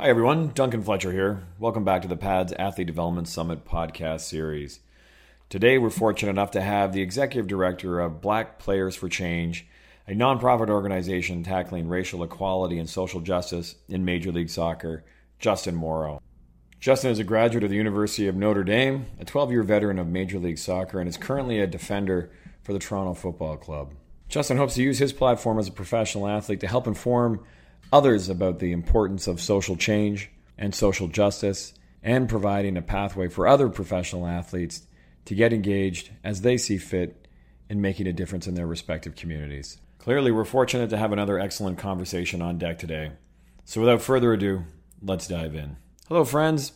Hi, 0.00 0.08
everyone. 0.08 0.52
Duncan 0.54 0.84
Fletcher 0.84 1.10
here. 1.10 1.42
Welcome 1.58 1.82
back 1.82 2.02
to 2.02 2.08
the 2.08 2.16
PAADS 2.16 2.52
Athlete 2.56 2.86
Development 2.86 3.26
Summit 3.26 3.64
podcast 3.64 4.20
series. 4.20 4.78
Today, 5.48 5.76
we're 5.76 5.90
fortunate 5.90 6.30
enough 6.30 6.52
to 6.52 6.60
have 6.60 6.92
the 6.92 7.02
executive 7.02 7.48
director 7.48 7.98
of 7.98 8.20
Black 8.20 8.60
Players 8.60 8.94
for 8.94 9.08
Change, 9.08 9.66
a 10.06 10.12
nonprofit 10.12 10.70
organization 10.70 11.42
tackling 11.42 11.88
racial 11.88 12.22
equality 12.22 12.78
and 12.78 12.88
social 12.88 13.20
justice 13.20 13.74
in 13.88 14.04
Major 14.04 14.30
League 14.30 14.50
Soccer, 14.50 15.02
Justin 15.40 15.74
Morrow. 15.74 16.22
Justin 16.78 17.10
is 17.10 17.18
a 17.18 17.24
graduate 17.24 17.64
of 17.64 17.70
the 17.70 17.76
University 17.76 18.28
of 18.28 18.36
Notre 18.36 18.62
Dame, 18.62 19.06
a 19.18 19.24
12 19.24 19.50
year 19.50 19.64
veteran 19.64 19.98
of 19.98 20.06
Major 20.06 20.38
League 20.38 20.58
Soccer, 20.58 21.00
and 21.00 21.08
is 21.08 21.16
currently 21.16 21.58
a 21.58 21.66
defender 21.66 22.30
for 22.62 22.72
the 22.72 22.78
Toronto 22.78 23.14
Football 23.14 23.56
Club. 23.56 23.94
Justin 24.28 24.58
hopes 24.58 24.76
to 24.76 24.82
use 24.84 25.00
his 25.00 25.12
platform 25.12 25.58
as 25.58 25.66
a 25.66 25.72
professional 25.72 26.28
athlete 26.28 26.60
to 26.60 26.68
help 26.68 26.86
inform 26.86 27.40
others 27.92 28.28
about 28.28 28.58
the 28.58 28.72
importance 28.72 29.26
of 29.26 29.40
social 29.40 29.76
change 29.76 30.30
and 30.56 30.74
social 30.74 31.08
justice, 31.08 31.74
and 32.02 32.28
providing 32.28 32.76
a 32.76 32.82
pathway 32.82 33.28
for 33.28 33.46
other 33.46 33.68
professional 33.68 34.26
athletes 34.26 34.86
to 35.24 35.34
get 35.34 35.52
engaged 35.52 36.10
as 36.24 36.40
they 36.40 36.56
see 36.56 36.78
fit 36.78 37.28
in 37.68 37.80
making 37.80 38.06
a 38.06 38.12
difference 38.12 38.46
in 38.46 38.54
their 38.54 38.66
respective 38.66 39.14
communities. 39.14 39.78
Clearly, 39.98 40.30
we're 40.30 40.44
fortunate 40.44 40.90
to 40.90 40.96
have 40.96 41.12
another 41.12 41.38
excellent 41.38 41.78
conversation 41.78 42.40
on 42.40 42.58
deck 42.58 42.78
today. 42.78 43.12
So, 43.64 43.80
without 43.80 44.00
further 44.00 44.32
ado, 44.32 44.64
let's 45.02 45.28
dive 45.28 45.54
in. 45.54 45.76
Hello, 46.08 46.24
friends. 46.24 46.72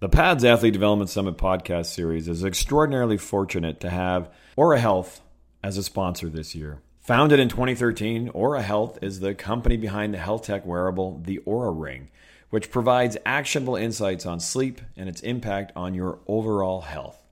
The 0.00 0.08
PAADS 0.08 0.44
Athlete 0.44 0.74
Development 0.74 1.08
Summit 1.08 1.38
podcast 1.38 1.86
series 1.86 2.28
is 2.28 2.44
extraordinarily 2.44 3.16
fortunate 3.16 3.80
to 3.80 3.88
have 3.88 4.28
Oura 4.58 4.78
Health 4.78 5.22
as 5.62 5.78
a 5.78 5.82
sponsor 5.82 6.28
this 6.28 6.54
year. 6.54 6.82
Founded 7.04 7.38
in 7.38 7.50
2013, 7.50 8.30
Oura 8.30 8.62
Health 8.62 8.98
is 9.02 9.20
the 9.20 9.34
company 9.34 9.76
behind 9.76 10.14
the 10.14 10.18
health 10.18 10.44
tech 10.44 10.64
wearable, 10.64 11.20
the 11.22 11.38
Oura 11.46 11.78
Ring, 11.78 12.08
which 12.48 12.70
provides 12.70 13.18
actionable 13.26 13.76
insights 13.76 14.24
on 14.24 14.40
sleep 14.40 14.80
and 14.96 15.06
its 15.06 15.20
impact 15.20 15.70
on 15.76 15.92
your 15.92 16.20
overall 16.26 16.80
health. 16.80 17.22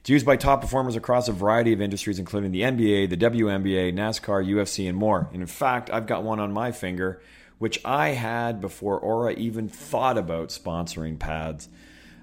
It's 0.00 0.08
used 0.08 0.24
by 0.24 0.36
top 0.36 0.62
performers 0.62 0.96
across 0.96 1.28
a 1.28 1.32
variety 1.32 1.74
of 1.74 1.82
industries, 1.82 2.18
including 2.18 2.52
the 2.52 2.62
NBA, 2.62 3.10
the 3.10 3.18
WNBA, 3.18 3.92
NASCAR, 3.92 4.46
UFC, 4.46 4.88
and 4.88 4.96
more. 4.96 5.28
And 5.30 5.42
in 5.42 5.46
fact, 5.46 5.90
I've 5.90 6.06
got 6.06 6.22
one 6.22 6.40
on 6.40 6.50
my 6.50 6.72
finger, 6.72 7.20
which 7.58 7.84
I 7.84 8.12
had 8.12 8.62
before 8.62 8.98
Oura 8.98 9.36
even 9.36 9.68
thought 9.68 10.16
about 10.16 10.48
sponsoring 10.48 11.18
PAADS. 11.18 11.68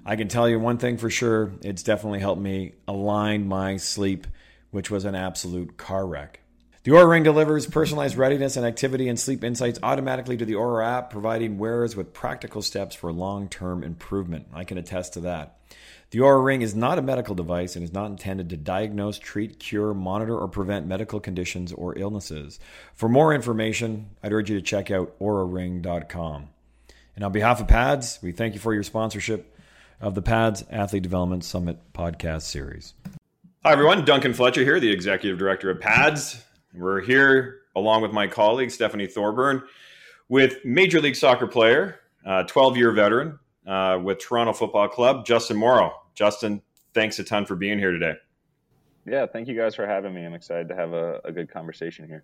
I 0.08 0.16
can 0.16 0.28
tell 0.28 0.50
you 0.50 0.60
one 0.60 0.80
thing 0.80 0.98
for 0.98 1.12
sure 1.12 1.52
it's 1.62 1.84
definitely 1.84 2.22
helped 2.22 2.42
me 2.42 2.74
align 2.88 3.48
my 3.48 3.78
sleep, 3.78 4.26
which 4.72 4.90
was 4.90 5.06
an 5.06 5.14
absolute 5.14 5.78
car 5.78 6.08
wreck. 6.08 6.40
The 6.86 6.92
Oura 6.92 7.10
Ring 7.10 7.24
delivers 7.24 7.66
personalized 7.66 8.16
readiness 8.16 8.58
and 8.58 8.64
activity 8.64 9.10
and 9.10 9.20
sleep 9.20 9.44
insights 9.44 9.80
automatically 9.82 10.38
to 10.38 10.46
the 10.46 10.54
Oura 10.54 10.86
app, 10.86 11.10
providing 11.10 11.58
wearers 11.58 11.96
with 11.96 12.14
practical 12.14 12.62
steps 12.62 12.96
for 12.96 13.12
long 13.12 13.50
term 13.50 13.84
improvement. 13.84 14.50
I 14.54 14.66
can 14.66 14.78
attest 14.78 15.14
to 15.14 15.22
that. 15.22 15.58
The 16.12 16.20
Oura 16.20 16.46
Ring 16.46 16.62
is 16.62 16.76
not 16.76 17.00
a 17.00 17.02
medical 17.02 17.34
device 17.34 17.76
and 17.76 17.84
is 17.84 17.92
not 17.92 18.12
intended 18.12 18.52
to 18.52 18.58
diagnose, 18.58 19.18
treat, 19.18 19.58
cure, 19.58 19.96
monitor, 19.96 20.38
or 20.38 20.48
prevent 20.48 20.86
medical 20.86 21.20
conditions 21.20 21.74
or 21.74 21.98
illnesses. 21.98 22.60
For 22.94 23.10
more 23.10 23.34
information, 23.34 24.12
I'd 24.22 24.32
urge 24.32 24.52
you 24.52 24.56
to 24.56 24.62
check 24.62 24.92
out 24.92 25.18
ouraring.com. 25.18 26.50
And 27.16 27.26
on 27.26 27.32
behalf 27.32 27.60
of 27.60 27.66
PAADS, 27.66 28.22
we 28.22 28.32
thank 28.32 28.54
you 28.54 28.60
for 28.60 28.76
your 28.76 28.84
sponsorship 28.84 29.58
of 30.00 30.14
the 30.14 30.22
PAADS 30.22 30.64
Athlete 30.70 31.02
Development 31.02 31.44
Summit 31.44 31.80
podcast 31.94 32.44
series. 32.44 32.94
Hi, 33.64 33.72
everyone. 33.72 34.06
Duncan 34.06 34.36
Fletcher 34.36 34.64
here, 34.64 34.80
the 34.80 34.92
executive 34.92 35.40
director 35.40 35.72
of 35.72 35.80
PAADS. 35.80 36.44
We're 36.78 37.02
here 37.02 37.62
along 37.76 38.02
with 38.02 38.12
my 38.12 38.28
colleague, 38.28 38.72
Stephanie 38.72 39.08
Thorburn, 39.08 39.64
with 40.28 40.64
Major 40.66 41.00
League 41.00 41.16
Soccer 41.16 41.48
player, 41.48 42.00
12 42.24 42.56
uh, 42.58 42.76
year 42.76 42.92
veteran 42.92 43.40
uh, 43.66 44.00
with 44.04 44.20
Toronto 44.20 44.54
Football 44.54 44.90
Club, 44.90 45.26
Justin 45.26 45.58
Morrow. 45.58 45.94
Justin, 46.16 46.62
thanks 46.94 47.20
a 47.20 47.24
ton 47.24 47.46
for 47.46 47.56
being 47.56 47.80
here 47.80 47.92
today. 47.92 48.14
Yeah, 49.06 49.26
thank 49.28 49.48
you 49.48 49.56
guys 49.56 49.76
for 49.76 49.86
having 49.86 50.14
me. 50.14 50.26
I'm 50.26 50.34
excited 50.34 50.68
to 50.70 50.76
have 50.76 50.94
a, 50.94 51.22
a 51.24 51.32
good 51.32 51.52
conversation 51.52 52.08
here. 52.08 52.24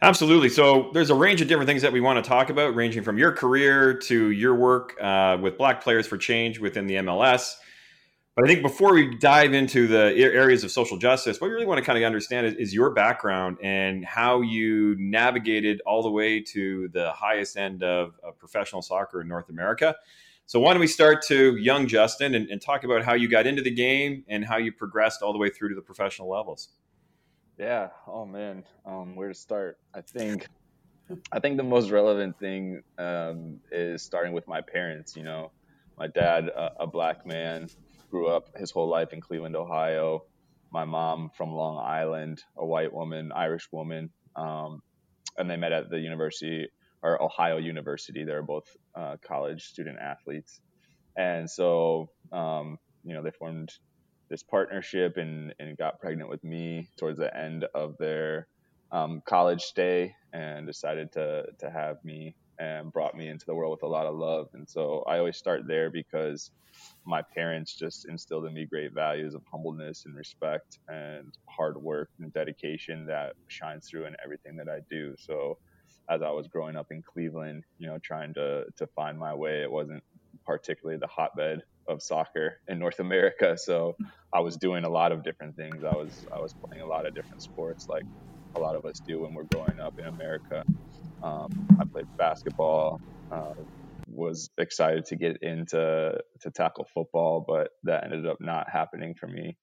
Absolutely. 0.00 0.48
So, 0.48 0.90
there's 0.94 1.10
a 1.10 1.14
range 1.14 1.40
of 1.42 1.48
different 1.48 1.68
things 1.68 1.82
that 1.82 1.92
we 1.92 2.00
want 2.00 2.22
to 2.22 2.28
talk 2.28 2.50
about, 2.50 2.74
ranging 2.74 3.02
from 3.02 3.18
your 3.18 3.32
career 3.32 3.92
to 3.94 4.30
your 4.30 4.54
work 4.54 4.94
uh, 5.00 5.36
with 5.40 5.58
Black 5.58 5.82
Players 5.82 6.06
for 6.06 6.16
Change 6.16 6.58
within 6.58 6.86
the 6.86 6.94
MLS 6.94 7.56
but 8.38 8.48
I 8.48 8.52
think 8.52 8.62
before 8.62 8.94
we 8.94 9.16
dive 9.16 9.52
into 9.52 9.88
the 9.88 10.14
areas 10.14 10.62
of 10.62 10.70
social 10.70 10.96
justice, 10.96 11.40
what 11.40 11.48
we 11.48 11.54
really 11.54 11.66
want 11.66 11.78
to 11.78 11.84
kind 11.84 11.98
of 11.98 12.04
understand 12.04 12.46
is, 12.46 12.54
is, 12.54 12.72
your 12.72 12.90
background 12.90 13.56
and 13.64 14.04
how 14.04 14.42
you 14.42 14.94
navigated 14.96 15.82
all 15.84 16.04
the 16.04 16.10
way 16.10 16.40
to 16.52 16.86
the 16.92 17.10
highest 17.10 17.56
end 17.56 17.82
of, 17.82 18.14
of, 18.22 18.38
professional 18.38 18.80
soccer 18.80 19.22
in 19.22 19.26
North 19.26 19.48
America. 19.48 19.96
So, 20.46 20.60
why 20.60 20.72
don't 20.72 20.78
we 20.78 20.86
start 20.86 21.26
to 21.26 21.56
young 21.56 21.88
Justin 21.88 22.36
and, 22.36 22.48
and, 22.48 22.62
talk 22.62 22.84
about 22.84 23.02
how 23.02 23.14
you 23.14 23.28
got 23.28 23.48
into 23.48 23.60
the 23.60 23.72
game 23.72 24.22
and 24.28 24.44
how 24.44 24.58
you 24.58 24.70
progressed 24.70 25.20
all 25.20 25.32
the 25.32 25.38
way 25.40 25.50
through 25.50 25.70
to 25.70 25.74
the 25.74 25.82
professional 25.82 26.30
levels? 26.30 26.68
Yeah. 27.58 27.88
Oh 28.06 28.24
man, 28.24 28.62
um, 28.86 29.16
where 29.16 29.26
to 29.26 29.34
start? 29.34 29.78
I 29.94 30.00
think, 30.00 30.46
I 31.32 31.40
think 31.40 31.56
the 31.56 31.64
most 31.64 31.90
relevant 31.90 32.38
thing 32.38 32.84
um, 32.98 33.58
is 33.72 34.00
starting 34.00 34.32
with 34.32 34.46
my 34.46 34.60
parents. 34.60 35.16
You 35.16 35.24
know, 35.24 35.50
my 35.98 36.06
dad, 36.06 36.50
a, 36.50 36.82
a 36.84 36.86
black 36.86 37.26
man 37.26 37.68
grew 38.10 38.28
up 38.28 38.56
his 38.56 38.70
whole 38.70 38.88
life 38.88 39.12
in 39.12 39.20
Cleveland, 39.20 39.56
Ohio. 39.56 40.24
My 40.70 40.84
mom 40.84 41.30
from 41.36 41.52
Long 41.52 41.78
Island, 41.78 42.42
a 42.56 42.66
white 42.66 42.92
woman, 42.92 43.32
Irish 43.32 43.68
woman, 43.72 44.10
um, 44.36 44.82
and 45.36 45.50
they 45.50 45.56
met 45.56 45.72
at 45.72 45.90
the 45.90 45.98
university 45.98 46.68
or 47.02 47.22
Ohio 47.22 47.56
University. 47.56 48.24
They're 48.24 48.42
both 48.42 48.64
uh, 48.94 49.16
college 49.26 49.64
student 49.64 49.98
athletes, 49.98 50.60
and 51.16 51.48
so 51.48 52.10
um, 52.32 52.78
you 53.04 53.14
know 53.14 53.22
they 53.22 53.30
formed 53.30 53.72
this 54.28 54.42
partnership 54.42 55.16
and, 55.16 55.54
and 55.58 55.76
got 55.78 56.00
pregnant 56.00 56.28
with 56.28 56.44
me 56.44 56.90
towards 56.98 57.18
the 57.18 57.34
end 57.34 57.64
of 57.74 57.96
their 57.98 58.46
um, 58.92 59.22
college 59.26 59.62
stay 59.62 60.14
and 60.32 60.66
decided 60.66 61.12
to 61.12 61.46
to 61.60 61.70
have 61.70 62.04
me 62.04 62.34
and 62.58 62.92
brought 62.92 63.14
me 63.16 63.28
into 63.28 63.44
the 63.46 63.54
world 63.54 63.72
with 63.72 63.82
a 63.82 63.92
lot 63.92 64.06
of 64.06 64.16
love. 64.16 64.48
And 64.54 64.68
so 64.68 65.02
I 65.08 65.18
always 65.18 65.36
start 65.36 65.62
there 65.66 65.90
because 65.90 66.50
my 67.06 67.22
parents 67.34 67.76
just 67.76 68.06
instilled 68.08 68.46
in 68.46 68.54
me 68.54 68.66
great 68.66 68.92
values 68.94 69.34
of 69.34 69.42
humbleness 69.50 70.02
and 70.06 70.14
respect 70.16 70.78
and 70.88 71.32
hard 71.48 71.76
work 71.82 72.10
and 72.18 72.32
dedication 72.32 73.06
that 73.06 73.34
shines 73.48 73.86
through 73.88 74.06
in 74.06 74.16
everything 74.24 74.56
that 74.56 74.68
I 74.68 74.80
do. 74.90 75.14
So 75.18 75.56
as 76.10 76.22
I 76.22 76.30
was 76.30 76.48
growing 76.48 76.76
up 76.76 76.86
in 76.90 77.02
Cleveland, 77.02 77.64
you 77.78 77.86
know, 77.86 77.98
trying 78.02 78.34
to 78.34 78.64
to 78.76 78.86
find 78.94 79.18
my 79.18 79.34
way, 79.34 79.62
it 79.62 79.70
wasn't 79.70 80.02
particularly 80.46 80.98
the 80.98 81.06
hotbed 81.08 81.62
of 81.88 82.02
soccer 82.02 82.58
in 82.66 82.78
North 82.78 83.00
America. 83.00 83.56
So 83.58 83.94
I 84.34 84.40
was 84.40 84.56
doing 84.56 84.84
a 84.84 84.90
lot 84.90 85.12
of 85.12 85.22
different 85.24 85.56
things. 85.56 85.84
I 85.84 85.94
was 85.94 86.24
I 86.34 86.40
was 86.40 86.54
playing 86.68 86.82
a 86.82 86.86
lot 86.88 87.06
of 87.06 87.14
different 87.14 87.42
sports 87.42 87.86
like 87.88 88.04
a 88.56 88.60
lot 88.60 88.76
of 88.76 88.84
us 88.84 89.00
do 89.06 89.20
when 89.20 89.34
we're 89.34 89.44
growing 89.44 89.78
up 89.80 89.94
in 89.98 90.06
America. 90.06 90.64
Um, 91.22 91.48
I 91.80 91.84
played 91.92 92.06
basketball. 92.18 93.02
Uh, 93.30 93.52
was 94.06 94.50
excited 94.58 95.04
to 95.06 95.16
get 95.16 95.42
into 95.42 96.14
to 96.40 96.50
tackle 96.50 96.86
football, 96.94 97.44
but 97.46 97.70
that 97.84 98.04
ended 98.04 98.26
up 98.26 98.38
not 98.40 98.70
happening 98.70 99.14
for 99.14 99.26
me. 99.26 99.56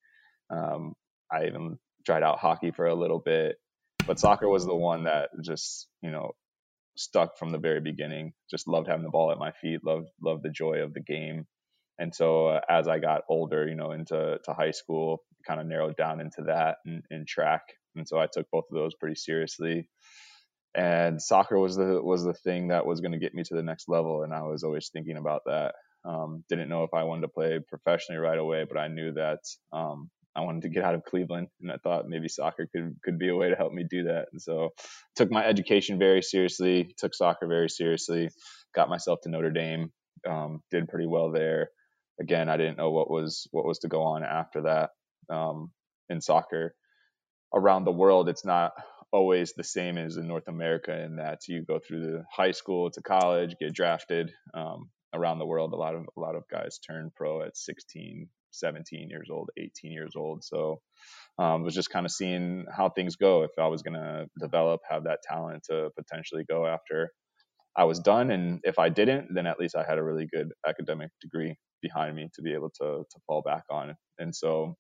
Um, 0.51 0.94
I 1.31 1.47
even 1.47 1.77
tried 2.05 2.23
out 2.23 2.39
hockey 2.39 2.71
for 2.71 2.85
a 2.85 2.95
little 2.95 3.19
bit, 3.19 3.57
but 4.07 4.19
soccer 4.19 4.47
was 4.47 4.65
the 4.65 4.75
one 4.75 5.05
that 5.05 5.29
just 5.44 5.88
you 6.01 6.11
know 6.11 6.31
stuck 6.97 7.38
from 7.38 7.51
the 7.51 7.57
very 7.59 7.81
beginning. 7.81 8.33
Just 8.51 8.67
loved 8.67 8.88
having 8.88 9.03
the 9.03 9.09
ball 9.11 9.31
at 9.31 9.39
my 9.39 9.51
feet. 9.61 9.83
Loved 9.83 10.09
loved 10.21 10.44
the 10.44 10.49
joy 10.49 10.79
of 10.79 10.94
the 10.94 11.01
game. 11.01 11.45
And 11.99 12.13
so 12.13 12.47
uh, 12.47 12.61
as 12.69 12.88
I 12.88 12.99
got 12.99 13.21
older, 13.29 13.67
you 13.67 13.75
know, 13.75 13.91
into 13.91 14.39
to 14.44 14.53
high 14.53 14.71
school, 14.71 15.23
kind 15.47 15.61
of 15.61 15.67
narrowed 15.67 15.95
down 15.97 16.19
into 16.19 16.44
that 16.47 16.77
and, 16.85 17.03
and 17.09 17.27
track. 17.27 17.61
And 17.95 18.07
so 18.07 18.19
I 18.19 18.27
took 18.31 18.47
both 18.51 18.65
of 18.71 18.75
those 18.75 18.94
pretty 18.95 19.15
seriously 19.15 19.89
and 20.75 21.22
soccer 21.22 21.59
was 21.59 21.75
the 21.75 22.02
was 22.02 22.24
the 22.24 22.34
thing 22.34 22.69
that 22.69 22.86
was 22.86 23.02
going 23.02 23.12
to 23.13 23.19
get 23.19 23.34
me 23.34 23.44
to 23.44 23.56
the 23.56 23.63
next 23.63 23.90
level 23.90 24.24
and 24.24 24.34
i 24.34 24.41
was 24.41 24.63
always 24.63 24.90
thinking 24.90 25.18
about 25.18 25.41
that. 25.46 25.75
Um, 26.06 26.44
didn't 26.50 26.69
know 26.69 26.83
if 26.83 26.94
i 26.94 27.04
wanted 27.04 27.22
to 27.22 27.30
play 27.30 27.60
professionally 27.68 28.19
right 28.19 28.38
away 28.38 28.66
but 28.69 28.77
i 28.77 28.88
knew 28.88 29.12
that 29.13 29.39
um, 29.74 30.10
i 30.36 30.42
wanted 30.42 30.62
to 30.63 30.69
get 30.69 30.83
out 30.83 30.94
of 30.94 31.04
cleveland 31.04 31.48
and 31.62 31.72
i 31.72 31.77
thought 31.77 32.07
maybe 32.07 32.27
soccer 32.27 32.68
could 32.72 32.95
could 33.04 33.18
be 33.18 33.30
a 33.30 33.36
way 33.36 33.50
to 33.50 33.56
help 33.56 33.74
me 33.74 33.86
do 33.89 34.04
that 34.04 34.27
and 34.31 34.39
so 34.42 34.69
took 35.16 35.31
my 35.31 35.44
education 35.44 35.98
very 35.98 36.22
seriously 36.22 36.94
took 36.98 37.16
soccer 37.16 37.48
very 37.48 37.69
seriously 37.69 38.30
got 38.75 38.89
myself 38.89 39.19
to 39.24 39.30
notre 39.30 39.50
dame 39.50 39.92
um, 40.28 40.62
did 40.71 40.88
pretty 40.88 41.07
well 41.07 41.31
there. 41.31 41.69
Again 42.19 42.48
i 42.50 42.57
didn't 42.57 42.78
know 42.78 42.92
what 42.92 43.10
was 43.10 43.48
what 43.51 43.66
was 43.66 43.80
to 43.80 43.89
go 43.89 44.04
on 44.04 44.24
after 44.24 44.62
that 44.63 44.92
um, 45.30 45.71
in 46.10 46.21
soccer. 46.21 46.74
Around 47.54 47.83
the 47.86 47.92
world 47.92 48.30
it's 48.30 48.45
not 48.45 48.71
always 49.15 49.53
the 49.53 49.63
same 49.63 49.97
as 49.97 50.17
in 50.17 50.27
North 50.27 50.47
America 50.50 50.94
in 51.03 51.15
that 51.15 51.47
you 51.47 51.63
go 51.63 51.79
through 51.79 52.01
the 52.01 52.23
high 52.29 52.51
school 52.51 52.91
to 52.91 53.01
college, 53.01 53.56
get 53.59 53.73
drafted. 53.73 54.31
Um, 54.53 54.89
around 55.13 55.39
the 55.39 55.45
world, 55.45 55.71
a 55.71 55.77
lot 55.77 55.95
of 55.95 56.03
a 56.17 56.19
lot 56.19 56.35
of 56.35 56.44
guys 56.51 56.77
turn 56.79 57.09
pro 57.15 57.41
at 57.41 57.56
16, 57.56 58.27
17 58.51 59.09
years 59.09 59.29
old, 59.31 59.50
18 59.57 59.94
years 59.94 60.13
old. 60.17 60.44
So 60.44 60.81
um, 61.39 61.63
was 61.63 61.73
just 61.73 61.89
kind 61.89 62.06
of 62.06 62.12
seeing 62.12 62.65
how 62.75 62.89
things 62.89 63.15
go. 63.15 63.44
If 63.44 63.51
I 63.57 63.67
was 63.67 63.81
going 63.81 63.94
to 63.94 64.25
develop, 64.39 64.81
have 64.89 65.06
that 65.06 65.19
talent 65.23 65.63
to 65.69 65.89
potentially 65.97 66.44
go 66.50 66.65
after 66.65 67.11
I 67.77 67.85
was 67.85 68.00
done. 68.00 68.31
And 68.31 68.59
if 68.63 68.77
I 68.77 68.89
didn't, 68.89 69.33
then 69.33 69.47
at 69.47 69.59
least 69.59 69.75
I 69.75 69.85
had 69.88 69.97
a 69.97 70.03
really 70.03 70.27
good 70.31 70.50
academic 70.68 71.11
degree 71.21 71.56
behind 71.81 72.15
me 72.15 72.29
to 72.35 72.41
be 72.41 72.53
able 72.53 72.71
to 72.81 73.03
to 73.09 73.19
fall 73.25 73.41
back 73.41 73.63
on. 73.69 73.95
And 74.19 74.35
so, 74.35 74.75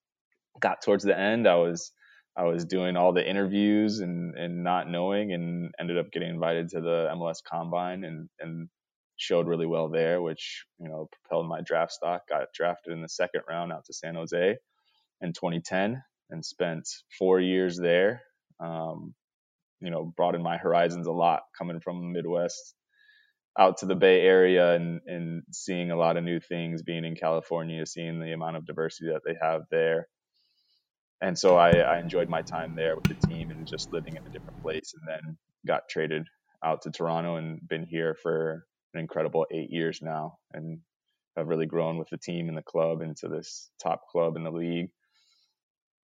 got 0.59 0.81
towards 0.81 1.03
the 1.03 1.17
end, 1.17 1.47
I 1.47 1.55
was 1.55 1.91
I 2.37 2.43
was 2.43 2.65
doing 2.65 2.97
all 2.97 3.13
the 3.13 3.27
interviews 3.27 3.99
and 3.99 4.35
and 4.37 4.63
not 4.63 4.89
knowing, 4.89 5.33
and 5.33 5.73
ended 5.79 5.97
up 5.97 6.11
getting 6.11 6.29
invited 6.29 6.69
to 6.69 6.81
the 6.81 7.09
MLS 7.15 7.43
Combine 7.43 8.03
and 8.03 8.29
and 8.39 8.69
showed 9.17 9.47
really 9.47 9.67
well 9.67 9.89
there, 9.89 10.21
which 10.21 10.65
you 10.79 10.89
know 10.89 11.09
propelled 11.11 11.47
my 11.47 11.61
draft 11.61 11.93
stock. 11.93 12.27
Got 12.29 12.47
drafted 12.53 12.93
in 12.93 13.01
the 13.01 13.09
second 13.09 13.41
round 13.49 13.71
out 13.71 13.85
to 13.85 13.93
San 13.93 14.15
Jose 14.15 14.57
in 15.21 15.33
2010, 15.33 16.03
and 16.31 16.45
spent 16.45 16.89
four 17.17 17.39
years 17.39 17.77
there. 17.77 18.23
Um, 18.59 19.13
you 19.81 19.91
know, 19.91 20.13
broadened 20.17 20.43
my 20.43 20.57
horizons 20.57 21.07
a 21.07 21.11
lot 21.11 21.43
coming 21.57 21.79
from 21.79 22.01
the 22.01 22.07
Midwest 22.07 22.75
out 23.57 23.77
to 23.77 23.85
the 23.85 23.95
Bay 23.95 24.21
Area 24.21 24.73
and, 24.73 25.01
and 25.07 25.43
seeing 25.51 25.91
a 25.91 25.97
lot 25.97 26.17
of 26.17 26.23
new 26.23 26.39
things, 26.39 26.83
being 26.83 27.05
in 27.05 27.15
California, 27.15 27.85
seeing 27.85 28.19
the 28.19 28.33
amount 28.33 28.57
of 28.57 28.65
diversity 28.65 29.11
that 29.11 29.21
they 29.25 29.35
have 29.41 29.61
there. 29.71 30.07
And 31.21 31.37
so 31.37 31.57
I, 31.57 31.77
I 31.77 31.99
enjoyed 31.99 32.29
my 32.29 32.43
time 32.43 32.75
there 32.75 32.95
with 32.95 33.07
the 33.07 33.15
team 33.15 33.51
and 33.51 33.67
just 33.67 33.89
living 33.91 34.15
in 34.15 34.25
a 34.27 34.31
different 34.31 34.59
place 34.63 34.93
and 34.95 35.07
then 35.07 35.37
got 35.67 35.89
traded 35.89 36.27
out 36.63 36.83
to 36.83 36.91
Toronto 36.91 37.37
and 37.37 37.59
been 37.67 37.85
here 37.85 38.15
for 38.21 38.65
an 38.93 38.99
incredible 39.01 39.45
eight 39.51 39.71
years 39.71 39.99
now 40.01 40.37
and 40.53 40.79
have 41.37 41.47
really 41.47 41.65
grown 41.65 41.97
with 41.97 42.09
the 42.09 42.17
team 42.17 42.49
and 42.49 42.57
the 42.57 42.63
club 42.63 43.01
into 43.01 43.27
this 43.29 43.71
top 43.81 44.01
club 44.11 44.35
in 44.37 44.43
the 44.43 44.51
league 44.51 44.89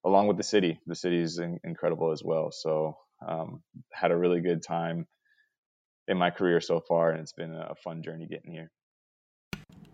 along 0.06 0.28
with 0.28 0.38
the 0.38 0.44
city. 0.44 0.80
The 0.88 0.96
city 0.96 1.22
is 1.22 1.40
in, 1.40 1.60
incredible 1.66 2.12
as 2.12 2.24
well. 2.26 2.52
So 2.52 2.98
um, 3.28 3.64
had 3.94 4.12
a 4.12 4.18
really 4.18 4.42
good 4.42 4.64
time 4.64 5.08
in 6.08 6.18
my 6.18 6.32
career 6.32 6.62
so 6.62 6.82
far, 6.82 7.12
and 7.12 7.22
it's 7.22 7.34
been 7.34 7.56
a 7.56 7.76
fun 7.84 8.04
journey 8.04 8.28
getting 8.28 8.52
here. 8.54 8.72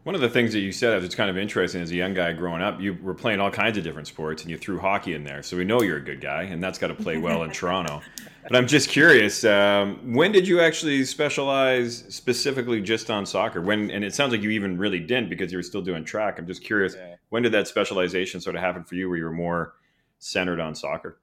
One 0.08 0.16
of 0.16 0.22
the 0.22 0.30
things 0.30 0.54
that 0.54 0.62
you 0.62 0.72
said 0.72 1.04
that's 1.04 1.16
kind 1.16 1.30
of 1.30 1.38
interesting 1.38 1.82
as 1.82 1.92
a 1.92 1.96
young 1.98 2.14
guy 2.14 2.32
growing 2.32 2.62
up, 2.62 2.80
you 2.80 2.98
were 3.04 3.14
playing 3.14 3.42
all 3.42 3.52
kinds 3.52 3.78
of 3.78 3.84
different 3.84 4.08
sports 4.08 4.42
and 4.42 4.50
you 4.50 4.58
threw 4.58 4.80
hockey 4.80 5.16
in 5.16 5.26
there. 5.26 5.44
So 5.44 5.58
we 5.58 5.66
know 5.66 5.82
you're 5.82 5.98
a 5.98 6.02
good 6.02 6.22
guy, 6.22 6.44
and 6.44 6.64
that's 6.64 6.80
got 6.80 6.88
to 6.88 6.94
play 6.94 7.18
well 7.18 7.44
in 7.44 7.52
Toronto. 7.52 8.02
But 8.44 8.56
I'm 8.56 8.68
just 8.68 8.88
curious, 8.88 9.44
um, 9.44 10.14
when 10.14 10.32
did 10.32 10.48
you 10.48 10.62
actually 10.62 11.04
specialize 11.04 12.06
specifically 12.08 12.80
just 12.80 13.12
on 13.12 13.26
soccer? 13.26 13.62
When 13.62 13.92
and 13.92 14.06
it 14.06 14.16
sounds 14.16 14.32
like 14.32 14.42
you 14.42 14.52
even 14.52 14.78
really 14.78 15.02
didn't 15.02 15.30
because 15.30 15.52
you 15.52 15.58
were 15.58 15.64
still 15.64 15.82
doing 15.82 16.06
track. 16.06 16.40
I'm 16.40 16.48
just 16.48 16.64
curious, 16.64 16.96
yeah. 16.96 17.16
when 17.28 17.44
did 17.44 17.52
that 17.52 17.68
specialization 17.68 18.40
sort 18.40 18.56
of 18.56 18.62
happen 18.62 18.86
for 18.86 18.96
you, 18.96 19.10
where 19.10 19.18
you 19.18 19.26
were 19.26 19.32
more 19.34 19.74
centered 20.20 20.62
on 20.62 20.74
soccer? 20.74 21.20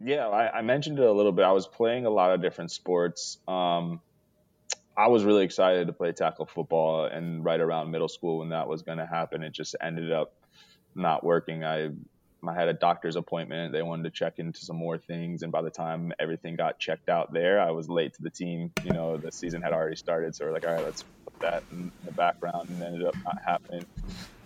Yeah, 0.00 0.26
I, 0.26 0.58
I, 0.58 0.62
mentioned 0.62 0.98
it 0.98 1.06
a 1.06 1.12
little 1.12 1.30
bit. 1.30 1.44
I 1.44 1.52
was 1.52 1.68
playing 1.68 2.06
a 2.06 2.10
lot 2.10 2.32
of 2.32 2.42
different 2.42 2.72
sports. 2.72 3.38
Um, 3.46 4.00
I 4.96 5.08
was 5.08 5.24
really 5.24 5.44
excited 5.44 5.88
to 5.88 5.92
play 5.92 6.12
tackle 6.12 6.46
football, 6.46 7.06
and 7.06 7.44
right 7.44 7.60
around 7.60 7.90
middle 7.90 8.08
school 8.08 8.38
when 8.38 8.50
that 8.50 8.68
was 8.68 8.82
going 8.82 8.98
to 8.98 9.06
happen, 9.06 9.42
it 9.42 9.52
just 9.52 9.74
ended 9.80 10.12
up 10.12 10.32
not 10.94 11.24
working. 11.24 11.64
I 11.64 11.90
I 12.46 12.52
had 12.52 12.68
a 12.68 12.74
doctor's 12.74 13.16
appointment. 13.16 13.72
They 13.72 13.82
wanted 13.82 14.04
to 14.04 14.10
check 14.10 14.38
into 14.38 14.64
some 14.64 14.76
more 14.76 14.98
things, 14.98 15.42
and 15.42 15.50
by 15.50 15.62
the 15.62 15.70
time 15.70 16.12
everything 16.18 16.56
got 16.56 16.78
checked 16.78 17.08
out 17.08 17.32
there, 17.32 17.60
I 17.60 17.70
was 17.70 17.88
late 17.88 18.14
to 18.14 18.22
the 18.22 18.30
team. 18.30 18.70
You 18.84 18.92
know, 18.92 19.16
the 19.16 19.32
season 19.32 19.62
had 19.62 19.72
already 19.72 19.96
started, 19.96 20.34
so 20.34 20.44
we're 20.44 20.52
like, 20.52 20.66
all 20.66 20.74
right, 20.74 20.84
let's 20.84 21.04
put 21.24 21.40
that 21.40 21.62
in 21.72 21.90
the 22.04 22.12
background, 22.12 22.68
and 22.68 22.82
ended 22.82 23.04
up 23.04 23.16
not 23.24 23.38
happening. 23.44 23.84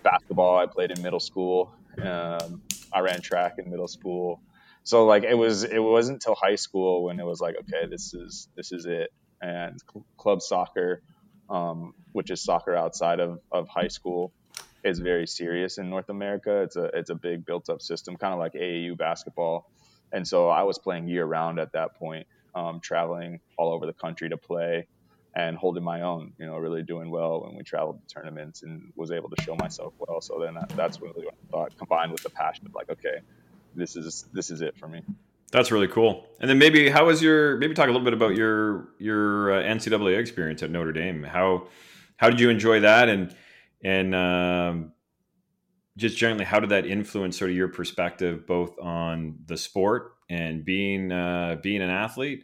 Basketball, 0.01 0.57
I 0.57 0.65
played 0.65 0.91
in 0.91 1.01
middle 1.01 1.19
school. 1.19 1.73
Um, 2.01 2.61
I 2.91 3.01
ran 3.01 3.21
track 3.21 3.55
in 3.57 3.69
middle 3.69 3.87
school. 3.87 4.41
So 4.83 5.05
like 5.05 5.23
it 5.23 5.37
was 5.37 5.63
it 5.63 5.79
wasn't 5.79 6.15
until 6.15 6.35
high 6.35 6.55
school 6.55 7.03
when 7.03 7.19
it 7.19 7.25
was 7.25 7.39
like 7.41 7.55
okay 7.59 7.85
this 7.87 8.13
is 8.13 8.47
this 8.55 8.71
is 8.71 8.85
it 8.85 9.11
and 9.41 9.79
club 10.17 10.41
soccer 10.41 11.01
um, 11.49 11.93
which 12.11 12.29
is 12.29 12.41
soccer 12.41 12.75
outside 12.75 13.19
of, 13.19 13.39
of 13.51 13.67
high 13.67 13.87
school 13.87 14.31
is 14.83 14.99
very 14.99 15.27
serious 15.27 15.77
in 15.77 15.89
North 15.89 16.09
America. 16.09 16.61
It's 16.61 16.75
a 16.75 16.85
it's 16.93 17.09
a 17.09 17.15
big 17.15 17.45
built 17.45 17.69
up 17.69 17.81
system, 17.81 18.15
kind 18.15 18.33
of 18.33 18.39
like 18.39 18.53
AAU 18.53 18.97
basketball. 18.97 19.69
And 20.11 20.27
so 20.27 20.49
I 20.49 20.63
was 20.63 20.79
playing 20.79 21.07
year 21.07 21.25
round 21.25 21.59
at 21.59 21.73
that 21.73 21.95
point, 21.95 22.27
um, 22.55 22.79
traveling 22.79 23.41
all 23.57 23.71
over 23.71 23.85
the 23.85 23.93
country 23.93 24.29
to 24.29 24.37
play 24.37 24.87
and 25.35 25.57
holding 25.57 25.83
my 25.83 26.01
own. 26.01 26.33
You 26.37 26.45
know, 26.45 26.57
really 26.57 26.83
doing 26.83 27.09
well 27.09 27.41
when 27.41 27.55
we 27.55 27.63
traveled 27.63 27.99
to 28.07 28.13
tournaments 28.13 28.63
and 28.63 28.93
was 28.95 29.11
able 29.11 29.29
to 29.29 29.41
show 29.41 29.55
myself 29.55 29.93
well. 29.99 30.21
So 30.21 30.39
then 30.39 30.55
that, 30.55 30.69
that's 30.69 31.01
really 31.01 31.25
what 31.25 31.33
I 31.33 31.51
thought, 31.51 31.77
combined 31.77 32.11
with 32.11 32.23
the 32.23 32.29
passion 32.29 32.65
of 32.65 32.73
like, 32.73 32.89
okay, 32.89 33.19
this 33.75 33.95
is 33.95 34.25
this 34.33 34.49
is 34.49 34.61
it 34.61 34.77
for 34.77 34.87
me. 34.87 35.01
That's 35.51 35.71
really 35.71 35.87
cool. 35.87 36.27
And 36.39 36.49
then 36.49 36.59
maybe 36.59 36.89
how 36.89 37.05
was 37.05 37.21
your 37.21 37.57
maybe 37.57 37.73
talk 37.73 37.85
a 37.85 37.91
little 37.91 38.05
bit 38.05 38.13
about 38.13 38.35
your 38.35 38.89
your 38.99 39.53
uh, 39.53 39.63
NCAA 39.63 40.17
experience 40.19 40.61
at 40.61 40.69
Notre 40.69 40.91
Dame. 40.91 41.23
How 41.23 41.67
how 42.17 42.29
did 42.29 42.39
you 42.39 42.49
enjoy 42.49 42.81
that 42.81 43.09
and 43.09 43.35
and 43.83 44.13
um, 44.13 44.91
just 45.97 46.17
generally 46.17 46.45
how 46.45 46.59
did 46.59 46.69
that 46.69 46.85
influence 46.85 47.37
sort 47.37 47.49
of 47.49 47.57
your 47.57 47.67
perspective 47.67 48.45
both 48.45 48.77
on 48.79 49.39
the 49.47 49.57
sport 49.57 50.13
and 50.29 50.63
being 50.63 51.11
uh, 51.11 51.57
being 51.61 51.81
an 51.81 51.89
athlete 51.89 52.43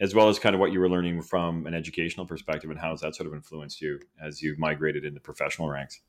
as 0.00 0.14
well 0.14 0.28
as 0.28 0.38
kind 0.38 0.54
of 0.54 0.60
what 0.60 0.72
you 0.72 0.80
were 0.80 0.88
learning 0.88 1.22
from 1.22 1.66
an 1.66 1.74
educational 1.74 2.26
perspective 2.26 2.70
and 2.70 2.78
how 2.78 2.90
has 2.90 3.00
that 3.00 3.14
sort 3.14 3.26
of 3.26 3.34
influenced 3.34 3.80
you 3.80 4.00
as 4.20 4.42
you've 4.42 4.58
migrated 4.58 5.04
into 5.04 5.20
professional 5.20 5.68
ranks? 5.68 6.00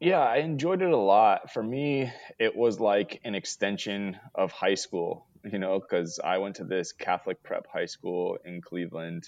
Yeah, 0.00 0.20
I 0.20 0.38
enjoyed 0.38 0.80
it 0.80 0.90
a 0.90 0.96
lot. 0.96 1.52
For 1.52 1.62
me, 1.62 2.10
it 2.38 2.56
was 2.56 2.80
like 2.80 3.20
an 3.22 3.34
extension 3.34 4.18
of 4.34 4.50
high 4.50 4.74
school, 4.74 5.26
you 5.44 5.58
know, 5.58 5.78
because 5.78 6.18
I 6.24 6.38
went 6.38 6.56
to 6.56 6.64
this 6.64 6.92
Catholic 6.92 7.42
prep 7.42 7.66
high 7.70 7.84
school 7.84 8.38
in 8.46 8.62
Cleveland. 8.62 9.24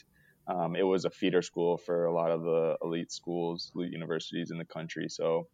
Um, 0.49 0.75
it 0.75 0.83
was 0.83 1.05
a 1.05 1.11
feeder 1.11 1.43
school 1.43 1.77
for 1.77 2.07
a 2.07 2.13
lot 2.13 2.31
of 2.31 2.43
the 2.43 2.77
elite 2.83 3.13
schools, 3.13 3.71
elite 3.77 3.93
universities 3.93 4.51
in 4.51 4.57
the 4.57 4.65
country. 4.65 5.09
So, 5.11 5.47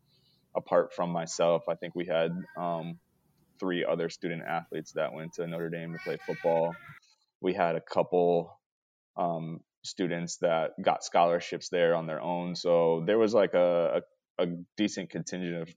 apart 0.57 0.95
from 0.95 1.11
myself, 1.11 1.65
I 1.69 1.75
think 1.75 1.97
we 1.97 2.07
had 2.07 2.31
um, 2.57 3.01
three 3.59 3.85
other 3.85 4.09
student 4.09 4.43
athletes 4.43 4.93
that 4.93 5.13
went 5.13 5.35
to 5.35 5.47
Notre 5.49 5.69
Dame 5.69 5.95
to 5.95 5.99
play 5.99 6.17
football. 6.25 6.77
We 7.41 7.55
had 7.55 7.75
a 7.75 7.81
couple 7.81 8.57
um, 9.17 9.61
students 9.83 10.37
that 10.39 10.73
got 10.81 11.05
scholarships 11.05 11.71
there 11.71 11.97
on 11.97 12.07
their 12.07 12.21
own. 12.21 12.55
So 12.55 13.03
there 13.05 13.19
was 13.19 13.35
like 13.35 13.55
a, 13.55 13.97
a 13.97 14.01
a 14.39 14.47
decent 14.77 15.11
contingent 15.11 15.63
of 15.63 15.69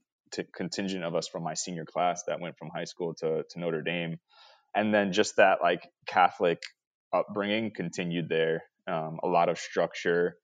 contingent 0.54 1.04
of 1.04 1.14
us 1.14 1.28
from 1.28 1.42
my 1.42 1.54
senior 1.54 1.84
class 1.84 2.22
that 2.26 2.40
went 2.40 2.56
from 2.56 2.70
high 2.74 2.84
school 2.84 3.14
to, 3.14 3.44
to 3.50 3.60
Notre 3.60 3.82
Dame, 3.82 4.16
and 4.74 4.94
then 4.94 5.12
just 5.12 5.36
that 5.36 5.58
like 5.62 5.88
Catholic 6.06 6.62
upbringing 7.12 7.70
continued 7.74 8.28
there. 8.28 8.62
Um, 8.86 9.20
a 9.22 9.28
lot 9.28 9.48
of 9.48 9.58
structure. 9.58 10.36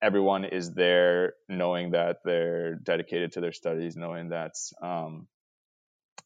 Everyone 0.00 0.44
is 0.44 0.72
there 0.72 1.34
knowing 1.48 1.90
that 1.90 2.18
they're 2.24 2.76
dedicated 2.76 3.32
to 3.32 3.40
their 3.40 3.52
studies, 3.52 3.96
knowing 3.96 4.28
that 4.28 4.52
um, 4.80 5.26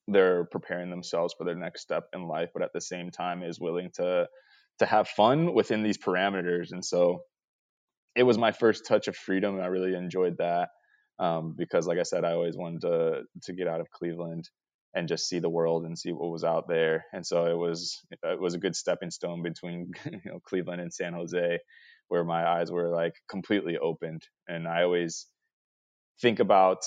they're 0.07 0.45
preparing 0.45 0.91
themselves 0.91 1.35
for 1.37 1.45
their 1.45 1.55
next 1.55 1.81
step 1.81 2.05
in 2.12 2.29
life, 2.29 2.50
but 2.52 2.62
at 2.62 2.73
the 2.75 2.81
same 2.81 3.11
time 3.11 3.43
is 3.43 3.59
willing 3.59 3.91
to 3.95 4.29
to 4.79 4.87
have 4.87 5.09
fun 5.09 5.55
within 5.55 5.83
these 5.83 5.99
parameters. 5.99 6.73
And 6.73 6.85
so 6.85 7.23
it 8.14 8.25
was 8.25 8.38
my 8.38 8.52
first 8.52 8.87
touch 8.87 9.09
of 9.09 9.17
freedom. 9.17 9.55
And 9.55 9.64
I 9.64 9.69
really 9.69 9.95
enjoyed 9.95 10.38
that 10.38 10.71
um, 11.23 11.55
because, 11.57 11.87
like 11.87 11.99
I 11.99 12.02
said, 12.02 12.25
I 12.25 12.33
always 12.33 12.57
wanted 12.57 12.81
to 12.83 13.23
to 13.45 13.52
get 13.52 13.69
out 13.69 13.81
of 13.81 13.91
Cleveland 13.91 14.50
and 14.95 15.09
just 15.09 15.29
see 15.29 15.38
the 15.38 15.49
world 15.49 15.85
and 15.85 15.99
see 15.99 16.12
what 16.12 16.31
was 16.31 16.45
out 16.45 16.69
there. 16.69 17.07
And 17.12 17.25
so 17.25 17.47
it 17.47 17.57
was 17.57 18.00
it 18.11 18.41
was 18.41 18.55
a 18.55 18.59
good 18.59 18.75
stepping 18.76 19.11
stone 19.12 19.43
between 19.43 19.93
you 20.05 20.21
know 20.25 20.41
Cleveland 20.41 20.81
and 20.81 20.93
San 20.93 21.12
Jose, 21.14 21.61
where 22.09 22.25
my 22.25 22.47
eyes 22.47 22.73
were 22.73 22.88
like 22.88 23.14
completely 23.29 23.79
opened. 23.79 24.23
And 24.49 24.67
I 24.67 24.83
always 24.83 25.29
think 26.21 26.41
about 26.41 26.79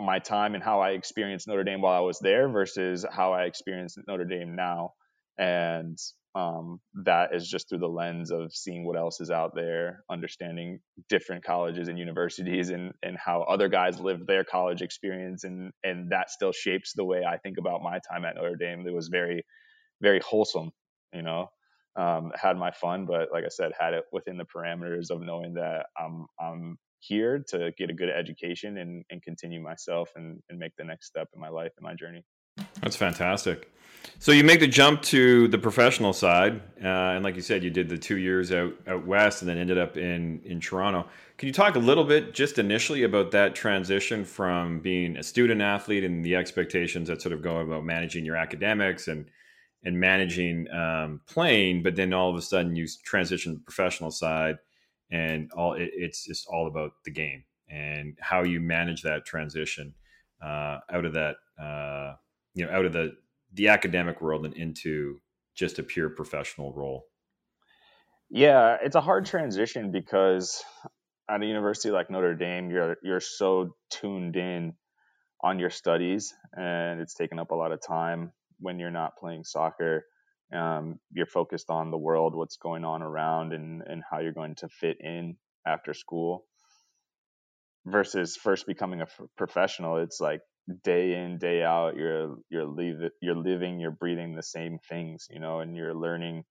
my 0.00 0.18
time 0.18 0.54
and 0.54 0.64
how 0.64 0.80
I 0.80 0.90
experienced 0.90 1.46
Notre 1.46 1.64
Dame 1.64 1.80
while 1.80 1.96
I 1.96 2.04
was 2.04 2.18
there 2.18 2.48
versus 2.48 3.06
how 3.08 3.34
I 3.34 3.44
experienced 3.44 3.98
Notre 4.08 4.24
Dame 4.24 4.56
now. 4.56 4.94
And 5.40 5.98
um, 6.34 6.80
that 7.04 7.34
is 7.34 7.48
just 7.48 7.68
through 7.68 7.78
the 7.78 7.88
lens 7.88 8.30
of 8.30 8.54
seeing 8.54 8.84
what 8.84 8.96
else 8.96 9.20
is 9.20 9.30
out 9.30 9.54
there, 9.54 10.04
understanding 10.08 10.78
different 11.08 11.42
colleges 11.42 11.88
and 11.88 11.98
universities, 11.98 12.70
and 12.70 12.92
and 13.02 13.16
how 13.16 13.42
other 13.42 13.68
guys 13.68 13.98
lived 13.98 14.26
their 14.26 14.44
college 14.44 14.82
experience, 14.82 15.42
and 15.44 15.72
and 15.82 16.10
that 16.10 16.30
still 16.30 16.52
shapes 16.52 16.92
the 16.94 17.04
way 17.04 17.24
I 17.24 17.38
think 17.38 17.58
about 17.58 17.82
my 17.82 17.98
time 18.08 18.24
at 18.24 18.36
Notre 18.36 18.54
Dame. 18.54 18.86
It 18.86 18.94
was 18.94 19.08
very, 19.08 19.44
very 20.00 20.20
wholesome, 20.20 20.70
you 21.12 21.22
know. 21.22 21.50
Um, 21.96 22.30
had 22.36 22.56
my 22.56 22.70
fun, 22.70 23.06
but 23.06 23.32
like 23.32 23.44
I 23.44 23.48
said, 23.48 23.72
had 23.78 23.94
it 23.94 24.04
within 24.12 24.36
the 24.36 24.44
parameters 24.44 25.10
of 25.10 25.22
knowing 25.22 25.54
that 25.54 25.86
I'm 25.98 26.26
I'm 26.38 26.78
here 27.00 27.42
to 27.48 27.72
get 27.76 27.90
a 27.90 27.94
good 27.94 28.10
education 28.10 28.76
and, 28.76 29.04
and 29.10 29.22
continue 29.22 29.60
myself 29.60 30.10
and, 30.14 30.42
and 30.50 30.58
make 30.58 30.76
the 30.76 30.84
next 30.84 31.06
step 31.06 31.28
in 31.34 31.40
my 31.40 31.48
life 31.48 31.72
and 31.78 31.82
my 31.82 31.94
journey. 31.94 32.22
That's 32.82 32.94
fantastic. 32.94 33.72
So 34.18 34.32
you 34.32 34.44
make 34.44 34.60
the 34.60 34.66
jump 34.66 35.02
to 35.02 35.48
the 35.48 35.58
professional 35.58 36.12
side, 36.12 36.60
uh, 36.82 37.14
and 37.14 37.24
like 37.24 37.36
you 37.36 37.42
said, 37.42 37.64
you 37.64 37.70
did 37.70 37.88
the 37.88 37.98
two 37.98 38.18
years 38.18 38.52
out 38.52 38.74
out 38.86 39.06
west, 39.06 39.42
and 39.42 39.48
then 39.48 39.58
ended 39.58 39.78
up 39.78 39.96
in 39.96 40.40
in 40.44 40.60
Toronto. 40.60 41.06
Can 41.38 41.46
you 41.46 41.52
talk 41.54 41.76
a 41.76 41.78
little 41.78 42.04
bit, 42.04 42.34
just 42.34 42.58
initially, 42.58 43.04
about 43.04 43.30
that 43.30 43.54
transition 43.54 44.24
from 44.24 44.80
being 44.80 45.16
a 45.16 45.22
student 45.22 45.62
athlete 45.62 46.04
and 46.04 46.24
the 46.24 46.36
expectations 46.36 47.08
that 47.08 47.22
sort 47.22 47.32
of 47.32 47.42
go 47.42 47.58
about 47.60 47.84
managing 47.84 48.24
your 48.24 48.36
academics 48.36 49.08
and 49.08 49.26
and 49.84 49.98
managing 49.98 50.70
um, 50.70 51.20
playing, 51.26 51.82
but 51.82 51.96
then 51.96 52.12
all 52.12 52.28
of 52.30 52.36
a 52.36 52.42
sudden 52.42 52.76
you 52.76 52.86
transition 53.04 53.52
to 53.52 53.58
the 53.58 53.64
professional 53.64 54.10
side. 54.10 54.56
and 55.10 55.50
all 55.52 55.74
it, 55.74 55.90
it's 55.94 56.24
just 56.26 56.46
all 56.48 56.66
about 56.66 56.92
the 57.04 57.10
game 57.10 57.44
and 57.68 58.16
how 58.20 58.42
you 58.42 58.60
manage 58.60 59.02
that 59.02 59.24
transition 59.24 59.94
uh, 60.42 60.78
out 60.90 61.04
of 61.04 61.12
that 61.14 61.36
uh, 61.60 62.14
you 62.54 62.64
know 62.64 62.72
out 62.72 62.84
of 62.84 62.92
the 62.92 63.12
the 63.52 63.68
academic 63.68 64.20
world 64.20 64.44
and 64.44 64.54
into 64.54 65.20
just 65.54 65.78
a 65.78 65.82
pure 65.82 66.08
professional 66.08 66.72
role? 66.72 67.06
Yeah 68.30 68.76
it's 68.82 68.96
a 68.96 69.00
hard 69.00 69.26
transition 69.26 69.90
because 69.90 70.62
at 71.28 71.42
a 71.42 71.46
university 71.46 71.90
like 71.90 72.10
notre 72.10 72.34
dame 72.34 72.70
you're 72.70 72.96
you're 73.02 73.20
so 73.20 73.74
tuned 73.90 74.36
in 74.36 74.74
on 75.42 75.58
your 75.58 75.70
studies 75.70 76.34
and 76.52 77.00
it's 77.00 77.14
taken 77.14 77.38
up 77.38 77.50
a 77.50 77.54
lot 77.54 77.72
of 77.72 77.80
time 77.80 78.32
when 78.58 78.78
you're 78.78 78.90
not 78.90 79.16
playing 79.16 79.44
soccer. 79.44 80.04
Um, 80.54 80.98
you're 81.12 81.26
focused 81.26 81.70
on 81.70 81.90
the 81.90 81.96
world 81.98 82.34
what's 82.34 82.56
going 82.56 82.84
on 82.84 83.02
around 83.02 83.52
and 83.52 83.82
and 83.86 84.02
how 84.08 84.18
you're 84.18 84.32
going 84.32 84.56
to 84.56 84.68
fit 84.68 84.96
in 85.00 85.36
after 85.66 85.94
school 85.94 86.44
versus 87.86 88.36
first 88.36 88.66
becoming 88.66 89.00
a 89.00 89.04
f- 89.04 89.20
professional 89.36 89.98
it's 89.98 90.20
like 90.20 90.40
day 90.84 91.14
in 91.14 91.38
day 91.38 91.62
out 91.62 91.96
you're 91.96 92.36
you're 92.50 92.66
leave, 92.66 92.96
you're 93.22 93.36
living 93.36 93.80
you're 93.80 93.90
breathing 93.90 94.34
the 94.34 94.42
same 94.42 94.78
things 94.88 95.28
you 95.30 95.40
know 95.40 95.60
and 95.60 95.76
you're 95.76 95.94
learning 95.94 96.44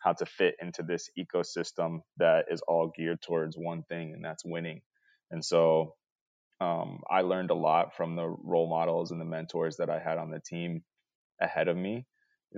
how 0.00 0.12
to 0.12 0.26
fit 0.26 0.56
into 0.62 0.82
this 0.82 1.10
ecosystem 1.18 2.00
that 2.18 2.46
is 2.50 2.62
all 2.68 2.92
geared 2.96 3.22
towards 3.22 3.56
one 3.56 3.82
thing 3.84 4.12
and 4.14 4.24
that's 4.24 4.44
winning 4.44 4.82
and 5.30 5.44
so 5.44 5.94
um, 6.60 7.00
i 7.10 7.22
learned 7.22 7.50
a 7.50 7.54
lot 7.56 7.96
from 7.96 8.16
the 8.16 8.26
role 8.26 8.70
models 8.70 9.10
and 9.12 9.20
the 9.20 9.26
mentors 9.26 9.76
that 9.78 9.90
i 9.90 9.98
had 9.98 10.18
on 10.18 10.30
the 10.30 10.40
team 10.40 10.82
ahead 11.40 11.68
of 11.68 11.76
me 11.76 12.06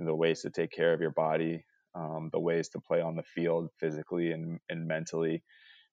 the 0.07 0.15
ways 0.15 0.41
to 0.43 0.49
take 0.51 0.71
care 0.71 0.93
of 0.93 1.01
your 1.01 1.11
body 1.11 1.65
um, 1.95 2.29
the 2.33 2.39
ways 2.39 2.69
to 2.69 2.79
play 2.79 3.01
on 3.01 3.15
the 3.15 3.23
field 3.23 3.69
physically 3.79 4.31
and, 4.31 4.59
and 4.69 4.87
mentally 4.87 5.37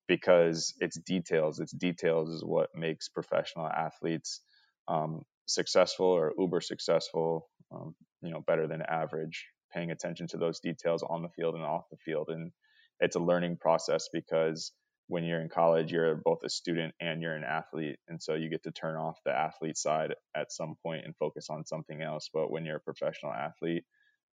because 0.09 0.75
it's 0.81 0.99
details. 1.01 1.61
It's 1.61 1.73
details 1.73 2.31
is 2.31 2.45
what 2.45 2.71
makes 2.77 3.09
professional 3.09 3.69
athletes 3.69 4.43
um, 4.89 5.23
successful 5.47 6.07
or 6.07 6.33
uber 6.39 6.61
successful, 6.61 7.49
um, 7.73 7.95
you 8.23 8.31
know, 8.31 8.43
better 8.47 8.67
than 8.67 8.83
average, 8.83 9.47
paying 9.73 9.91
attention 9.91 10.27
to 10.29 10.37
those 10.37 10.61
details 10.61 11.03
on 11.09 11.23
the 11.23 11.29
field 11.31 11.55
and 11.55 11.65
off 11.65 11.85
the 11.91 11.97
field. 12.05 12.29
And 12.29 12.53
it's 13.01 13.17
a 13.17 13.21
learning 13.21 13.59
process 13.61 14.09
because 14.13 14.73
when 15.09 15.25
you're 15.25 15.41
in 15.41 15.49
college, 15.49 15.93
you're 15.93 16.17
both 16.17 16.41
a 16.45 16.49
student 16.49 16.95
and 17.01 17.23
you're 17.23 17.37
an 17.37 17.45
athlete. 17.45 17.97
And 18.09 18.21
so 18.21 18.35
you 18.35 18.51
get 18.51 18.65
to 18.65 18.73
turn 18.73 18.97
off 18.97 19.19
the 19.25 19.33
athlete 19.33 19.77
side 19.77 20.15
at 20.37 20.53
some 20.53 20.75
point 20.83 21.05
and 21.05 21.15
focus 21.17 21.47
on 21.51 21.65
something 21.65 22.03
else. 22.03 22.29
But 22.33 22.51
when 22.51 22.65
you're 22.65 22.77
a 22.77 22.81
professional 22.81 23.33
athlete, 23.33 23.85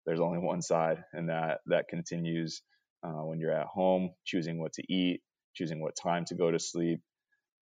there's 0.06 0.20
only 0.20 0.38
one 0.38 0.62
side, 0.62 1.04
and 1.12 1.28
that 1.28 1.60
that 1.66 1.88
continues 1.88 2.62
uh, 3.04 3.24
when 3.24 3.38
you're 3.38 3.52
at 3.52 3.66
home, 3.66 4.10
choosing 4.24 4.58
what 4.58 4.72
to 4.74 4.92
eat, 4.92 5.20
choosing 5.54 5.80
what 5.80 5.94
time 5.94 6.24
to 6.26 6.34
go 6.34 6.50
to 6.50 6.58
sleep, 6.58 7.00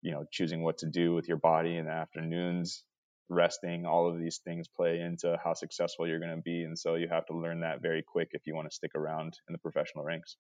you 0.04 0.12
know, 0.12 0.26
choosing 0.32 0.62
what 0.62 0.78
to 0.80 0.86
do 0.86 1.14
with 1.16 1.28
your 1.28 1.38
body 1.38 1.78
in 1.78 1.86
the 1.86 1.92
afternoons, 1.92 2.84
resting, 3.30 3.86
all 3.86 4.08
of 4.08 4.20
these 4.20 4.42
things 4.46 4.68
play 4.68 5.00
into 5.00 5.38
how 5.44 5.54
successful 5.54 6.08
you're 6.08 6.20
going 6.20 6.36
to 6.36 6.42
be. 6.42 6.64
And 6.64 6.78
so 6.78 6.96
you 6.96 7.08
have 7.10 7.26
to 7.28 7.34
learn 7.34 7.62
that 7.62 7.82
very 7.82 8.04
quick 8.04 8.30
if 8.34 8.42
you 8.46 8.54
want 8.54 8.70
to 8.70 8.76
stick 8.76 8.92
around 8.96 9.38
in 9.48 9.54
the 9.54 9.58
professional 9.58 10.04
ranks. 10.04 10.36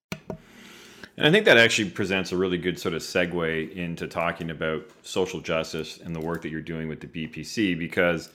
And 1.15 1.27
I 1.27 1.31
think 1.31 1.45
that 1.45 1.57
actually 1.57 1.91
presents 1.91 2.31
a 2.31 2.37
really 2.37 2.57
good 2.57 2.77
sort 2.77 2.93
of 2.93 3.01
segue 3.01 3.73
into 3.73 4.07
talking 4.07 4.49
about 4.49 4.89
social 5.01 5.39
justice 5.39 5.97
and 5.97 6.15
the 6.15 6.19
work 6.19 6.41
that 6.41 6.49
you're 6.49 6.61
doing 6.61 6.87
with 6.87 6.99
the 6.99 7.07
BPC 7.07 7.77
because 7.77 8.29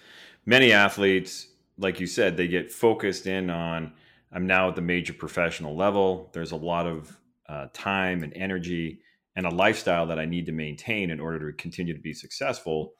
many 0.46 0.72
athletes, 0.72 1.48
like 1.76 2.00
you 2.00 2.06
said, 2.06 2.36
they 2.36 2.48
get 2.48 2.72
focused 2.72 3.26
in 3.26 3.50
on 3.50 3.92
I'm 4.32 4.46
now 4.46 4.68
at 4.68 4.76
the 4.76 4.82
major 4.82 5.12
professional 5.12 5.76
level. 5.76 6.30
There's 6.32 6.52
a 6.52 6.56
lot 6.56 6.86
of 6.86 7.18
uh, 7.48 7.68
time 7.72 8.22
and 8.22 8.32
energy 8.34 9.00
and 9.38 9.46
a 9.46 9.54
lifestyle 9.54 10.08
that 10.08 10.18
I 10.18 10.24
need 10.24 10.46
to 10.46 10.52
maintain 10.52 11.10
in 11.12 11.20
order 11.20 11.48
to 11.48 11.56
continue 11.56 11.94
to 11.94 12.00
be 12.00 12.12
successful. 12.12 12.94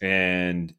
And 0.00 0.72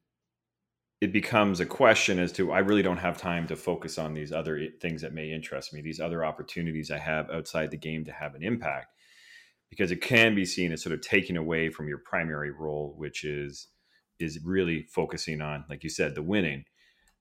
it 1.01 1.11
becomes 1.11 1.59
a 1.59 1.65
question 1.65 2.19
as 2.19 2.31
to 2.31 2.53
I 2.53 2.59
really 2.59 2.83
don't 2.83 2.95
have 2.95 3.17
time 3.17 3.47
to 3.47 3.57
focus 3.57 3.97
on 3.97 4.13
these 4.13 4.31
other 4.31 4.69
things 4.81 5.01
that 5.01 5.13
may 5.13 5.29
interest 5.29 5.73
me, 5.73 5.81
these 5.81 5.99
other 5.99 6.23
opportunities 6.23 6.89
I 6.89 6.99
have 6.99 7.29
outside 7.29 7.69
the 7.69 7.77
game 7.77 8.05
to 8.05 8.13
have 8.13 8.33
an 8.33 8.43
impact, 8.43 8.93
because 9.69 9.91
it 9.91 9.99
can 9.99 10.35
be 10.35 10.45
seen 10.45 10.71
as 10.71 10.83
sort 10.83 10.93
of 10.93 11.01
taking 11.01 11.35
away 11.35 11.69
from 11.69 11.89
your 11.89 12.01
primary 12.05 12.51
role, 12.51 12.95
which 12.97 13.25
is 13.25 13.67
is 14.21 14.39
really 14.45 14.83
focusing 14.83 15.41
on, 15.41 15.65
like 15.69 15.83
you 15.83 15.89
said, 15.89 16.15
the 16.15 16.23
winning. 16.23 16.63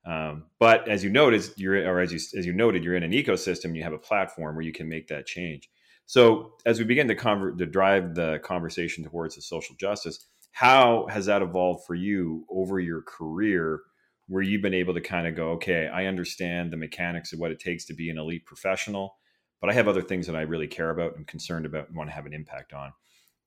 Um, 0.06 0.44
but 0.60 0.88
as 0.88 1.02
you 1.02 1.10
noted, 1.10 1.44
you're 1.56 1.84
or 1.92 1.98
as 1.98 2.12
you 2.12 2.20
as 2.38 2.46
you 2.46 2.52
noted, 2.52 2.84
you're 2.84 2.94
in 2.94 3.02
an 3.02 3.10
ecosystem. 3.10 3.74
You 3.74 3.82
have 3.82 3.92
a 3.92 3.98
platform 3.98 4.54
where 4.54 4.64
you 4.64 4.72
can 4.72 4.88
make 4.88 5.08
that 5.08 5.26
change. 5.26 5.68
So 6.06 6.52
as 6.64 6.78
we 6.78 6.84
begin 6.84 7.08
to, 7.08 7.16
conver- 7.16 7.58
to 7.58 7.66
drive 7.66 8.14
the 8.14 8.40
conversation 8.42 9.04
towards 9.04 9.34
the 9.34 9.42
social 9.42 9.74
justice, 9.76 10.24
how 10.52 11.06
has 11.10 11.26
that 11.26 11.42
evolved 11.42 11.84
for 11.84 11.94
you 11.94 12.46
over 12.48 12.80
your 12.80 13.02
career, 13.02 13.82
where 14.28 14.42
you've 14.42 14.62
been 14.62 14.74
able 14.74 14.94
to 14.94 15.00
kind 15.00 15.26
of 15.26 15.36
go, 15.36 15.50
okay, 15.50 15.88
I 15.88 16.06
understand 16.06 16.72
the 16.72 16.76
mechanics 16.76 17.32
of 17.32 17.38
what 17.38 17.50
it 17.50 17.60
takes 17.60 17.84
to 17.86 17.94
be 17.94 18.08
an 18.08 18.18
elite 18.18 18.46
professional, 18.46 19.16
but 19.60 19.68
I 19.68 19.72
have 19.74 19.88
other 19.88 20.02
things 20.02 20.26
that 20.26 20.36
I 20.36 20.42
really 20.42 20.66
care 20.66 20.90
about 20.90 21.16
and 21.16 21.26
concerned 21.26 21.66
about 21.66 21.88
and 21.88 21.96
want 21.96 22.08
to 22.08 22.14
have 22.14 22.26
an 22.26 22.32
impact 22.32 22.72
on. 22.72 22.92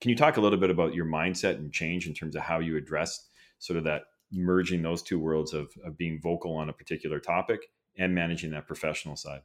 Can 0.01 0.09
you 0.09 0.15
talk 0.15 0.37
a 0.37 0.41
little 0.41 0.59
bit 0.59 0.69
about 0.69 0.93
your 0.93 1.05
mindset 1.05 1.55
and 1.55 1.73
change 1.73 2.07
in 2.07 2.13
terms 2.13 2.35
of 2.35 2.41
how 2.41 2.59
you 2.59 2.77
address 2.77 3.27
sort 3.57 3.77
of 3.77 3.83
that 3.85 4.03
merging 4.31 4.81
those 4.81 5.01
two 5.01 5.19
worlds 5.19 5.53
of, 5.53 5.69
of 5.83 5.97
being 5.97 6.19
vocal 6.21 6.55
on 6.55 6.69
a 6.69 6.73
particular 6.73 7.19
topic 7.19 7.61
and 7.97 8.15
managing 8.15 8.51
that 8.51 8.67
professional 8.67 9.15
side? 9.15 9.41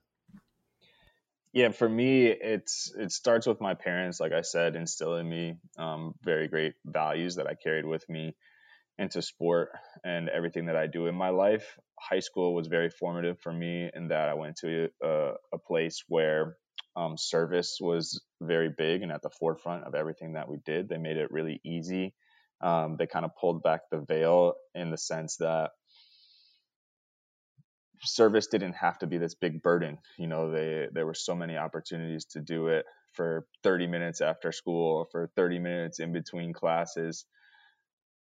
Yeah, 1.55 1.71
for 1.71 1.89
me, 1.89 2.27
it's 2.27 2.93
it 2.99 3.13
starts 3.13 3.47
with 3.47 3.61
my 3.61 3.75
parents, 3.75 4.21
like 4.21 4.33
I 4.33 4.43
said, 4.43 4.77
instilling 4.77 5.31
me 5.31 5.57
um, 5.79 6.15
very 6.25 6.49
great 6.49 6.75
values 6.85 7.37
that 7.37 7.47
I 7.49 7.55
carried 7.55 7.87
with 7.87 8.09
me 8.11 8.37
into 8.99 9.23
sport 9.23 9.71
and 10.05 10.29
everything 10.29 10.67
that 10.67 10.77
I 10.77 10.89
do 10.89 11.07
in 11.07 11.17
my 11.17 11.31
life. 11.31 11.79
High 12.01 12.21
school 12.21 12.55
was 12.55 12.69
very 12.69 12.91
formative 12.91 13.41
for 13.41 13.53
me 13.53 13.91
in 13.95 14.09
that 14.09 14.29
I 14.31 14.35
went 14.35 14.57
to 14.59 14.91
a, 15.03 15.33
a 15.55 15.59
place 15.59 16.05
where 16.09 16.57
um, 16.97 17.17
service 17.19 17.79
was 17.81 18.23
very 18.43 18.71
big 18.77 19.03
and 19.03 19.13
at 19.13 19.23
the 19.23 19.31
forefront 19.31 19.85
of 19.85 19.95
everything 19.95 20.35
that 20.35 20.49
we 20.49 20.59
did. 20.67 20.89
They 20.89 20.99
made 20.99 21.19
it 21.19 21.33
really 21.33 21.61
easy 21.65 22.15
um, 22.65 22.97
they 22.99 23.07
kind 23.07 23.27
of 23.27 23.37
pulled 23.37 23.63
back 23.63 23.83
the 23.91 24.01
veil 24.01 24.55
in 24.75 24.91
the 24.91 24.99
sense 24.99 25.37
that 25.37 25.73
service 28.05 28.47
didn't 28.47 28.75
have 28.75 28.99
to 28.99 29.07
be 29.07 29.19
this 29.19 29.35
big 29.35 29.63
burden. 29.63 29.99
You 30.19 30.27
know, 30.27 30.51
they 30.51 30.89
there 30.93 31.07
were 31.07 31.15
so 31.15 31.35
many 31.35 31.57
opportunities 31.57 32.25
to 32.27 32.41
do 32.41 32.69
it 32.69 32.85
for 33.13 33.47
30 33.63 33.87
minutes 33.87 34.21
after 34.21 34.53
school 34.53 34.99
or 34.99 35.07
for 35.11 35.31
30 35.37 35.59
minutes 35.59 36.01
in 36.01 36.13
between 36.13 36.53
classes. 36.53 37.25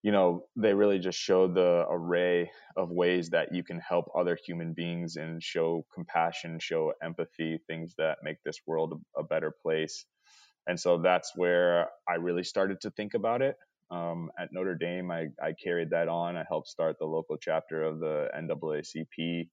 You 0.02 0.12
know, 0.12 0.46
they 0.56 0.72
really 0.72 0.98
just 0.98 1.18
showed 1.18 1.54
the 1.54 1.84
array 1.88 2.50
of 2.76 2.90
ways 2.90 3.30
that 3.30 3.54
you 3.54 3.62
can 3.62 3.78
help 3.80 4.10
other 4.16 4.36
human 4.46 4.72
beings 4.72 5.16
and 5.16 5.42
show 5.42 5.84
compassion, 5.94 6.58
show 6.58 6.92
empathy, 7.02 7.60
things 7.66 7.94
that 7.98 8.18
make 8.22 8.38
this 8.44 8.60
world 8.66 9.00
a, 9.16 9.20
a 9.20 9.22
better 9.22 9.52
place. 9.62 10.06
And 10.66 10.78
so 10.78 10.98
that's 10.98 11.32
where 11.36 11.88
I 12.08 12.14
really 12.14 12.44
started 12.44 12.80
to 12.82 12.90
think 12.90 13.14
about 13.14 13.42
it. 13.42 13.56
Um, 13.90 14.30
at 14.38 14.52
Notre 14.52 14.76
Dame, 14.76 15.10
I, 15.10 15.28
I 15.42 15.52
carried 15.62 15.90
that 15.90 16.08
on. 16.08 16.36
I 16.36 16.44
helped 16.48 16.68
start 16.68 16.96
the 16.98 17.06
local 17.06 17.36
chapter 17.36 17.82
of 17.82 17.98
the 17.98 18.28
NAACP 18.36 19.48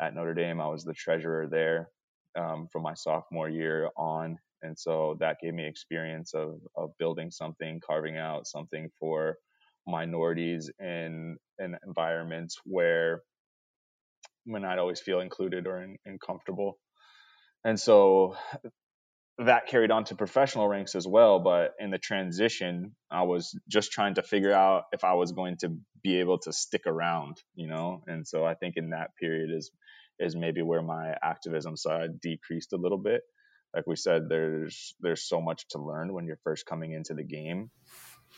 at 0.00 0.14
Notre 0.14 0.34
Dame. 0.34 0.60
I 0.60 0.68
was 0.68 0.84
the 0.84 0.94
treasurer 0.94 1.46
there 1.46 1.88
um, 2.38 2.68
from 2.72 2.82
my 2.82 2.94
sophomore 2.94 3.48
year 3.48 3.90
on. 3.96 4.38
And 4.62 4.78
so 4.78 5.16
that 5.20 5.36
gave 5.42 5.54
me 5.54 5.66
experience 5.66 6.34
of, 6.34 6.60
of 6.76 6.90
building 6.98 7.30
something, 7.30 7.80
carving 7.84 8.16
out 8.16 8.46
something 8.46 8.90
for 8.98 9.36
minorities 9.86 10.70
in, 10.78 11.36
in 11.58 11.76
environments 11.86 12.56
where 12.64 13.22
when 14.46 14.64
I'd 14.64 14.78
always 14.78 15.00
feel 15.00 15.20
included 15.20 15.66
or 15.66 15.82
in, 15.82 15.96
uncomfortable. 16.06 16.78
And 17.64 17.78
so 17.78 18.36
that 19.38 19.66
carried 19.66 19.90
on 19.90 20.04
to 20.04 20.14
professional 20.14 20.68
ranks 20.68 20.94
as 20.94 21.06
well. 21.06 21.40
But 21.40 21.72
in 21.78 21.90
the 21.90 21.98
transition, 21.98 22.94
I 23.10 23.22
was 23.22 23.58
just 23.68 23.90
trying 23.90 24.14
to 24.14 24.22
figure 24.22 24.52
out 24.52 24.84
if 24.92 25.04
I 25.04 25.14
was 25.14 25.32
going 25.32 25.56
to 25.58 25.76
be 26.02 26.20
able 26.20 26.38
to 26.40 26.52
stick 26.52 26.82
around, 26.86 27.38
you 27.54 27.66
know. 27.66 28.02
And 28.06 28.26
so 28.26 28.44
I 28.44 28.54
think 28.54 28.76
in 28.76 28.90
that 28.90 29.10
period 29.20 29.50
is 29.50 29.70
is 30.18 30.36
maybe 30.36 30.62
where 30.62 30.82
my 30.82 31.14
activism 31.22 31.76
side 31.76 32.20
decreased 32.20 32.72
a 32.72 32.76
little 32.76 32.98
bit. 32.98 33.22
Like 33.74 33.86
we 33.86 33.96
said, 33.96 34.28
there's 34.28 34.94
there's 35.00 35.22
so 35.22 35.40
much 35.40 35.66
to 35.70 35.78
learn 35.78 36.12
when 36.12 36.26
you're 36.26 36.38
first 36.44 36.66
coming 36.66 36.92
into 36.92 37.14
the 37.14 37.24
game. 37.24 37.70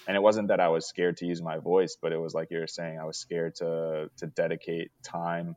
And 0.07 0.17
it 0.17 0.21
wasn't 0.21 0.49
that 0.49 0.61
I 0.61 0.69
was 0.69 0.87
scared 0.87 1.19
to 1.19 1.27
use 1.27 1.43
my 1.43 1.59
voice, 1.59 1.97
but 2.01 2.13
it 2.13 2.19
was 2.19 2.35
like 2.35 2.49
you 2.51 2.59
were 2.59 2.67
saying, 2.67 2.99
I 2.99 3.05
was 3.05 3.19
scared 3.19 3.57
to 3.57 4.11
to 4.19 4.27
dedicate 4.27 4.91
time 5.03 5.57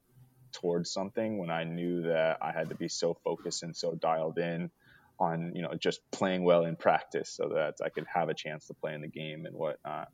towards 0.51 0.91
something 0.91 1.37
when 1.37 1.49
I 1.49 1.63
knew 1.63 2.03
that 2.03 2.37
I 2.41 2.51
had 2.51 2.69
to 2.69 2.75
be 2.75 2.89
so 2.89 3.15
focused 3.23 3.63
and 3.63 3.75
so 3.75 3.95
dialed 3.95 4.39
in 4.39 4.71
on 5.19 5.53
you 5.55 5.61
know 5.61 5.73
just 5.77 5.99
playing 6.11 6.43
well 6.43 6.65
in 6.65 6.75
practice 6.75 7.29
so 7.29 7.51
that 7.55 7.75
I 7.83 7.89
could 7.89 8.05
have 8.13 8.29
a 8.29 8.33
chance 8.33 8.67
to 8.67 8.73
play 8.73 8.93
in 8.93 9.01
the 9.01 9.07
game 9.07 9.45
and 9.45 9.55
whatnot. 9.55 10.09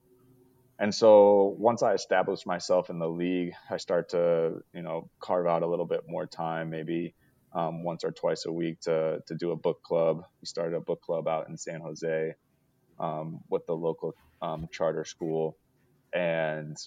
And 0.78 0.94
so 0.94 1.56
once 1.58 1.84
I 1.84 1.94
established 1.94 2.46
myself 2.46 2.90
in 2.90 3.00
the 3.00 3.08
league, 3.08 3.54
I 3.70 3.78
start 3.78 4.10
to 4.10 4.62
you 4.74 4.82
know 4.82 5.10
carve 5.20 5.48
out 5.48 5.64
a 5.64 5.68
little 5.68 5.86
bit 5.86 6.02
more 6.08 6.26
time, 6.26 6.70
maybe 6.70 7.14
um, 7.54 7.84
once 7.84 8.04
or 8.04 8.12
twice 8.12 8.46
a 8.46 8.52
week 8.52 8.82
to 8.82 9.22
to 9.26 9.36
do 9.36 9.52
a 9.52 9.56
book 9.56 9.82
club. 9.84 10.24
We 10.42 10.46
started 10.46 10.76
a 10.76 10.82
book 10.82 11.02
club 11.02 11.28
out 11.28 11.48
in 11.48 11.58
San 11.58 11.80
Jose 11.80 12.36
um, 13.00 13.40
with 13.50 13.66
the 13.66 13.76
local 13.76 14.16
um, 14.42 14.68
charter 14.72 15.06
school, 15.06 15.58
and 16.14 16.78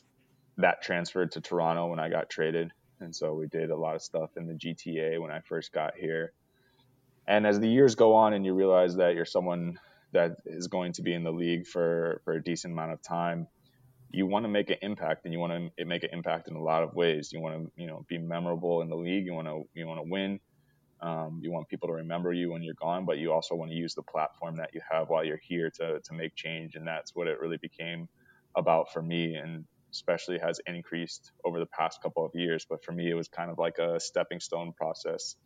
that 0.59 0.83
transferred 0.83 1.33
to 1.33 1.40
Toronto 1.40 1.87
when 1.87 2.00
I 2.00 2.11
got 2.11 2.28
traded. 2.28 2.73
And 3.00 3.14
so 3.14 3.33
we 3.35 3.47
did 3.47 3.71
a 3.71 3.76
lot 3.76 3.95
of 3.95 4.02
stuff 4.02 4.30
in 4.37 4.47
the 4.47 4.54
GTA 4.54 5.21
when 5.21 5.30
I 5.30 5.40
first 5.40 5.73
got 5.73 5.95
here. 5.97 6.33
And 7.26 7.47
as 7.47 7.61
the 7.61 7.68
years 7.68 7.95
go 7.95 8.14
on 8.14 8.33
and 8.33 8.45
you 8.45 8.54
realize 8.54 8.97
that 8.97 9.14
you're 9.14 9.25
someone 9.25 9.78
that 10.12 10.38
is 10.47 10.66
going 10.66 10.92
to 10.95 11.02
be 11.02 11.12
in 11.12 11.23
the 11.23 11.30
league 11.30 11.66
for, 11.66 12.21
for 12.25 12.33
a 12.33 12.42
decent 12.42 12.73
amount 12.73 12.92
of 12.92 13.02
time, 13.02 13.47
you 14.10 14.26
want 14.26 14.44
to 14.44 14.48
make 14.48 14.70
an 14.70 14.78
impact 14.82 15.24
and 15.24 15.32
you 15.32 15.38
want 15.38 15.72
to 15.76 15.84
make 15.84 16.02
an 16.02 16.10
impact 16.12 16.48
in 16.48 16.56
a 16.56 16.62
lot 16.62 16.82
of 16.82 16.94
ways. 16.94 17.30
You 17.32 17.40
want 17.40 17.64
to, 17.64 17.72
you 17.76 17.86
know, 17.86 18.04
be 18.08 18.18
memorable 18.18 18.82
in 18.82 18.88
the 18.88 18.96
league. 18.96 19.26
You 19.26 19.34
want 19.34 19.48
to, 19.48 19.64
you 19.74 19.86
want 19.86 19.98
to 20.00 20.10
win. 20.10 20.40
Um, 21.00 21.40
you 21.42 21.52
want 21.52 21.68
people 21.68 21.88
to 21.88 21.94
remember 21.94 22.32
you 22.32 22.50
when 22.50 22.62
you're 22.62 22.74
gone, 22.74 23.04
but 23.04 23.18
you 23.18 23.32
also 23.32 23.54
want 23.54 23.70
to 23.70 23.76
use 23.76 23.94
the 23.94 24.02
platform 24.02 24.56
that 24.56 24.70
you 24.74 24.80
have 24.90 25.08
while 25.10 25.24
you're 25.24 25.40
here 25.42 25.70
to, 25.76 26.00
to 26.00 26.14
make 26.14 26.34
change. 26.34 26.74
And 26.74 26.86
that's 26.86 27.14
what 27.14 27.28
it 27.28 27.38
really 27.40 27.58
became 27.58 28.08
about 28.56 28.92
for 28.92 29.02
me. 29.02 29.34
And 29.34 29.64
especially 29.92 30.38
has 30.38 30.60
increased 30.66 31.32
over 31.44 31.58
the 31.58 31.66
past 31.66 32.02
couple 32.02 32.24
of 32.24 32.32
years. 32.34 32.66
But 32.68 32.84
for 32.84 32.92
me, 32.92 33.10
it 33.10 33.14
was 33.14 33.28
kind 33.28 33.50
of 33.50 33.58
like 33.58 33.78
a 33.78 34.00
stepping 34.00 34.40
stone 34.40 34.72
process 34.72 35.36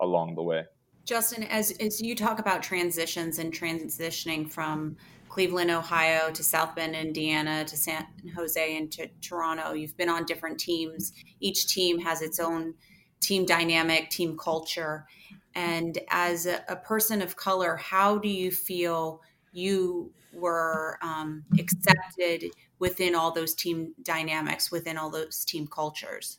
along 0.00 0.34
the 0.34 0.42
way. 0.42 0.64
Justin, 1.08 1.44
as, 1.44 1.70
as 1.80 2.02
you 2.02 2.14
talk 2.14 2.38
about 2.38 2.62
transitions 2.62 3.38
and 3.38 3.50
transitioning 3.50 4.46
from 4.46 4.94
Cleveland, 5.30 5.70
Ohio 5.70 6.30
to 6.30 6.42
South 6.42 6.74
Bend, 6.74 6.94
Indiana 6.94 7.64
to 7.64 7.78
San 7.78 8.06
Jose 8.36 8.76
and 8.76 8.92
to 8.92 9.08
Toronto, 9.22 9.72
you've 9.72 9.96
been 9.96 10.10
on 10.10 10.26
different 10.26 10.60
teams. 10.60 11.14
Each 11.40 11.66
team 11.66 11.98
has 12.00 12.20
its 12.20 12.38
own 12.38 12.74
team 13.20 13.46
dynamic, 13.46 14.10
team 14.10 14.36
culture. 14.36 15.06
And 15.54 15.96
as 16.10 16.44
a, 16.44 16.62
a 16.68 16.76
person 16.76 17.22
of 17.22 17.36
color, 17.36 17.76
how 17.76 18.18
do 18.18 18.28
you 18.28 18.50
feel 18.50 19.22
you 19.50 20.12
were 20.34 20.98
um, 21.00 21.42
accepted 21.58 22.50
within 22.80 23.14
all 23.14 23.30
those 23.30 23.54
team 23.54 23.94
dynamics, 24.02 24.70
within 24.70 24.98
all 24.98 25.08
those 25.08 25.42
team 25.46 25.68
cultures? 25.68 26.38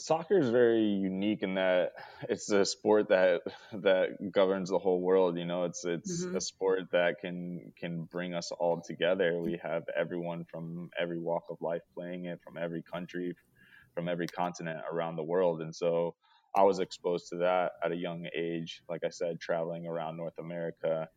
Soccer 0.00 0.38
is 0.38 0.48
very 0.48 0.84
unique 0.84 1.42
in 1.42 1.54
that 1.54 1.92
it's 2.28 2.50
a 2.50 2.64
sport 2.64 3.10
that 3.10 3.42
that 3.72 4.32
governs 4.32 4.70
the 4.70 4.78
whole 4.78 5.02
world. 5.02 5.36
You 5.36 5.44
know, 5.44 5.64
it's 5.64 5.84
it's 5.84 6.24
mm-hmm. 6.24 6.36
a 6.36 6.40
sport 6.40 6.90
that 6.92 7.20
can 7.20 7.72
can 7.78 8.04
bring 8.04 8.32
us 8.32 8.50
all 8.52 8.80
together. 8.80 9.38
We 9.38 9.60
have 9.62 9.84
everyone 9.94 10.44
from 10.50 10.90
every 10.98 11.18
walk 11.18 11.44
of 11.50 11.58
life 11.60 11.82
playing 11.94 12.24
it, 12.24 12.40
from 12.42 12.56
every 12.56 12.82
country, 12.82 13.34
from 13.94 14.08
every 14.08 14.26
continent 14.26 14.80
around 14.90 15.16
the 15.16 15.24
world, 15.24 15.60
and 15.60 15.74
so 15.74 16.14
I 16.54 16.62
was 16.62 16.78
exposed 16.78 17.28
to 17.28 17.36
that 17.38 17.72
at 17.84 17.92
a 17.92 17.96
young 17.96 18.26
age. 18.34 18.82
Like 18.88 19.04
I 19.04 19.10
said, 19.10 19.40
traveling 19.40 19.86
around 19.86 20.16
North 20.16 20.38
America, 20.38 21.10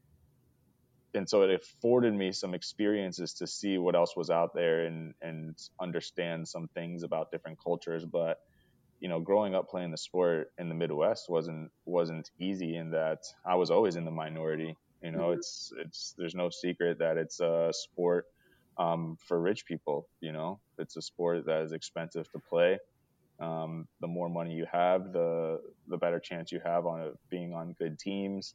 and 1.14 1.30
so 1.30 1.44
it 1.44 1.50
afforded 1.50 2.14
me 2.14 2.34
some 2.34 2.54
experiences 2.54 3.36
to 3.36 3.48
see 3.48 3.78
what 3.78 3.96
else 3.96 4.18
was 4.18 4.30
out 4.30 4.54
there 4.54 4.86
and 4.86 5.14
and 5.22 5.58
understand 5.80 6.46
some 6.46 6.68
things 6.74 7.04
about 7.04 7.32
different 7.32 7.58
cultures 7.64 8.04
but 8.04 8.40
you 9.00 9.10
know 9.10 9.20
growing 9.20 9.56
up 9.56 9.70
playing 9.70 9.92
the 9.92 9.98
sport 9.98 10.52
in 10.58 10.70
the 10.70 10.76
midwest 10.76 11.30
wasn't 11.30 11.72
wasn't 11.86 12.32
easy 12.40 12.78
in 12.78 12.92
that 12.92 13.20
i 13.46 13.56
was 13.56 13.72
always 13.72 13.96
in 13.96 14.06
the 14.06 14.12
minority 14.12 14.76
you 15.04 15.12
know 15.12 15.30
mm-hmm. 15.30 15.40
it's 15.40 15.74
it's 15.78 16.16
there's 16.18 16.36
no 16.36 16.50
secret 16.50 17.00
that 17.00 17.18
it's 17.18 17.40
a 17.40 17.72
sport 17.74 18.26
um, 18.78 19.18
for 19.26 19.40
rich 19.40 19.66
people 19.66 20.08
you 20.20 20.32
know 20.32 20.60
it's 20.78 20.98
a 20.98 21.02
sport 21.02 21.46
that 21.46 21.62
is 21.62 21.72
expensive 21.72 22.30
to 22.32 22.40
play 22.40 22.78
um, 23.40 23.88
the 24.00 24.08
more 24.08 24.30
money 24.30 24.54
you 24.54 24.66
have 24.72 25.12
the 25.12 25.60
the 25.88 25.98
better 25.98 26.20
chance 26.20 26.52
you 26.52 26.62
have 26.66 26.86
on 26.86 27.14
being 27.30 27.54
on 27.54 27.74
good 27.74 28.00
teams 28.00 28.54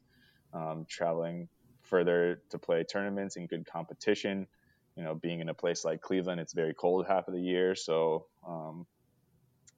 um, 0.53 0.85
traveling 0.89 1.47
further 1.83 2.41
to 2.49 2.57
play 2.57 2.83
tournaments 2.83 3.35
in 3.35 3.47
good 3.47 3.65
competition. 3.65 4.47
You 4.95 5.03
know, 5.03 5.15
being 5.15 5.39
in 5.39 5.49
a 5.49 5.53
place 5.53 5.85
like 5.85 6.01
Cleveland, 6.01 6.39
it's 6.41 6.53
very 6.53 6.73
cold 6.73 7.05
half 7.07 7.27
of 7.27 7.33
the 7.33 7.39
year, 7.39 7.75
so 7.75 8.25
um, 8.47 8.85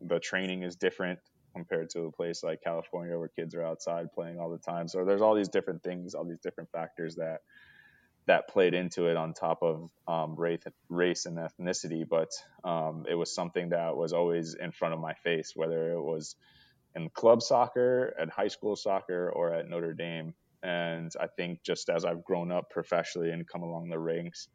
the 0.08 0.20
training 0.20 0.64
is 0.64 0.76
different 0.76 1.20
compared 1.54 1.90
to 1.92 2.02
a 2.02 2.12
place 2.12 2.44
like 2.44 2.64
California 2.64 3.18
where 3.18 3.30
kids 3.30 3.56
are 3.56 3.64
outside 3.64 4.12
playing 4.14 4.40
all 4.40 4.50
the 4.50 4.58
time. 4.58 4.88
So 4.88 5.06
there's 5.06 5.22
all 5.22 5.36
these 5.36 5.50
different 5.50 5.84
things, 5.84 6.16
all 6.16 6.26
these 6.26 6.40
different 6.40 6.72
factors 6.72 7.16
that 7.16 7.42
that 8.26 8.48
played 8.48 8.74
into 8.74 9.08
it 9.08 9.18
on 9.18 9.34
top 9.34 9.62
of 9.62 9.90
um, 10.08 10.36
race, 10.38 10.62
race 10.88 11.26
and 11.26 11.38
ethnicity. 11.38 12.08
But 12.08 12.30
um, 12.64 13.06
it 13.10 13.16
was 13.16 13.36
something 13.36 13.70
that 13.70 13.98
was 13.98 14.14
always 14.14 14.56
in 14.56 14.72
front 14.72 14.94
of 14.94 15.02
my 15.02 15.14
face, 15.14 15.52
whether 15.56 15.92
it 15.92 16.02
was 16.02 16.38
in 16.96 17.10
club 17.10 17.42
soccer, 17.42 18.16
at 18.18 18.30
high 18.30 18.48
school 18.48 18.78
soccer, 18.78 19.30
or 19.30 19.52
at 19.54 19.70
Notre 19.70 19.94
Dame. 19.94 20.34
And 20.62 21.12
I 21.20 21.28
think 21.28 21.64
just 21.64 21.90
as 21.90 22.06
I've 22.06 22.24
grown 22.24 22.50
up 22.50 22.70
professionally 22.70 23.32
and 23.32 23.46
come 23.46 23.64
along 23.64 23.90
the 23.90 24.00
ranks, 24.00 24.48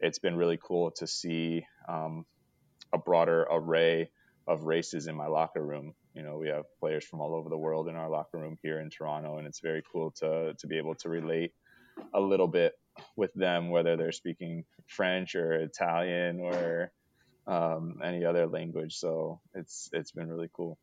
it's 0.00 0.18
been 0.18 0.34
really 0.34 0.58
cool 0.60 0.90
to 0.92 1.06
see 1.06 1.64
um, 1.88 2.26
a 2.92 2.98
broader 2.98 3.46
array 3.48 4.10
of 4.46 4.64
races 4.64 5.06
in 5.06 5.16
my 5.16 5.26
locker 5.26 5.64
room. 5.64 5.94
You 6.14 6.22
know, 6.22 6.36
we 6.36 6.48
have 6.48 6.64
players 6.78 7.04
from 7.04 7.20
all 7.20 7.34
over 7.34 7.48
the 7.48 7.58
world 7.58 7.88
in 7.88 7.96
our 7.96 8.08
locker 8.08 8.38
room 8.38 8.58
here 8.62 8.80
in 8.80 8.90
Toronto, 8.90 9.38
and 9.38 9.46
it's 9.46 9.60
very 9.60 9.82
cool 9.90 10.10
to 10.18 10.54
to 10.54 10.66
be 10.66 10.78
able 10.78 10.94
to 10.96 11.08
relate 11.08 11.52
a 12.12 12.20
little 12.20 12.48
bit 12.48 12.74
with 13.16 13.32
them, 13.34 13.70
whether 13.70 13.96
they're 13.96 14.12
speaking 14.12 14.64
French 14.86 15.34
or 15.34 15.52
Italian 15.54 16.40
or 16.40 16.92
um, 17.46 18.00
any 18.02 18.24
other 18.24 18.46
language. 18.46 18.96
So 18.96 19.40
it's 19.54 19.88
it's 19.92 20.12
been 20.12 20.28
really 20.28 20.50
cool. 20.52 20.78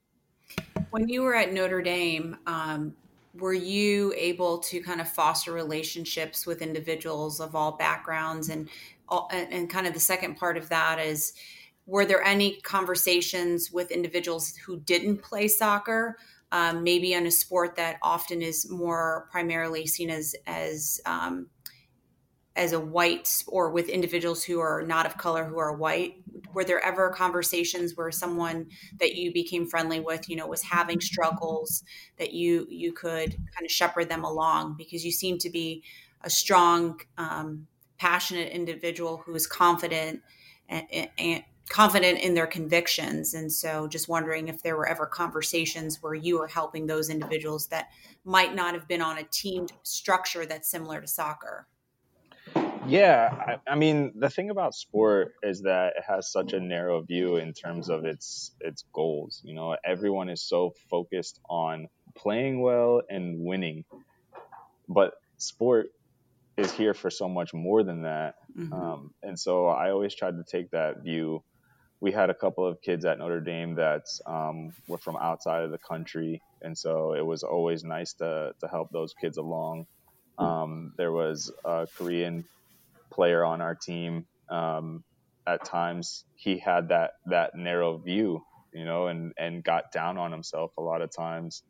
When 0.89 1.08
you 1.08 1.21
were 1.21 1.36
at 1.36 1.54
Notre 1.54 1.82
Dame, 1.82 2.38
um, 2.45 2.93
were 3.36 3.54
you 3.54 4.13
able 4.17 4.58
to 4.60 4.82
kind 4.82 5.00
of 5.00 5.10
foster 5.10 5.54
relationships 5.54 6.45
with 6.45 6.62
individuals 6.62 7.39
of 7.39 7.56
all 7.56 7.74
backgrounds 7.74 8.50
and 8.50 8.67
and, 9.32 9.52
and 9.52 9.69
kind 9.69 9.88
of 9.88 9.93
the 9.93 10.00
second 10.00 10.36
part 10.36 10.58
of 10.58 10.69
that 10.69 10.97
is 11.00 11.34
were 11.91 12.06
there 12.06 12.23
any 12.23 12.54
conversations 12.62 13.69
with 13.69 13.91
individuals 13.91 14.56
who 14.65 14.80
didn't 14.80 15.21
play 15.21 15.45
soccer 15.49 16.15
um, 16.54 16.84
maybe 16.84 17.13
in 17.13 17.27
a 17.27 17.32
sport 17.32 17.75
that 17.75 17.97
often 18.01 18.41
is 18.41 18.69
more 18.69 19.27
primarily 19.30 19.86
seen 19.86 20.10
as 20.10 20.34
as 20.47 21.01
um, 21.06 21.47
as 22.56 22.71
a 22.71 22.80
white 22.80 23.27
sport 23.27 23.54
or 23.54 23.71
with 23.71 23.89
individuals 23.89 24.43
who 24.43 24.60
are 24.60 24.84
not 24.86 25.06
of 25.06 25.17
color 25.17 25.43
who 25.43 25.58
are 25.60 25.75
white? 25.75 26.15
Were 26.54 26.63
there 26.63 26.84
ever 26.84 27.10
conversations 27.10 27.95
where 27.95 28.12
someone 28.12 28.67
that 28.99 29.15
you 29.15 29.34
became 29.34 29.67
friendly 29.67 29.99
with 29.99 30.30
you 30.30 30.38
know 30.38 30.47
was 30.47 30.63
having 30.63 31.01
struggles 31.01 31.84
that 32.17 32.32
you 32.32 32.67
you 32.69 32.93
could 32.93 33.32
kind 33.32 33.65
of 33.65 33.71
shepherd 33.71 34.08
them 34.08 34.23
along? 34.23 34.75
Because 34.77 35.04
you 35.04 35.12
seem 35.12 35.38
to 35.39 35.49
be 35.49 35.84
a 36.21 36.30
strong 36.30 37.01
um, 37.17 37.67
passionate 37.97 38.54
individual 38.54 39.23
who 39.25 39.36
is 39.36 39.45
confident 39.45 40.21
and, 40.69 41.10
and 41.17 41.43
confident 41.69 42.19
in 42.19 42.34
their 42.34 42.47
convictions 42.47 43.34
and 43.34 43.52
so 43.52 43.88
just 43.88 44.10
wondering 44.10 44.47
if 44.47 44.62
there 44.62 44.76
were 44.76 44.88
ever 44.88 45.06
conversations 45.06 46.02
where 46.02 46.13
you 46.13 46.38
were 46.38 46.47
helping 46.47 46.86
those 46.86 47.10
individuals 47.10 47.67
that 47.67 47.89
might 48.26 48.54
not 48.54 48.74
have 48.74 48.88
been 48.88 49.02
on 49.02 49.17
a 49.17 49.24
team 49.24 49.67
structure 49.84 50.45
that's 50.45 50.69
similar 50.69 51.00
to 51.00 51.08
soccer 51.08 51.67
yeah, 52.88 53.58
I, 53.67 53.71
I, 53.74 53.76
mean, 53.76 54.12
the 54.15 54.30
thing 54.30 54.50
about 54.50 54.74
sport 54.74 55.36
is 55.43 55.62
that 55.62 55.93
it 55.97 56.04
has 56.08 56.32
such 56.32 56.54
a 56.54 56.60
narrow 56.60 57.02
view 57.02 57.38
in 57.38 57.54
terms 57.54 57.89
of 57.89 58.06
its 58.06 58.52
its 58.60 58.84
goals. 58.91 59.41
You 59.43 59.54
know, 59.54 59.78
everyone 59.86 60.30
is 60.30 60.41
so 60.41 60.74
focused 60.89 61.39
on 61.50 61.88
playing 62.15 62.62
well 62.62 63.02
and 63.10 63.45
winning, 63.45 63.86
but 64.89 65.13
sport 65.38 65.91
is 66.58 66.71
here 66.71 66.93
for 66.93 67.10
so 67.10 67.30
much 67.30 67.54
more 67.54 67.84
than 67.84 68.04
that. 68.04 68.36
Mm-hmm. 68.58 68.74
Um, 68.74 69.13
and 69.21 69.39
so 69.39 69.67
I 69.67 69.91
always 69.91 70.15
tried 70.15 70.38
to 70.38 70.43
take 70.43 70.71
that 70.71 71.04
view. 71.04 71.43
We 72.01 72.11
had 72.11 72.29
a 72.29 72.33
couple 72.33 72.65
of 72.65 72.81
kids 72.81 73.05
at 73.05 73.19
Notre 73.19 73.39
Dame 73.41 73.75
that 73.75 74.07
um, 74.25 74.73
were 74.87 74.97
from 74.97 75.17
outside 75.17 75.63
of 75.63 75.71
the 75.71 75.77
country, 75.77 76.41
and 76.61 76.77
so 76.77 77.13
it 77.13 77.25
was 77.25 77.43
always 77.43 77.83
nice 77.83 78.13
to 78.13 78.53
to 78.59 78.67
help 78.67 78.89
those 78.91 79.13
kids 79.13 79.37
along. 79.37 79.85
Um, 80.37 80.93
there 80.97 81.11
was 81.11 81.51
a 81.63 81.87
Korean 81.95 82.43
player 83.11 83.45
on 83.45 83.61
our 83.61 83.75
team, 83.75 84.25
um, 84.49 85.03
at 85.47 85.63
times 85.65 86.25
he 86.35 86.57
had 86.57 86.89
that 86.89 87.11
that 87.27 87.55
narrow 87.55 87.97
view, 87.97 88.43
you 88.73 88.85
know, 88.85 89.07
and 89.07 89.33
and 89.37 89.63
got 89.63 89.91
down 89.91 90.17
on 90.17 90.31
himself 90.31 90.71
a 90.77 90.81
lot 90.81 91.01
of 91.01 91.11
times. 91.15 91.63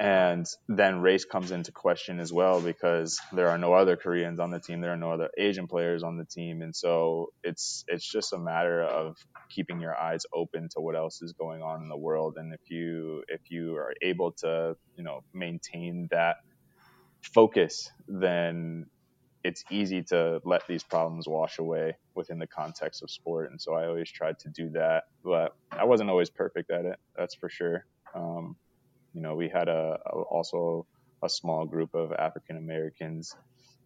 And 0.00 0.46
then 0.68 1.00
race 1.00 1.24
comes 1.24 1.50
into 1.50 1.72
question 1.72 2.20
as 2.20 2.32
well 2.32 2.60
because 2.60 3.18
there 3.32 3.48
are 3.48 3.58
no 3.58 3.72
other 3.72 3.96
Koreans 3.96 4.38
on 4.38 4.52
the 4.52 4.60
team, 4.60 4.80
there 4.80 4.92
are 4.92 4.96
no 4.96 5.10
other 5.10 5.28
Asian 5.36 5.66
players 5.66 6.04
on 6.04 6.16
the 6.16 6.24
team, 6.24 6.62
and 6.62 6.74
so 6.74 7.32
it's 7.42 7.84
it's 7.88 8.06
just 8.06 8.32
a 8.32 8.38
matter 8.38 8.80
of 8.80 9.16
keeping 9.48 9.80
your 9.80 9.96
eyes 9.96 10.22
open 10.32 10.68
to 10.68 10.80
what 10.80 10.94
else 10.94 11.20
is 11.20 11.32
going 11.32 11.62
on 11.62 11.82
in 11.82 11.88
the 11.88 11.96
world. 11.96 12.36
And 12.36 12.54
if 12.54 12.70
you 12.70 13.24
if 13.26 13.50
you 13.50 13.74
are 13.74 13.92
able 14.00 14.30
to 14.32 14.76
you 14.96 15.02
know 15.02 15.24
maintain 15.34 16.06
that 16.12 16.36
focus, 17.22 17.90
then 18.06 18.86
it's 19.42 19.64
easy 19.68 20.02
to 20.02 20.40
let 20.44 20.64
these 20.68 20.84
problems 20.84 21.26
wash 21.26 21.58
away 21.58 21.96
within 22.14 22.38
the 22.38 22.46
context 22.46 23.02
of 23.02 23.10
sport. 23.10 23.50
And 23.50 23.60
so 23.60 23.74
I 23.74 23.86
always 23.86 24.10
tried 24.10 24.38
to 24.40 24.48
do 24.48 24.70
that, 24.70 25.04
but 25.24 25.56
I 25.72 25.84
wasn't 25.84 26.10
always 26.10 26.30
perfect 26.30 26.70
at 26.70 26.84
it. 26.84 26.98
That's 27.16 27.34
for 27.34 27.48
sure. 27.48 27.84
Um, 28.14 28.56
You 29.14 29.22
know, 29.22 29.34
we 29.34 29.48
had 29.48 29.68
a, 29.68 29.98
a 30.06 30.10
also 30.10 30.86
a 31.22 31.28
small 31.28 31.66
group 31.66 31.94
of 31.94 32.12
African 32.12 32.56
Americans 32.56 33.34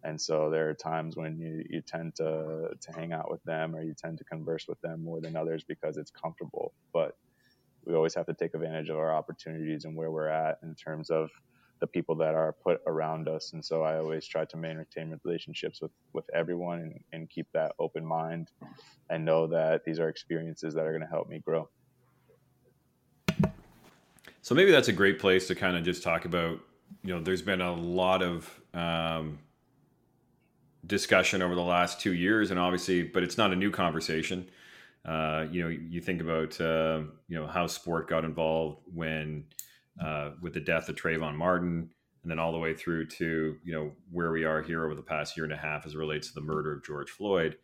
and 0.03 0.19
so 0.19 0.49
there 0.49 0.69
are 0.69 0.73
times 0.73 1.15
when 1.15 1.39
you, 1.39 1.63
you 1.69 1.81
tend 1.81 2.15
to, 2.15 2.69
to 2.79 2.91
hang 2.91 3.13
out 3.13 3.31
with 3.31 3.41
them 3.43 3.75
or 3.75 3.81
you 3.81 3.93
tend 3.97 4.17
to 4.17 4.23
converse 4.25 4.67
with 4.67 4.79
them 4.81 5.03
more 5.03 5.21
than 5.21 5.37
others 5.37 5.63
because 5.63 5.97
it's 5.97 6.11
comfortable. 6.11 6.73
But 6.91 7.15
we 7.85 7.95
always 7.95 8.13
have 8.15 8.25
to 8.25 8.33
take 8.33 8.53
advantage 8.53 8.89
of 8.89 8.97
our 8.97 9.13
opportunities 9.15 9.85
and 9.85 9.95
where 9.95 10.11
we're 10.11 10.27
at 10.27 10.59
in 10.61 10.75
terms 10.75 11.09
of 11.09 11.29
the 11.79 11.87
people 11.87 12.15
that 12.15 12.35
are 12.35 12.53
put 12.63 12.81
around 12.85 13.29
us. 13.29 13.53
And 13.53 13.63
so 13.63 13.81
I 13.83 13.97
always 13.97 14.27
try 14.27 14.45
to 14.45 14.57
maintain 14.57 15.17
relationships 15.23 15.81
with, 15.81 15.91
with 16.11 16.25
everyone 16.33 16.79
and, 16.79 16.99
and 17.13 17.29
keep 17.29 17.47
that 17.53 17.71
open 17.79 18.05
mind 18.05 18.49
and 19.09 19.25
know 19.25 19.47
that 19.47 19.85
these 19.85 19.99
are 19.99 20.09
experiences 20.09 20.73
that 20.73 20.85
are 20.85 20.91
going 20.91 21.01
to 21.01 21.07
help 21.07 21.29
me 21.29 21.39
grow. 21.39 21.69
So 24.43 24.53
maybe 24.53 24.69
that's 24.71 24.89
a 24.89 24.93
great 24.93 25.17
place 25.17 25.47
to 25.47 25.55
kind 25.55 25.75
of 25.75 25.83
just 25.83 26.03
talk 26.03 26.25
about, 26.25 26.59
you 27.03 27.15
know, 27.15 27.19
there's 27.19 27.41
been 27.41 27.61
a 27.61 27.73
lot 27.73 28.21
of, 28.21 28.61
um, 28.73 29.39
discussion 30.85 31.41
over 31.41 31.55
the 31.55 31.61
last 31.61 31.99
two 31.99 32.13
years, 32.13 32.51
and 32.51 32.59
obviously, 32.59 33.03
but 33.03 33.23
it's 33.23 33.37
not 33.37 33.51
a 33.51 33.55
new 33.55 33.71
conversation. 33.71 34.49
Uh, 35.05 35.45
you 35.51 35.63
know, 35.63 35.69
you 35.69 36.01
think 36.01 36.21
about 36.21 36.59
uh, 36.59 37.01
you 37.27 37.37
know 37.37 37.47
how 37.47 37.67
sport 37.67 38.09
got 38.09 38.25
involved 38.25 38.81
when 38.93 39.45
uh, 40.03 40.31
with 40.41 40.53
the 40.53 40.59
death 40.59 40.89
of 40.89 40.95
Trayvon 40.95 41.35
Martin, 41.35 41.89
and 42.21 42.31
then 42.31 42.39
all 42.39 42.51
the 42.51 42.57
way 42.57 42.73
through 42.73 43.07
to 43.07 43.57
you 43.63 43.73
know 43.73 43.91
where 44.11 44.31
we 44.31 44.43
are 44.43 44.61
here 44.61 44.83
over 44.85 44.95
the 44.95 45.01
past 45.01 45.37
year 45.37 45.45
and 45.45 45.53
a 45.53 45.57
half 45.57 45.85
as 45.85 45.95
relates 45.95 46.27
to 46.27 46.33
the 46.33 46.41
murder 46.41 46.73
of 46.73 46.83
George 46.83 47.09
Floyd, 47.09 47.57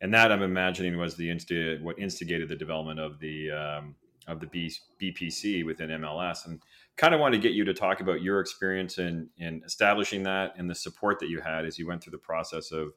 and 0.00 0.12
that 0.14 0.32
I'm 0.32 0.42
imagining 0.42 0.96
was 0.98 1.16
the 1.16 1.28
insti- 1.28 1.80
what 1.82 1.98
instigated 1.98 2.48
the 2.48 2.56
development 2.56 3.00
of 3.00 3.18
the 3.18 3.50
um, 3.50 3.94
of 4.28 4.40
the 4.40 4.46
B- 4.46 4.72
BPC 5.00 5.64
within 5.64 5.90
MLS, 5.90 6.46
and 6.46 6.60
kind 6.96 7.14
of 7.14 7.20
want 7.20 7.34
to 7.34 7.40
get 7.40 7.52
you 7.52 7.64
to 7.64 7.74
talk 7.74 8.00
about 8.00 8.22
your 8.22 8.40
experience 8.40 8.98
in 8.98 9.28
in 9.38 9.62
establishing 9.64 10.22
that 10.24 10.54
and 10.56 10.68
the 10.68 10.74
support 10.74 11.18
that 11.20 11.28
you 11.28 11.40
had 11.40 11.64
as 11.64 11.78
you 11.78 11.86
went 11.86 12.02
through 12.02 12.12
the 12.12 12.18
process 12.18 12.70
of 12.72 12.92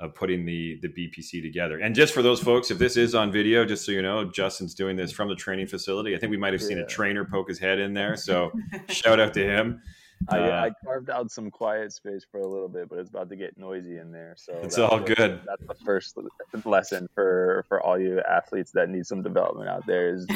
of 0.00 0.14
putting 0.14 0.44
the 0.44 0.78
the 0.82 0.88
BPC 0.88 1.42
together. 1.42 1.78
And 1.78 1.94
just 1.94 2.12
for 2.12 2.22
those 2.22 2.40
folks, 2.40 2.70
if 2.70 2.78
this 2.78 2.96
is 2.96 3.14
on 3.14 3.30
video, 3.30 3.64
just 3.64 3.86
so 3.86 3.92
you 3.92 4.02
know, 4.02 4.24
Justin's 4.24 4.74
doing 4.74 4.96
this 4.96 5.12
from 5.12 5.28
the 5.28 5.36
training 5.36 5.66
facility. 5.68 6.14
I 6.14 6.18
think 6.18 6.30
we 6.30 6.36
might 6.36 6.52
have 6.52 6.62
seen 6.62 6.78
yeah. 6.78 6.84
a 6.84 6.86
trainer 6.86 7.24
poke 7.24 7.48
his 7.48 7.58
head 7.58 7.78
in 7.78 7.94
there. 7.94 8.16
So 8.16 8.50
shout 8.88 9.20
out 9.20 9.32
to 9.34 9.44
him. 9.44 9.80
I, 10.28 10.38
uh, 10.38 10.64
I, 10.64 10.70
carved 10.84 11.10
out 11.10 11.30
some 11.30 11.50
quiet 11.50 11.92
space 11.92 12.24
for 12.30 12.40
a 12.40 12.46
little 12.46 12.68
bit, 12.68 12.88
but 12.88 12.98
it's 12.98 13.10
about 13.10 13.28
to 13.30 13.36
get 13.36 13.58
noisy 13.58 13.98
in 13.98 14.12
there. 14.12 14.34
So 14.36 14.58
it's 14.62 14.78
all 14.78 15.00
good. 15.00 15.40
That's 15.46 15.66
the 15.66 15.84
first 15.84 16.16
lesson 16.64 17.08
for 17.14 17.64
for 17.68 17.80
all 17.80 17.98
you 17.98 18.20
athletes 18.20 18.72
that 18.72 18.88
need 18.88 19.06
some 19.06 19.22
development 19.22 19.68
out 19.68 19.86
there 19.86 20.14
is 20.14 20.26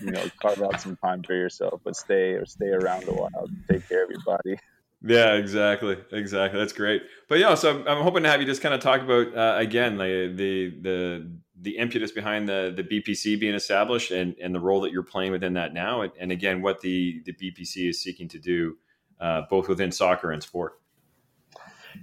you 0.00 0.10
know 0.10 0.24
carve 0.40 0.62
out 0.62 0.80
some 0.80 0.96
time 0.96 1.22
for 1.22 1.34
yourself, 1.34 1.80
but 1.84 1.96
stay 1.96 2.32
or 2.32 2.46
stay 2.46 2.68
around 2.68 3.08
a 3.08 3.12
while. 3.12 3.48
Take 3.70 3.88
care 3.88 4.04
of 4.04 4.10
your 4.10 4.22
body. 4.24 4.56
Yeah, 5.04 5.34
exactly, 5.34 5.98
exactly. 6.12 6.60
That's 6.60 6.72
great. 6.72 7.02
But 7.28 7.38
yeah, 7.40 7.54
so 7.54 7.70
I'm, 7.70 7.88
I'm 7.88 8.02
hoping 8.02 8.22
to 8.22 8.28
have 8.28 8.40
you 8.40 8.46
just 8.46 8.62
kind 8.62 8.74
of 8.74 8.80
talk 8.80 9.00
about 9.00 9.36
uh, 9.36 9.58
again 9.58 9.96
the 9.96 10.32
the 10.34 10.80
the 10.80 11.30
the 11.60 11.78
impetus 11.78 12.12
behind 12.12 12.48
the 12.48 12.72
the 12.74 12.84
BPC 12.84 13.38
being 13.40 13.54
established 13.54 14.12
and 14.12 14.36
and 14.40 14.54
the 14.54 14.60
role 14.60 14.80
that 14.82 14.92
you're 14.92 15.02
playing 15.02 15.32
within 15.32 15.54
that 15.54 15.74
now, 15.74 16.02
and, 16.02 16.12
and 16.20 16.30
again 16.30 16.62
what 16.62 16.80
the 16.80 17.22
the 17.24 17.32
BPC 17.32 17.88
is 17.88 18.00
seeking 18.00 18.28
to 18.28 18.38
do 18.38 18.76
uh, 19.22 19.42
both 19.48 19.68
within 19.68 19.92
soccer 19.92 20.32
and 20.32 20.42
sport? 20.42 20.74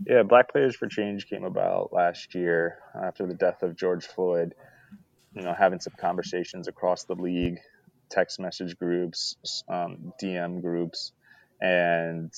Yeah, 0.07 0.23
Black 0.23 0.51
Players 0.51 0.75
for 0.75 0.87
Change 0.87 1.27
came 1.27 1.43
about 1.43 1.91
last 1.91 2.33
year 2.33 2.79
after 3.03 3.27
the 3.27 3.33
death 3.33 3.61
of 3.61 3.75
George 3.75 4.05
Floyd. 4.05 4.55
You 5.33 5.43
know, 5.43 5.53
having 5.53 5.79
some 5.79 5.93
conversations 5.99 6.67
across 6.67 7.03
the 7.03 7.15
league, 7.15 7.59
text 8.09 8.39
message 8.39 8.77
groups, 8.77 9.35
um, 9.67 10.13
DM 10.21 10.61
groups, 10.61 11.11
and 11.61 12.31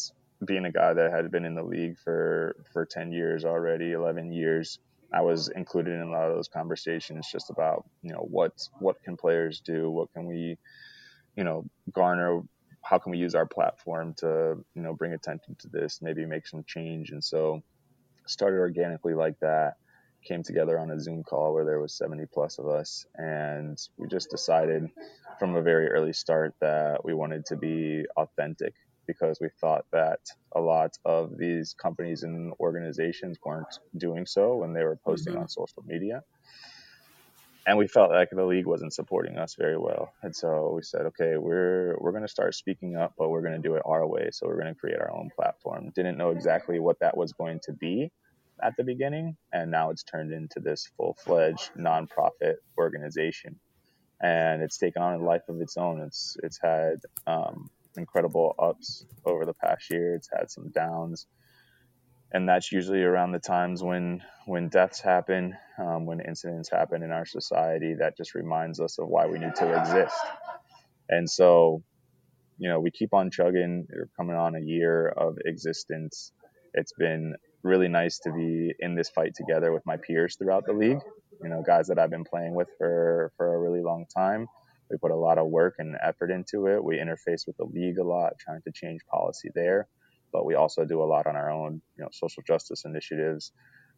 being 0.46 0.66
a 0.66 0.72
guy 0.72 0.94
that 0.94 1.12
had 1.12 1.32
been 1.32 1.46
in 1.46 1.56
the 1.56 1.64
league 1.64 1.98
for 2.04 2.56
for 2.74 2.86
10 2.86 3.12
years 3.12 3.46
already 3.46 3.92
11 3.92 4.32
years 4.32 4.80
i 5.14 5.22
was 5.22 5.50
included 5.50 5.94
in 5.94 6.02
a 6.02 6.12
lot 6.12 6.28
of 6.28 6.36
those 6.36 6.48
conversations 6.48 7.30
just 7.32 7.52
about 7.52 7.86
you 8.02 8.12
know 8.12 8.26
what 8.30 8.52
what 8.80 9.02
can 9.04 9.16
players 9.16 9.62
do 9.62 9.90
what 9.92 10.12
can 10.14 10.26
we 10.26 10.58
you 11.36 11.44
know 11.44 11.64
garner 11.92 12.42
how 12.84 12.98
can 12.98 13.12
we 13.12 13.18
use 13.18 13.36
our 13.36 13.46
platform 13.46 14.14
to 14.16 14.58
you 14.76 14.82
know 14.82 14.94
bring 14.94 15.14
attention 15.14 15.56
to 15.60 15.68
this 15.68 16.00
maybe 16.02 16.26
make 16.26 16.48
some 16.48 16.64
change 16.66 17.12
and 17.12 17.24
so 17.24 17.62
started 18.26 18.58
organically 18.58 19.14
like 19.14 19.40
that 19.40 19.76
came 20.24 20.44
together 20.44 20.78
on 20.78 20.92
a 20.92 21.00
zoom 21.00 21.24
call 21.24 21.54
where 21.54 21.66
there 21.66 21.80
was 21.80 21.94
70 21.94 22.26
plus 22.34 22.60
of 22.60 22.68
us 22.68 23.06
and 23.16 23.80
we 23.98 24.08
just 24.08 24.30
decided 24.30 24.88
from 25.40 25.56
a 25.56 25.62
very 25.62 25.88
early 25.88 26.14
start 26.14 26.54
that 26.62 27.04
we 27.04 27.14
wanted 27.14 27.46
to 27.46 27.56
be 27.56 28.06
authentic 28.18 28.74
because 29.08 29.40
we 29.42 29.50
thought 29.60 29.86
that 29.92 30.20
a 30.56 30.62
lot 30.62 30.98
of 31.06 31.38
these 31.38 31.74
companies 31.74 32.24
and 32.24 32.54
organizations 32.60 33.38
weren't 33.44 33.80
doing 33.98 34.26
so 34.26 34.56
when 34.56 34.74
they 34.74 34.84
were 34.84 34.96
posting 34.96 35.34
mm-hmm. 35.34 35.42
on 35.42 35.50
social 35.50 35.84
media 35.86 36.22
and 37.68 37.78
we 37.78 37.88
felt 37.88 38.12
like 38.12 38.30
the 38.32 38.46
league 38.46 38.66
wasn't 38.66 38.94
supporting 38.94 39.38
us 39.38 39.56
very 39.56 39.78
well. 39.78 40.14
And 40.24 40.36
so 40.36 40.74
we 40.76 40.82
said, 40.82 41.02
okay, 41.08 41.38
we're 41.38 41.96
we're 42.00 42.12
going 42.12 42.24
to 42.24 42.30
start 42.30 42.56
speaking 42.56 42.96
up, 42.96 43.14
but 43.18 43.30
we're 43.30 43.42
going 43.42 43.62
to 43.62 43.68
do 43.68 43.76
it 43.76 43.84
our 43.86 44.06
way. 44.08 44.30
So 44.32 44.48
we're 44.48 44.60
going 44.60 44.74
to 44.74 44.80
create 44.80 45.00
our 45.00 45.12
own 45.12 45.30
platform. 45.36 45.92
Didn't 45.96 46.18
know 46.18 46.32
exactly 46.32 46.80
what 46.80 47.00
that 47.00 47.16
was 47.16 47.34
going 47.34 47.60
to 47.64 47.74
be 47.74 48.12
at 48.64 48.76
the 48.78 48.84
beginning, 48.84 49.38
and 49.54 49.72
now 49.72 49.90
it's 49.90 50.04
turned 50.04 50.32
into 50.32 50.60
this 50.60 50.90
full-fledged 50.98 51.72
nonprofit 51.78 52.56
organization, 52.78 53.60
and 54.22 54.62
it's 54.62 54.78
taken 54.78 55.02
on 55.02 55.20
a 55.20 55.24
life 55.24 55.42
of 55.50 55.62
its 55.62 55.78
own. 55.78 56.02
It's 56.02 56.38
it's 56.44 56.60
had 56.62 56.98
um, 57.28 57.70
incredible 57.98 58.56
ups 58.60 59.06
over 59.26 59.46
the 59.46 59.54
past 59.54 59.90
year. 59.90 60.16
It's 60.16 60.30
had 60.36 60.50
some 60.50 60.70
downs 60.70 61.28
and 62.34 62.48
that's 62.48 62.72
usually 62.72 63.04
around 63.04 63.32
the 63.32 63.40
times 63.40 63.84
when 63.84 64.22
when 64.46 64.70
deaths 64.70 65.00
happen, 65.00 65.56
um, 65.78 66.06
when 66.06 66.20
incidents 66.22 66.70
happen 66.70 67.04
in 67.04 67.12
our 67.12 67.26
society. 67.26 67.94
That 68.00 68.18
just 68.18 68.34
reminds 68.36 68.80
us 68.80 68.98
of 69.00 69.08
why 69.08 69.28
we 69.28 69.38
need 69.38 69.56
to 69.56 69.80
exist. 69.80 70.16
And 71.10 71.30
so, 71.30 71.84
you 72.58 72.70
know, 72.70 72.80
we 72.80 72.92
keep 72.92 73.14
on 73.14 73.30
chugging. 73.30 73.86
We're 73.92 74.10
coming 74.18 74.36
on 74.36 74.56
a 74.56 74.62
year 74.62 75.10
of 75.10 75.38
existence. 75.46 76.32
It's 76.74 76.94
been 76.98 77.36
really 77.64 77.90
nice 77.90 78.18
to 78.20 78.32
be 78.32 78.74
in 78.80 78.96
this 78.96 79.10
fight 79.10 79.36
together 79.36 79.72
with 79.72 79.86
my 79.86 79.98
peers 79.98 80.36
throughout 80.38 80.66
the 80.66 80.74
league. 80.74 81.00
You 81.44 81.50
know, 81.50 81.64
guys 81.66 81.88
that 81.88 82.00
I've 82.00 82.10
been 82.10 82.26
playing 82.26 82.56
with 82.56 82.70
for 82.78 83.32
for 83.38 83.56
a 83.56 83.60
really 83.60 83.82
long 83.82 84.06
time. 84.16 84.48
We 84.90 84.98
put 84.98 85.12
a 85.12 85.16
lot 85.16 85.38
of 85.38 85.48
work 85.48 85.76
and 85.80 85.96
effort 86.04 86.32
into 86.32 86.68
it. 86.68 86.84
We 86.84 86.98
interface 86.98 87.48
with 87.48 87.56
the 87.58 87.66
league 87.66 87.98
a 87.98 88.04
lot, 88.04 88.34
trying 88.40 88.62
to 88.64 88.72
change 88.74 89.02
policy 89.10 89.50
there 89.54 89.88
but 90.32 90.46
we 90.46 90.56
also 90.56 90.86
do 90.86 91.02
a 91.02 91.06
lot 91.06 91.28
on 91.28 91.36
our 91.36 91.52
own, 91.52 91.82
you 91.98 92.04
know, 92.04 92.10
social 92.12 92.44
justice 92.44 92.86
initiatives, 92.86 93.52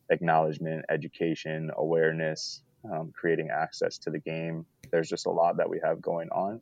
acknowledgement, 0.10 0.86
education, 0.90 1.72
awareness, 1.78 2.62
um, 2.92 3.12
creating 3.14 3.50
access 3.50 3.98
to 4.00 4.10
the 4.10 4.20
game. 4.20 4.66
There's 4.92 5.10
just 5.10 5.26
a 5.26 5.32
lot 5.32 5.58
that 5.58 5.70
we 5.70 5.80
have 5.84 6.02
going 6.02 6.30
on, 6.30 6.62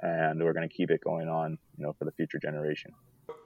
and 0.00 0.42
we're 0.42 0.52
going 0.52 0.68
to 0.68 0.74
keep 0.74 0.90
it 0.90 1.00
going 1.02 1.28
on, 1.28 1.58
you 1.76 1.84
know, 1.84 1.92
for 1.98 2.04
the 2.04 2.12
future 2.12 2.38
generation. 2.38 2.92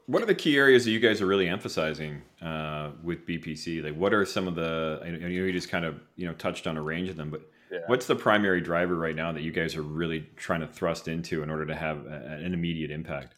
What 0.07 0.23
are 0.23 0.27
the 0.27 0.35
key 0.35 0.57
areas 0.57 0.87
that 0.87 0.91
you 0.91 1.01
guys 1.01 1.21
are 1.21 1.27
really 1.27 1.49
emphasizing 1.49 2.23
uh, 2.41 2.93
with 3.03 3.27
BPC? 3.27 3.85
Like, 3.85 3.95
what 3.95 4.15
are 4.15 4.25
some 4.25 4.49
of 4.49 4.55
the? 4.55 5.01
I 5.05 5.11
know 5.11 5.27
you 5.29 5.53
just 5.53 5.69
kind 5.69 5.85
of 5.85 6.01
you 6.17 6.27
know 6.27 6.33
touched 6.35 6.67
on 6.67 6.77
a 6.77 6.83
range 6.83 7.11
of 7.11 7.17
them, 7.17 7.31
but 7.31 7.43
yeah. 7.71 7.81
what's 7.87 8.07
the 8.07 8.17
primary 8.17 8.63
driver 8.63 8.95
right 8.95 9.15
now 9.15 9.33
that 9.33 9.43
you 9.43 9.53
guys 9.53 9.77
are 9.77 9.83
really 9.83 10.27
trying 10.37 10.61
to 10.61 10.67
thrust 10.67 11.09
into 11.09 11.43
in 11.43 11.51
order 11.51 11.67
to 11.67 11.75
have 11.75 12.07
a, 12.07 12.39
an 12.43 12.55
immediate 12.55 12.91
impact? 12.91 13.35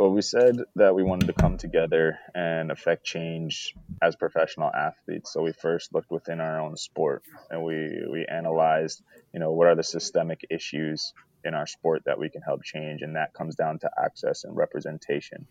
Well, 0.00 0.12
we 0.12 0.22
said 0.22 0.56
that 0.76 0.94
we 0.94 1.02
wanted 1.02 1.26
to 1.26 1.34
come 1.34 1.58
together 1.58 2.18
and 2.34 2.72
affect 2.72 3.04
change 3.04 3.74
as 4.00 4.16
professional 4.16 4.70
athletes. 4.74 5.30
So 5.30 5.42
we 5.42 5.52
first 5.52 5.92
looked 5.92 6.10
within 6.10 6.40
our 6.40 6.58
own 6.58 6.78
sport 6.78 7.22
and 7.50 7.62
we, 7.62 8.06
we 8.10 8.24
analyzed, 8.24 9.02
you 9.34 9.40
know, 9.40 9.52
what 9.52 9.66
are 9.66 9.74
the 9.74 9.82
systemic 9.82 10.46
issues 10.48 11.12
in 11.44 11.52
our 11.52 11.66
sport 11.66 12.04
that 12.06 12.18
we 12.18 12.30
can 12.30 12.40
help 12.40 12.64
change. 12.64 13.02
And 13.02 13.16
that 13.16 13.34
comes 13.34 13.56
down 13.56 13.78
to 13.80 13.90
access 14.02 14.44
and 14.44 14.56
representation. 14.56 15.46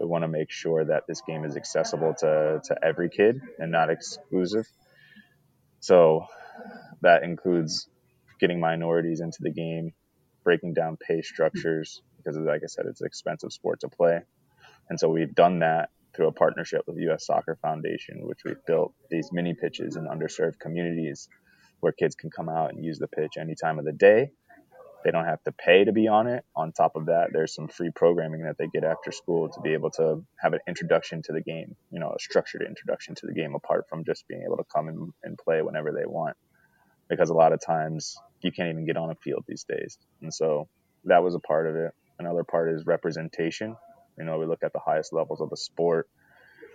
We 0.00 0.06
want 0.06 0.24
to 0.24 0.28
make 0.28 0.50
sure 0.50 0.86
that 0.86 1.02
this 1.06 1.20
game 1.20 1.44
is 1.44 1.58
accessible 1.58 2.14
to, 2.20 2.62
to 2.64 2.76
every 2.82 3.10
kid 3.10 3.42
and 3.58 3.70
not 3.70 3.90
exclusive. 3.90 4.66
So 5.80 6.24
that 7.02 7.24
includes 7.24 7.90
getting 8.40 8.58
minorities 8.58 9.20
into 9.20 9.42
the 9.42 9.52
game, 9.52 9.92
breaking 10.44 10.72
down 10.72 10.96
pay 10.96 11.20
structures, 11.20 12.00
because, 12.22 12.38
like 12.38 12.62
I 12.62 12.66
said, 12.66 12.86
it's 12.86 13.00
an 13.00 13.06
expensive 13.06 13.52
sport 13.52 13.80
to 13.80 13.88
play. 13.88 14.20
And 14.88 14.98
so 14.98 15.08
we've 15.08 15.34
done 15.34 15.60
that 15.60 15.90
through 16.14 16.28
a 16.28 16.32
partnership 16.32 16.82
with 16.86 16.96
the 16.96 17.02
U.S. 17.02 17.26
Soccer 17.26 17.56
Foundation, 17.62 18.26
which 18.26 18.40
we've 18.44 18.64
built 18.66 18.92
these 19.10 19.30
mini 19.32 19.54
pitches 19.54 19.96
in 19.96 20.06
underserved 20.06 20.58
communities 20.58 21.28
where 21.80 21.92
kids 21.92 22.14
can 22.14 22.30
come 22.30 22.48
out 22.48 22.72
and 22.72 22.84
use 22.84 22.98
the 22.98 23.08
pitch 23.08 23.32
any 23.38 23.54
time 23.54 23.78
of 23.78 23.84
the 23.84 23.92
day. 23.92 24.30
They 25.04 25.10
don't 25.10 25.24
have 25.24 25.42
to 25.44 25.52
pay 25.52 25.84
to 25.84 25.92
be 25.92 26.06
on 26.06 26.28
it. 26.28 26.44
On 26.54 26.70
top 26.70 26.94
of 26.94 27.06
that, 27.06 27.30
there's 27.32 27.52
some 27.54 27.66
free 27.66 27.90
programming 27.90 28.44
that 28.44 28.56
they 28.56 28.68
get 28.68 28.84
after 28.84 29.10
school 29.10 29.48
to 29.48 29.60
be 29.60 29.72
able 29.72 29.90
to 29.92 30.24
have 30.38 30.52
an 30.52 30.60
introduction 30.68 31.22
to 31.22 31.32
the 31.32 31.40
game, 31.40 31.74
you 31.90 31.98
know, 31.98 32.12
a 32.16 32.20
structured 32.20 32.62
introduction 32.62 33.16
to 33.16 33.26
the 33.26 33.32
game 33.32 33.56
apart 33.56 33.86
from 33.88 34.04
just 34.04 34.28
being 34.28 34.42
able 34.44 34.58
to 34.58 34.64
come 34.72 34.86
and, 34.86 35.12
and 35.24 35.36
play 35.38 35.60
whenever 35.60 35.90
they 35.90 36.06
want. 36.06 36.36
Because 37.08 37.30
a 37.30 37.34
lot 37.34 37.52
of 37.52 37.60
times 37.60 38.16
you 38.42 38.52
can't 38.52 38.68
even 38.68 38.86
get 38.86 38.96
on 38.96 39.10
a 39.10 39.16
field 39.16 39.42
these 39.48 39.64
days. 39.64 39.98
And 40.20 40.32
so 40.32 40.68
that 41.04 41.24
was 41.24 41.34
a 41.34 41.40
part 41.40 41.66
of 41.66 41.74
it 41.74 41.92
Another 42.22 42.44
part 42.44 42.70
is 42.70 42.86
representation. 42.86 43.76
You 44.16 44.24
know, 44.24 44.38
we 44.38 44.46
look 44.46 44.62
at 44.62 44.72
the 44.72 44.78
highest 44.78 45.12
levels 45.12 45.40
of 45.40 45.50
the 45.50 45.56
sport 45.56 46.08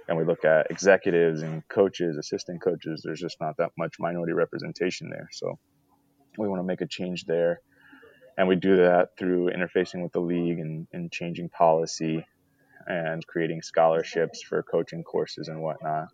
and 0.10 0.18
we 0.18 0.26
look 0.26 0.44
at 0.44 0.70
executives 0.70 1.42
and 1.42 1.66
coaches, 1.70 2.18
assistant 2.18 2.62
coaches. 2.62 3.02
There's 3.02 3.22
just 3.22 3.38
not 3.40 3.56
that 3.58 3.72
much 3.78 3.96
minority 3.98 4.34
representation 4.34 5.10
there. 5.10 5.30
So 5.32 5.58
we 6.38 6.50
want 6.50 6.60
to 6.60 6.66
make 6.66 6.82
a 6.82 6.86
change 6.86 7.24
there. 7.24 7.62
And 8.38 8.50
we 8.50 8.58
do 8.58 8.76
that 8.76 9.18
through 9.18 9.52
interfacing 9.52 10.04
with 10.04 10.12
the 10.12 10.20
league 10.20 10.60
and, 10.60 10.86
and 10.92 11.10
changing 11.14 11.48
policy 11.48 12.26
and 12.86 13.26
creating 13.26 13.62
scholarships 13.62 14.42
for 14.42 14.62
coaching 14.64 15.06
courses 15.06 15.48
and 15.48 15.62
whatnot. 15.62 16.10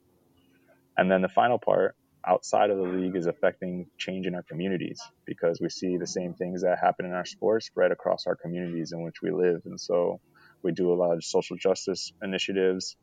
And 0.96 1.10
then 1.10 1.24
the 1.24 1.28
final 1.30 1.58
part 1.58 1.96
outside 2.26 2.70
of 2.70 2.78
the 2.78 2.84
league 2.84 3.16
is 3.16 3.28
affecting 3.28 3.88
change 3.98 4.26
in 4.26 4.36
our 4.36 4.44
communities 4.44 5.02
because 5.26 5.60
we 5.60 5.70
see 5.70 5.98
the 5.98 6.08
same 6.08 6.34
things 6.34 6.62
that 6.62 6.80
happen 6.80 7.06
in 7.06 7.14
our 7.14 7.26
sports 7.26 7.66
spread 7.66 7.92
across 7.92 8.26
our 8.28 8.36
communities 8.36 8.92
in 8.92 9.04
which 9.04 9.22
we 9.22 9.32
live. 9.32 9.62
And 9.66 9.80
so 9.80 10.20
we 10.62 10.72
do 10.72 10.94
a 10.94 10.96
lot 10.96 11.14
of 11.14 11.24
social 11.24 11.58
justice 11.58 12.14
initiatives. 12.22 12.96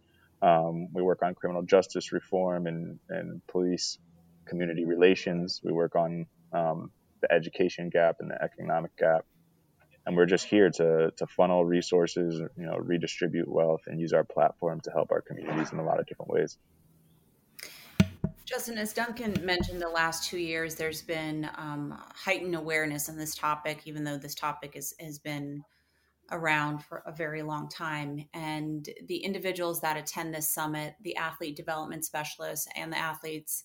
Um, 0.43 0.89
we 0.93 1.03
work 1.03 1.23
on 1.23 1.35
criminal 1.35 1.63
justice 1.63 2.13
reform 2.13 2.67
and, 2.67 2.99
and 3.11 3.47
police 3.47 3.99
community 4.47 4.85
relations. 4.87 5.61
We 5.63 5.73
work 5.73 5.97
on 5.97 6.27
um, 6.53 6.91
the 7.21 7.31
education 7.33 7.91
gap 7.91 8.17
and 8.21 8.31
the 8.31 8.43
economic 8.43 8.97
gap. 8.97 9.27
And 10.07 10.17
we're 10.17 10.27
just 10.27 10.47
here 10.47 10.71
to, 10.71 11.13
to 11.15 11.27
funnel 11.27 11.65
resources, 11.65 12.41
you 12.57 12.67
know, 12.67 12.77
redistribute 12.77 13.47
wealth 13.47 13.83
and 13.87 14.01
use 14.01 14.15
our 14.15 14.25
platform 14.25 14.81
to 14.85 14.91
help 14.91 15.13
our 15.13 15.21
communities 15.21 15.73
in 15.73 15.79
a 15.79 15.85
lot 15.85 16.01
of 16.01 16.07
different 16.07 16.31
ways. 16.31 16.57
Justin, 18.51 18.79
as 18.79 18.93
Duncan 18.93 19.37
mentioned, 19.45 19.81
the 19.81 19.89
last 19.89 20.29
two 20.29 20.39
years 20.39 20.75
there's 20.75 21.03
been 21.03 21.49
um, 21.55 21.97
heightened 22.17 22.57
awareness 22.57 23.09
on 23.09 23.17
this 23.17 23.37
topic, 23.37 23.83
even 23.85 24.03
though 24.03 24.17
this 24.17 24.35
topic 24.35 24.73
is, 24.75 24.93
has 24.99 25.21
been 25.21 25.63
around 26.33 26.83
for 26.83 27.05
a 27.07 27.13
very 27.13 27.43
long 27.43 27.69
time. 27.69 28.27
And 28.35 28.89
the 29.07 29.19
individuals 29.19 29.81
that 29.83 29.97
attend 29.97 30.35
this 30.35 30.49
summit, 30.49 30.97
the 31.03 31.15
athlete 31.15 31.55
development 31.55 32.05
specialists 32.05 32.67
and 32.75 32.93
the 32.93 32.99
athletes, 32.99 33.63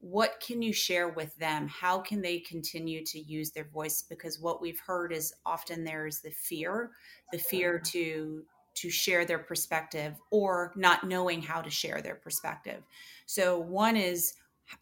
what 0.00 0.42
can 0.44 0.60
you 0.60 0.72
share 0.72 1.08
with 1.08 1.36
them? 1.36 1.68
How 1.68 2.00
can 2.00 2.20
they 2.20 2.40
continue 2.40 3.04
to 3.04 3.20
use 3.20 3.52
their 3.52 3.68
voice? 3.68 4.02
Because 4.02 4.40
what 4.40 4.60
we've 4.60 4.80
heard 4.84 5.12
is 5.12 5.32
often 5.46 5.84
there's 5.84 6.18
the 6.18 6.32
fear, 6.32 6.90
the 7.30 7.38
fear 7.38 7.78
to 7.78 8.42
to 8.76 8.90
share 8.90 9.24
their 9.24 9.38
perspective 9.38 10.14
or 10.30 10.72
not 10.76 11.04
knowing 11.04 11.42
how 11.42 11.60
to 11.60 11.70
share 11.70 12.00
their 12.00 12.14
perspective. 12.14 12.82
So 13.26 13.58
one 13.58 13.96
is 13.96 14.34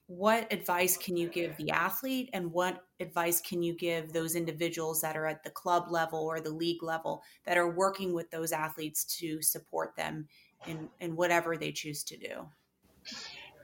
what 0.07 0.51
advice 0.53 0.97
can 0.97 1.17
you 1.17 1.29
give 1.29 1.57
the 1.57 1.71
athlete 1.71 2.31
and 2.33 2.53
what 2.53 2.85
advice 3.01 3.41
can 3.41 3.63
you 3.63 3.75
give 3.75 4.13
those 4.13 4.35
individuals 4.35 5.01
that 5.03 5.17
are 5.17 5.27
at 5.27 5.45
the 5.45 5.51
club 5.51 5.87
level 5.91 6.21
or 6.21 6.41
the 6.41 6.51
league 6.51 6.83
level 6.83 7.23
that 7.47 7.59
are 7.59 7.71
working 7.71 8.13
with 8.13 8.31
those 8.31 8.53
athletes 8.53 9.05
to 9.19 9.43
support 9.43 9.95
them 9.97 10.27
in, 10.67 10.89
in 11.01 11.17
whatever 11.17 11.57
they 11.57 11.73
choose 11.73 12.03
to 12.05 12.17
do? 12.17 12.49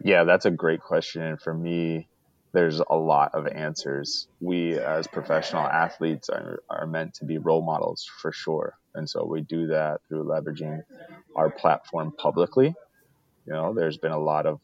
Yeah, 0.05 0.25
that's 0.25 0.47
a 0.47 0.51
great 0.51 0.81
question. 0.81 1.23
And 1.23 1.41
for 1.41 1.55
me, 1.55 2.09
there's 2.53 2.81
a 2.81 2.97
lot 2.97 3.35
of 3.35 3.47
answers. 3.47 4.29
We, 4.41 4.79
as 4.79 5.07
professional 5.07 5.67
athletes, 5.67 6.29
are, 6.29 6.63
are 6.69 6.87
meant 6.87 7.15
to 7.15 7.25
be 7.25 7.39
role 7.39 7.63
models 7.63 8.09
for 8.21 8.33
sure. 8.33 8.75
And 8.95 9.09
so 9.09 9.25
we 9.25 9.43
do 9.43 9.69
that 9.69 10.01
through 10.09 10.25
leveraging 10.25 10.83
our 11.37 11.51
platform 11.51 12.13
publicly. 12.17 12.75
You 13.47 13.53
know, 13.53 13.73
there's 13.75 13.99
been 13.99 14.13
a 14.13 14.19
lot 14.19 14.47
of 14.47 14.61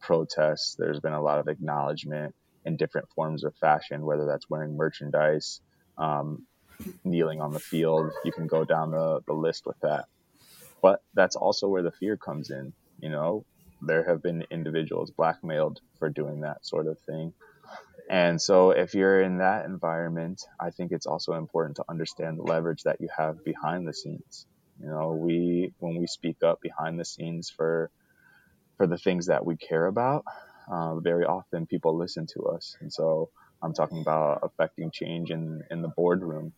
protests, 0.00 0.74
there's 0.78 1.00
been 1.00 1.12
a 1.12 1.22
lot 1.22 1.38
of 1.38 1.48
acknowledgement 1.48 2.34
in 2.64 2.76
different 2.76 3.08
forms 3.14 3.44
of 3.44 3.54
fashion, 3.56 4.04
whether 4.04 4.26
that's 4.26 4.48
wearing 4.50 4.76
merchandise, 4.76 5.60
um, 5.96 6.46
kneeling 7.04 7.40
on 7.40 7.52
the 7.52 7.60
field. 7.60 8.10
You 8.24 8.32
can 8.32 8.46
go 8.46 8.64
down 8.64 8.90
the, 8.90 9.20
the 9.26 9.32
list 9.32 9.66
with 9.66 9.78
that. 9.80 10.06
But 10.82 11.02
that's 11.14 11.36
also 11.36 11.68
where 11.68 11.82
the 11.82 11.90
fear 11.90 12.16
comes 12.16 12.50
in. 12.50 12.72
You 13.00 13.10
know, 13.10 13.44
there 13.82 14.04
have 14.04 14.22
been 14.22 14.44
individuals 14.50 15.10
blackmailed 15.10 15.80
for 15.98 16.08
doing 16.08 16.40
that 16.40 16.64
sort 16.66 16.86
of 16.86 16.98
thing. 17.00 17.32
And 18.10 18.40
so, 18.40 18.70
if 18.70 18.94
you're 18.94 19.20
in 19.22 19.38
that 19.38 19.66
environment, 19.66 20.42
I 20.60 20.70
think 20.70 20.92
it's 20.92 21.06
also 21.06 21.34
important 21.34 21.76
to 21.76 21.84
understand 21.88 22.38
the 22.38 22.42
leverage 22.42 22.82
that 22.84 23.00
you 23.00 23.08
have 23.16 23.44
behind 23.44 23.86
the 23.86 23.94
scenes. 23.94 24.46
You 24.80 24.88
know, 24.88 25.12
we 25.12 25.72
when 25.78 25.96
we 25.96 26.06
speak 26.06 26.38
up 26.42 26.60
behind 26.62 26.98
the 26.98 27.04
scenes 27.04 27.50
for 27.50 27.90
for 28.76 28.86
the 28.86 28.98
things 28.98 29.26
that 29.26 29.46
we 29.46 29.56
care 29.56 29.86
about, 29.86 30.24
uh, 30.72 31.00
very 31.00 31.24
often 31.24 31.66
people 31.66 31.96
listen 31.98 32.26
to 32.34 32.44
us. 32.46 32.76
And 32.80 32.92
so, 32.92 33.30
I'm 33.62 33.74
talking 33.74 34.00
about 34.02 34.40
affecting 34.42 34.90
change 34.92 35.30
in 35.30 35.62
in 35.70 35.82
the 35.82 35.92
boardroom. 35.96 36.54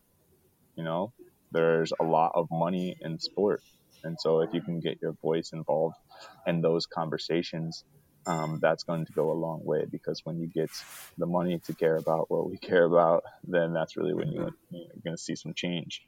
You 0.75 0.83
know, 0.85 1.13
there's 1.51 1.93
a 1.99 2.03
lot 2.05 2.33
of 2.35 2.47
money 2.51 2.97
in 3.01 3.19
sport, 3.19 3.61
and 4.03 4.17
so 4.19 4.41
if 4.41 4.53
you 4.53 4.61
can 4.61 4.79
get 4.79 4.99
your 5.01 5.13
voice 5.21 5.51
involved 5.53 5.95
in 6.47 6.61
those 6.61 6.87
conversations, 6.87 7.83
um, 8.25 8.59
that's 8.61 8.83
going 8.83 9.05
to 9.05 9.11
go 9.13 9.31
a 9.31 9.33
long 9.33 9.61
way 9.63 9.85
because 9.89 10.21
when 10.23 10.39
you 10.39 10.47
get 10.47 10.69
the 11.17 11.25
money 11.25 11.59
to 11.65 11.73
care 11.73 11.95
about 11.95 12.29
what 12.29 12.49
we 12.49 12.57
care 12.69 12.85
about, 12.85 13.23
then 13.47 13.73
that's 13.73 13.97
really 13.97 14.13
when 14.13 14.31
you, 14.31 14.49
you're 14.69 14.87
going 15.03 15.15
to 15.15 15.21
see 15.21 15.35
some 15.35 15.53
change. 15.53 16.03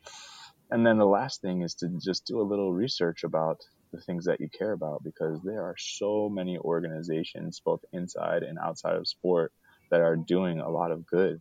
And 0.72 0.86
then 0.86 0.98
the 0.98 1.06
last 1.06 1.42
thing 1.42 1.62
is 1.62 1.76
to 1.76 1.90
just 2.04 2.26
do 2.26 2.42
a 2.42 2.44
little 2.44 2.74
research 2.74 3.24
about 3.24 3.62
the 3.92 4.02
things 4.02 4.26
that 4.26 4.42
you 4.42 4.50
care 4.50 4.72
about 4.72 5.04
because 5.04 5.40
there 5.44 5.64
are 5.64 5.76
so 5.78 6.30
many 6.30 6.58
organizations, 6.58 7.62
both 7.64 7.82
inside 7.94 8.44
and 8.44 8.58
outside 8.58 8.96
of 8.96 9.08
sport, 9.08 9.52
that 9.92 10.02
are 10.02 10.16
doing 10.16 10.60
a 10.60 10.70
lot 10.70 10.92
of 10.92 11.06
good. 11.06 11.40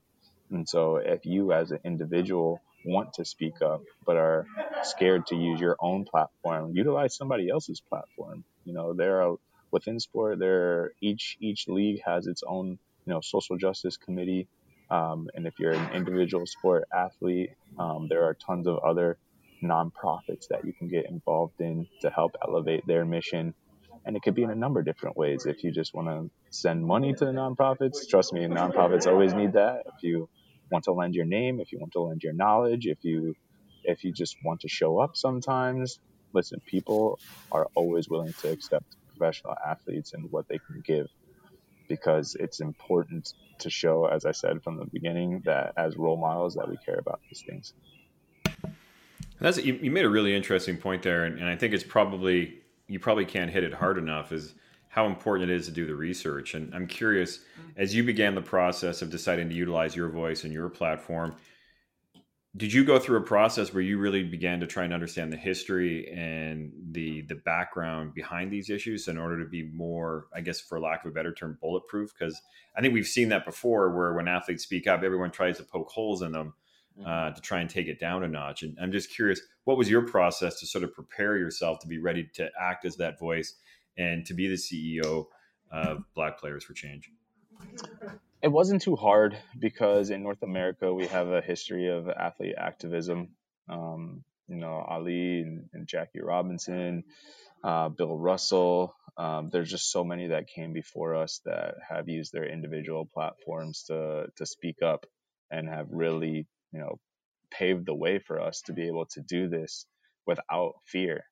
And 0.51 0.69
so 0.69 0.97
if 0.97 1.25
you 1.25 1.53
as 1.53 1.71
an 1.71 1.79
individual 1.85 2.61
want 2.85 3.15
to 3.15 3.25
speak 3.25 3.63
up 3.63 3.81
but 4.05 4.17
are 4.17 4.47
scared 4.83 5.27
to 5.29 5.37
use 5.37 5.61
your 5.61 5.77
own 5.81 6.05
platform, 6.05 6.73
utilize 6.75 7.17
somebody 7.17 7.49
else's 7.49 7.81
platform. 7.81 8.45
You 8.65 8.75
know, 8.75 8.93
there 8.93 9.23
are 9.23 9.37
within 9.73 9.99
sport, 9.99 10.39
there 10.39 10.93
each 11.01 11.37
each 11.41 11.67
league 11.67 12.01
has 12.05 12.27
its 12.27 12.43
own 12.47 12.79
you 13.07 13.13
know 13.13 13.21
social 13.23 13.57
justice 13.57 13.97
committee. 13.97 14.47
Um, 14.91 15.29
and 15.35 15.47
if 15.47 15.55
you're 15.59 15.73
an 15.73 15.95
individual 15.95 16.47
sport 16.47 16.85
athlete, 16.95 17.51
um, 17.79 18.09
there 18.09 18.25
are 18.25 18.35
tons 18.35 18.67
of 18.67 18.79
other 18.79 19.19
nonprofits 19.63 20.49
that 20.51 20.65
you 20.65 20.73
can 20.75 20.89
get 20.89 21.09
involved 21.09 21.61
in 21.61 21.87
to 22.03 22.11
help 22.11 22.33
elevate 22.47 22.87
their 22.87 23.05
mission. 23.05 23.55
And 24.05 24.17
it 24.17 24.23
could 24.23 24.35
be 24.35 24.43
in 24.43 24.51
a 24.51 24.55
number 24.55 24.81
of 24.81 24.87
different 24.87 25.17
ways. 25.17 25.47
If 25.47 25.63
you 25.65 25.71
just 25.73 25.95
want 25.95 26.09
to 26.09 26.31
send 26.51 26.85
money 26.85 27.15
to 27.15 27.25
the 27.25 27.31
nonprofits, 27.31 28.09
trust 28.09 28.33
me, 28.33 28.41
nonprofits 28.47 29.07
always 29.07 29.33
need 29.33 29.53
that. 29.55 29.85
If 29.87 30.03
you 30.03 30.29
want 30.71 30.85
to 30.85 30.93
lend 30.93 31.15
your 31.15 31.25
name, 31.25 31.61
if 31.61 31.73
you 31.73 31.79
want 31.79 31.93
to 31.93 32.01
lend 32.01 32.23
your 32.23 32.33
knowledge, 32.35 32.87
if 32.87 32.99
you 33.03 33.35
if 33.85 34.05
you 34.05 34.13
just 34.13 34.37
want 34.45 34.61
to 34.61 34.69
show 34.69 34.99
up 34.99 35.17
sometimes, 35.17 35.99
listen, 36.35 36.61
people 36.67 37.19
are 37.51 37.69
always 37.75 38.09
willing 38.09 38.33
to 38.43 38.51
accept 38.51 38.97
professional 39.17 39.55
athletes 39.67 40.13
and 40.15 40.31
what 40.31 40.49
they 40.49 40.59
can 40.59 40.83
give 40.85 41.09
because 41.89 42.37
it's 42.41 42.61
important 42.61 43.35
to 43.59 43.69
show, 43.69 44.07
as 44.07 44.25
I 44.25 44.33
said 44.33 44.63
from 44.63 44.79
the 44.79 44.87
beginning, 44.87 45.43
that 45.45 45.75
as 45.77 45.97
role 45.97 46.17
models 46.17 46.55
that 46.55 46.69
we 46.69 46.77
care 46.79 46.99
about 46.99 47.21
these 47.29 47.43
things. 47.47 47.75
That's 49.41 49.59
you, 49.59 49.79
you 49.83 49.91
made 49.91 50.05
a 50.05 50.11
really 50.11 50.35
interesting 50.35 50.77
point 50.77 51.03
there, 51.03 51.25
and, 51.25 51.39
and 51.39 51.49
I 51.49 51.57
think 51.57 51.75
it's 51.75 51.85
probably 51.85 52.61
you 52.87 52.99
probably 52.99 53.25
can't 53.25 53.51
hit 53.51 53.65
it 53.65 53.75
hard 53.75 53.99
enough. 53.99 54.33
Is 54.33 54.55
how 54.89 55.07
important 55.07 55.51
it 55.51 55.55
is 55.55 55.67
to 55.67 55.73
do 55.73 55.87
the 55.87 55.95
research. 55.95 56.53
And 56.55 56.73
I'm 56.75 56.87
curious, 56.87 57.41
as 57.79 57.95
you 57.95 58.05
began 58.05 58.35
the 58.35 58.43
process 58.43 59.01
of 59.01 59.09
deciding 59.09 59.49
to 59.49 59.55
utilize 59.55 59.97
your 59.97 60.11
voice 60.11 60.45
and 60.45 60.53
your 60.53 60.69
platform, 60.69 61.35
did 62.55 62.71
you 62.73 62.85
go 62.85 62.99
through 62.99 63.17
a 63.17 63.23
process 63.23 63.73
where 63.73 63.83
you 63.83 63.99
really 63.99 64.23
began 64.23 64.61
to 64.61 64.67
try 64.67 64.85
and 64.85 64.93
understand 64.93 65.33
the 65.33 65.39
history 65.39 66.11
and 66.13 66.71
the 66.91 67.23
the 67.23 67.35
background 67.35 68.13
behind 68.13 68.53
these 68.53 68.69
issues 68.69 69.09
in 69.09 69.17
order 69.17 69.43
to 69.43 69.49
be 69.49 69.63
more 69.73 70.27
i 70.35 70.41
guess 70.41 70.61
for 70.61 70.79
lack 70.79 71.05
of 71.05 71.11
a 71.11 71.15
better 71.15 71.33
term 71.33 71.57
bulletproof? 71.61 72.13
Because 72.19 72.41
i 72.77 72.81
think 72.81 72.93
we've 72.93 73.07
seen 73.07 73.31
that 73.31 73.47
before 73.47 73.95
where 73.95 74.13
when 74.13 74.29
athletes 74.29 74.65
speak 74.65 74.87
up 74.87 75.03
everyone 75.03 75.31
tries 75.31 75.57
to 75.59 75.65
poke 75.65 75.89
holes 75.89 76.21
in 76.21 76.33
them 76.33 76.53
uh, 77.01 77.09
mm-hmm. 77.09 77.35
to 77.35 77.41
try 77.41 77.61
and 77.61 77.71
take 77.71 77.87
it 77.87 77.99
down 77.99 78.23
a 78.23 78.29
notch. 78.29 78.63
And 78.63 78.77
i'm 78.81 78.93
just 78.93 79.15
curious 79.15 79.41
what 79.65 79.79
was 79.79 79.89
your 79.89 80.03
process 80.03 80.61
to 80.61 80.67
sort 80.67 80.85
of 80.85 80.93
prepare 80.93 81.39
yourself 81.39 81.79
to 81.81 81.89
be 81.89 81.99
ready 81.99 82.29
to 82.35 82.51
act 82.61 82.85
as 82.85 82.97
that 82.97 83.19
voice 83.19 83.55
and 83.97 84.27
to 84.27 84.35
be 84.35 84.47
the 84.47 84.57
ceo 84.57 85.27
of 85.71 86.05
black 86.15 86.39
players 86.39 86.65
for 86.65 86.75
change 86.75 87.11
it 88.43 88.49
wasn't 88.49 88.83
too 88.83 88.97
hard 88.97 89.39
because 89.59 90.11
in 90.11 90.23
North 90.23 90.43
America 90.43 90.93
we 90.93 91.07
have 91.07 91.29
a 91.29 91.41
history 91.41 91.89
of 91.89 92.09
athlete 92.09 92.57
activism. 92.59 93.37
Um, 93.69 94.25
you 94.49 94.57
know, 94.57 94.85
Ali 94.87 95.41
and, 95.41 95.69
and 95.73 95.87
Jackie 95.87 96.21
Robinson, 96.21 97.05
uh, 97.63 97.89
Bill 97.89 98.19
Russell. 98.19 98.95
Um, 99.17 99.51
there's 99.53 99.71
just 99.71 99.93
so 99.93 100.03
many 100.05 100.29
that 100.29 100.49
came 100.49 100.73
before 100.73 101.15
us 101.15 101.41
that 101.45 101.75
have 101.89 102.09
used 102.09 102.33
their 102.33 102.47
individual 102.51 103.09
platforms 103.13 103.85
to 103.85 104.27
to 104.37 104.47
speak 104.47 104.83
up 104.83 105.07
and 105.51 105.69
have 105.69 105.87
really, 105.91 106.47
you 106.73 106.81
know, 106.81 106.99
paved 107.51 107.87
the 107.87 107.95
way 107.95 108.19
for 108.19 108.41
us 108.41 108.63
to 108.63 108.73
be 108.73 108.89
able 108.89 109.07
to 109.07 109.21
do 109.21 109.49
this 109.49 109.87
without 110.27 110.73
fear. 110.87 111.25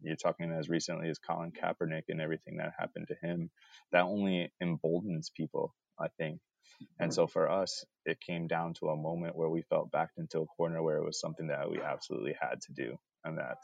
You're 0.00 0.16
talking 0.16 0.52
as 0.52 0.68
recently 0.68 1.08
as 1.10 1.18
Colin 1.18 1.52
Kaepernick 1.52 2.04
and 2.08 2.20
everything 2.20 2.58
that 2.58 2.74
happened 2.78 3.08
to 3.08 3.26
him. 3.26 3.50
That 3.92 4.02
only 4.02 4.52
emboldens 4.60 5.30
people, 5.30 5.74
I 5.98 6.08
think. 6.18 6.40
And 7.00 7.12
so 7.12 7.26
for 7.26 7.50
us, 7.50 7.84
it 8.04 8.20
came 8.20 8.46
down 8.46 8.74
to 8.74 8.88
a 8.88 8.96
moment 8.96 9.36
where 9.36 9.48
we 9.48 9.62
felt 9.62 9.90
backed 9.90 10.18
into 10.18 10.40
a 10.40 10.46
corner 10.46 10.82
where 10.82 10.98
it 10.98 11.04
was 11.04 11.20
something 11.20 11.48
that 11.48 11.70
we 11.70 11.80
absolutely 11.80 12.36
had 12.40 12.60
to 12.62 12.72
do, 12.72 12.98
and 13.24 13.38
that 13.38 13.58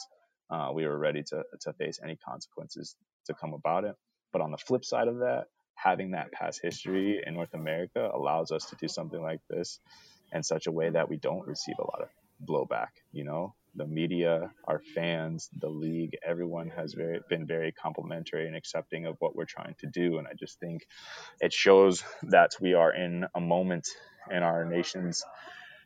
uh, 0.51 0.71
we 0.75 0.87
were 0.87 0.99
ready 0.99 1.23
to 1.23 1.45
to 1.63 1.73
face 1.75 2.01
any 2.03 2.17
consequences 2.17 2.97
to 3.27 3.35
come 3.35 3.55
about 3.55 3.85
it. 3.85 3.95
But 4.33 4.43
on 4.43 4.51
the 4.51 4.59
flip 4.59 4.85
side 4.85 5.09
of 5.09 5.19
that, 5.19 5.47
having 5.77 6.13
that 6.13 6.33
past 6.33 6.61
history 6.63 7.23
in 7.25 7.35
North 7.35 7.55
America 7.55 8.11
allows 8.13 8.51
us 8.51 8.67
to 8.71 8.77
do 8.77 8.89
something 8.89 9.23
like 9.23 9.41
this 9.49 9.81
in 10.33 10.43
such 10.43 10.67
a 10.67 10.73
way 10.73 10.91
that 10.91 11.09
we 11.09 11.17
don't 11.17 11.47
receive 11.47 11.77
a 11.79 11.83
lot 11.83 12.03
of 12.03 12.09
blowback. 12.47 12.89
You 13.13 13.25
know, 13.25 13.55
the 13.75 13.87
media, 13.87 14.51
our 14.67 14.81
fans, 14.95 15.49
the 15.61 15.69
league, 15.69 16.17
everyone 16.27 16.71
has 16.71 16.95
very, 16.95 17.21
been 17.29 17.47
very 17.47 17.73
complimentary 17.73 18.47
and 18.47 18.57
accepting 18.57 19.07
of 19.07 19.17
what 19.19 19.35
we're 19.35 19.45
trying 19.45 19.75
to 19.81 19.87
do. 19.87 20.19
And 20.19 20.27
I 20.27 20.33
just 20.39 20.61
think 20.61 20.87
it 21.41 21.53
shows 21.53 22.03
that 22.25 22.53
we 22.61 22.75
are 22.75 22.95
in 22.95 23.27
a 23.35 23.41
moment 23.41 23.89
in 24.31 24.43
our 24.43 24.65
nation's 24.65 25.23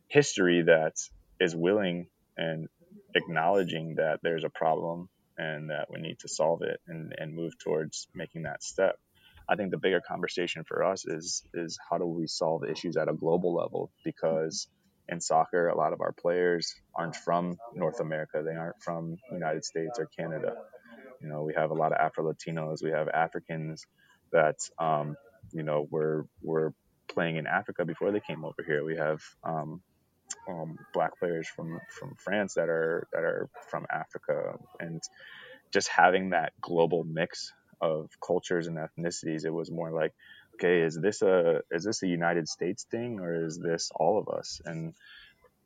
history 0.09 0.63
that 0.63 0.95
is 1.41 1.55
willing 1.55 2.09
and 2.37 2.69
acknowledging 3.15 3.97
that 3.97 4.21
there's 4.23 4.45
a 4.45 4.51
problem 4.51 5.09
and 5.37 5.71
that 5.71 5.89
we 5.91 6.01
need 6.01 6.19
to 6.21 6.29
solve 6.29 6.63
it 6.63 6.81
and, 6.89 7.15
and 7.17 7.35
move 7.35 7.59
towards 7.59 8.09
making 8.15 8.43
that 8.43 8.63
step. 8.63 8.99
I 9.49 9.57
think 9.57 9.71
the 9.71 9.79
bigger 9.79 10.03
conversation 10.07 10.65
for 10.65 10.85
us 10.85 11.07
is 11.07 11.43
is 11.55 11.79
how 11.89 11.97
do 11.97 12.05
we 12.05 12.27
solve 12.27 12.65
issues 12.65 12.97
at 12.99 13.09
a 13.09 13.15
global 13.15 13.55
level 13.55 13.91
because 14.05 14.69
in 15.09 15.21
soccer 15.21 15.69
a 15.69 15.77
lot 15.77 15.93
of 15.93 16.01
our 16.01 16.13
players 16.13 16.75
aren't 16.95 17.17
from 17.17 17.57
North 17.75 18.01
America. 18.01 18.43
They 18.45 18.55
aren't 18.55 18.83
from 18.83 19.17
United 19.33 19.65
States 19.65 19.99
or 19.99 20.07
Canada. 20.07 20.55
You 21.21 21.29
know 21.29 21.43
we 21.43 21.55
have 21.55 21.71
a 21.71 21.75
lot 21.75 21.93
of 21.93 21.99
Afro 21.99 22.33
Latinos 22.33 22.83
we 22.83 22.91
have 22.91 23.09
Africans 23.09 23.87
that 24.33 24.57
um, 24.79 25.17
you 25.53 25.63
know 25.63 25.87
were 25.91 26.27
were 26.43 26.75
playing 27.09 27.37
in 27.37 27.47
Africa 27.47 27.85
before 27.85 28.13
they 28.13 28.21
came 28.21 28.45
over 28.45 28.63
here. 28.67 28.85
We 28.85 28.97
have 28.97 29.21
um, 29.45 29.81
um, 30.49 30.77
black 30.93 31.19
players 31.19 31.49
from 31.49 31.81
from 31.99 32.15
France 32.17 32.55
that 32.55 32.69
are 32.69 33.07
that 33.13 33.25
are 33.25 33.49
from 33.71 33.87
Africa. 33.91 34.55
And 34.81 35.03
just 35.73 35.89
having 35.89 36.31
that 36.31 36.53
global 36.61 37.05
mix 37.05 37.53
of 37.81 38.11
cultures 38.25 38.67
and 38.67 38.79
ethnicities. 38.79 39.45
It 39.45 39.53
was 39.53 39.71
more 39.71 39.93
like, 39.93 40.13
okay, 40.59 40.81
is 40.81 40.99
this 41.01 41.23
a 41.23 41.61
is 41.71 41.85
this 41.85 42.03
a 42.03 42.07
United 42.07 42.49
States 42.49 42.85
thing 42.91 43.21
or 43.21 43.47
is 43.47 43.59
this 43.59 43.91
all 43.95 44.19
of 44.19 44.29
us? 44.29 44.61
And 44.65 44.95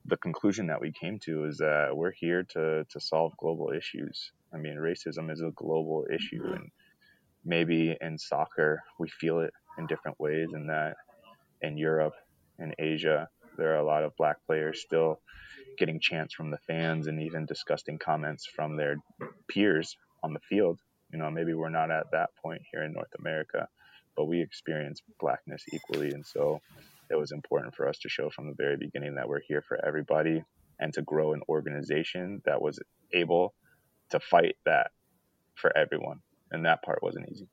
the 0.04 0.16
conclusion 0.16 0.66
that 0.66 0.80
we 0.80 0.92
came 0.92 1.18
to 1.20 1.44
is 1.46 1.58
that 1.58 1.96
we're 1.96 2.12
here 2.12 2.42
to 2.54 2.84
to 2.84 3.00
solve 3.00 3.36
global 3.38 3.72
issues. 3.72 4.32
I 4.52 4.58
mean, 4.58 4.76
racism 4.76 5.32
is 5.32 5.40
a 5.40 5.50
global 5.54 6.06
issue, 6.12 6.44
and 6.54 6.70
maybe 7.44 7.96
in 8.00 8.18
soccer 8.18 8.82
we 8.98 9.08
feel 9.08 9.40
it 9.40 9.54
in 9.78 9.86
different 9.86 10.20
ways, 10.20 10.50
and 10.52 10.68
that 10.68 10.96
in 11.62 11.76
Europe 11.78 12.14
and 12.58 12.74
Asia 12.78 13.28
there 13.56 13.72
are 13.74 13.80
a 13.80 13.86
lot 13.86 14.02
of 14.02 14.16
black 14.16 14.36
players 14.46 14.80
still 14.80 15.20
getting 15.78 16.00
chants 16.00 16.34
from 16.34 16.50
the 16.50 16.58
fans 16.66 17.06
and 17.06 17.20
even 17.20 17.46
disgusting 17.46 17.98
comments 17.98 18.46
from 18.46 18.76
their 18.76 18.96
peers 19.48 19.96
on 20.22 20.32
the 20.34 20.40
field 20.40 20.78
you 21.12 21.18
know, 21.18 21.30
maybe 21.30 21.52
we're 21.52 21.68
not 21.68 21.90
at 21.90 22.10
that 22.12 22.30
point 22.42 22.62
here 22.70 22.82
in 22.82 22.94
North 22.94 23.14
America, 23.18 23.68
but 24.16 24.26
we 24.26 24.40
experience 24.40 25.00
blackness 25.20 25.64
equally. 25.72 26.10
And 26.10 26.24
so 26.24 26.60
it 27.10 27.16
was 27.16 27.32
important 27.32 27.74
for 27.74 27.88
us 27.88 27.98
to 27.98 28.08
show 28.08 28.30
from 28.30 28.46
the 28.46 28.54
very 28.56 28.76
beginning 28.76 29.14
that 29.16 29.28
we're 29.28 29.42
here 29.46 29.62
for 29.66 29.84
everybody 29.84 30.42
and 30.80 30.92
to 30.94 31.02
grow 31.02 31.32
an 31.32 31.42
organization 31.48 32.42
that 32.44 32.60
was 32.60 32.78
able 33.12 33.54
to 34.10 34.20
fight 34.20 34.56
that 34.66 34.90
for 35.54 35.76
everyone. 35.76 36.20
And 36.50 36.64
that 36.66 36.82
part 36.82 37.02
wasn't 37.02 37.30
easy. 37.30 37.48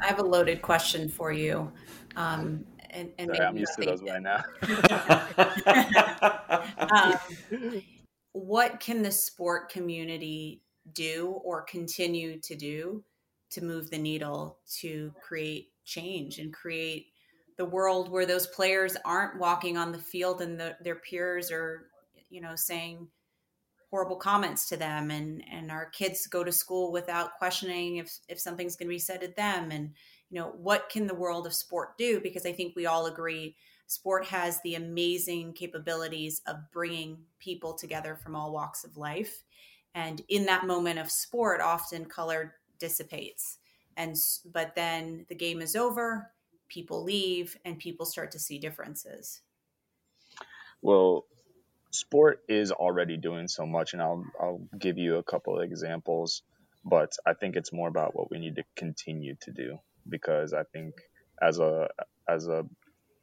I 0.00 0.06
have 0.06 0.18
a 0.18 0.24
loaded 0.24 0.62
question 0.62 1.08
for 1.08 1.32
you. 1.32 1.70
Um, 2.16 2.64
and, 2.90 3.10
and 3.18 3.30
Sorry, 3.34 3.46
I'm 3.46 3.56
used 3.56 3.74
to 3.78 3.86
those 3.86 4.02
right 4.02 4.22
now. 4.22 4.42
um, 6.90 7.82
what 8.32 8.80
can 8.80 9.02
the 9.02 9.10
sport 9.10 9.70
community 9.70 10.62
do 10.92 11.40
or 11.44 11.62
continue 11.62 12.38
to 12.40 12.54
do 12.54 13.02
to 13.52 13.64
move 13.64 13.90
the 13.90 13.98
needle 13.98 14.58
to 14.80 15.12
create 15.20 15.68
change 15.84 16.38
and 16.38 16.52
create 16.52 17.06
the 17.58 17.64
world 17.64 18.10
where 18.10 18.26
those 18.26 18.46
players 18.48 18.96
aren't 19.04 19.38
walking 19.38 19.76
on 19.76 19.92
the 19.92 19.98
field 19.98 20.40
and 20.40 20.58
the, 20.58 20.76
their 20.82 20.96
peers 20.96 21.50
are 21.50 21.86
you 22.30 22.40
know 22.40 22.54
saying 22.56 23.08
horrible 23.92 24.16
comments 24.16 24.68
to 24.70 24.76
them. 24.76 25.10
And 25.10 25.44
and 25.52 25.70
our 25.70 25.86
kids 25.90 26.26
go 26.26 26.42
to 26.42 26.50
school 26.50 26.90
without 26.90 27.38
questioning 27.38 27.98
if 27.98 28.18
if 28.28 28.40
something's 28.40 28.74
going 28.74 28.88
to 28.88 28.94
be 28.94 28.98
said 28.98 29.22
at 29.22 29.36
them. 29.36 29.70
And 29.70 29.92
you 30.30 30.40
know 30.40 30.52
what 30.56 30.88
can 30.88 31.06
the 31.06 31.14
world 31.14 31.46
of 31.46 31.54
sport 31.54 31.96
do? 31.98 32.20
Because 32.20 32.46
i 32.46 32.52
think 32.52 32.74
we 32.74 32.86
all 32.86 33.06
agree 33.06 33.54
sport 33.86 34.24
has 34.24 34.58
the 34.62 34.74
amazing 34.74 35.52
capabilities 35.52 36.40
of 36.46 36.56
bringing 36.72 37.18
people 37.38 37.74
together 37.74 38.16
from 38.16 38.34
all 38.34 38.50
walks 38.50 38.84
of 38.84 38.96
life. 38.96 39.44
And 39.94 40.22
in 40.30 40.46
that 40.46 40.66
moment 40.66 40.98
of 40.98 41.10
sport 41.10 41.60
often 41.60 42.06
color 42.06 42.54
dissipates 42.82 43.58
and 43.96 44.16
but 44.52 44.74
then 44.74 45.24
the 45.28 45.36
game 45.36 45.62
is 45.62 45.76
over 45.76 46.32
people 46.68 47.04
leave 47.04 47.56
and 47.64 47.78
people 47.78 48.04
start 48.04 48.32
to 48.32 48.40
see 48.40 48.58
differences 48.58 49.40
well 50.82 51.24
sport 51.92 52.40
is 52.48 52.72
already 52.72 53.16
doing 53.16 53.46
so 53.46 53.64
much 53.64 53.92
and 53.92 54.02
I'll 54.02 54.24
I'll 54.40 54.66
give 54.76 54.98
you 54.98 55.18
a 55.18 55.22
couple 55.22 55.56
of 55.56 55.62
examples 55.62 56.42
but 56.84 57.12
I 57.24 57.34
think 57.34 57.54
it's 57.54 57.72
more 57.72 57.86
about 57.86 58.16
what 58.16 58.32
we 58.32 58.40
need 58.40 58.56
to 58.56 58.64
continue 58.74 59.36
to 59.42 59.52
do 59.52 59.78
because 60.08 60.52
I 60.52 60.64
think 60.72 60.94
as 61.40 61.60
a 61.60 61.88
as 62.28 62.48
a 62.48 62.64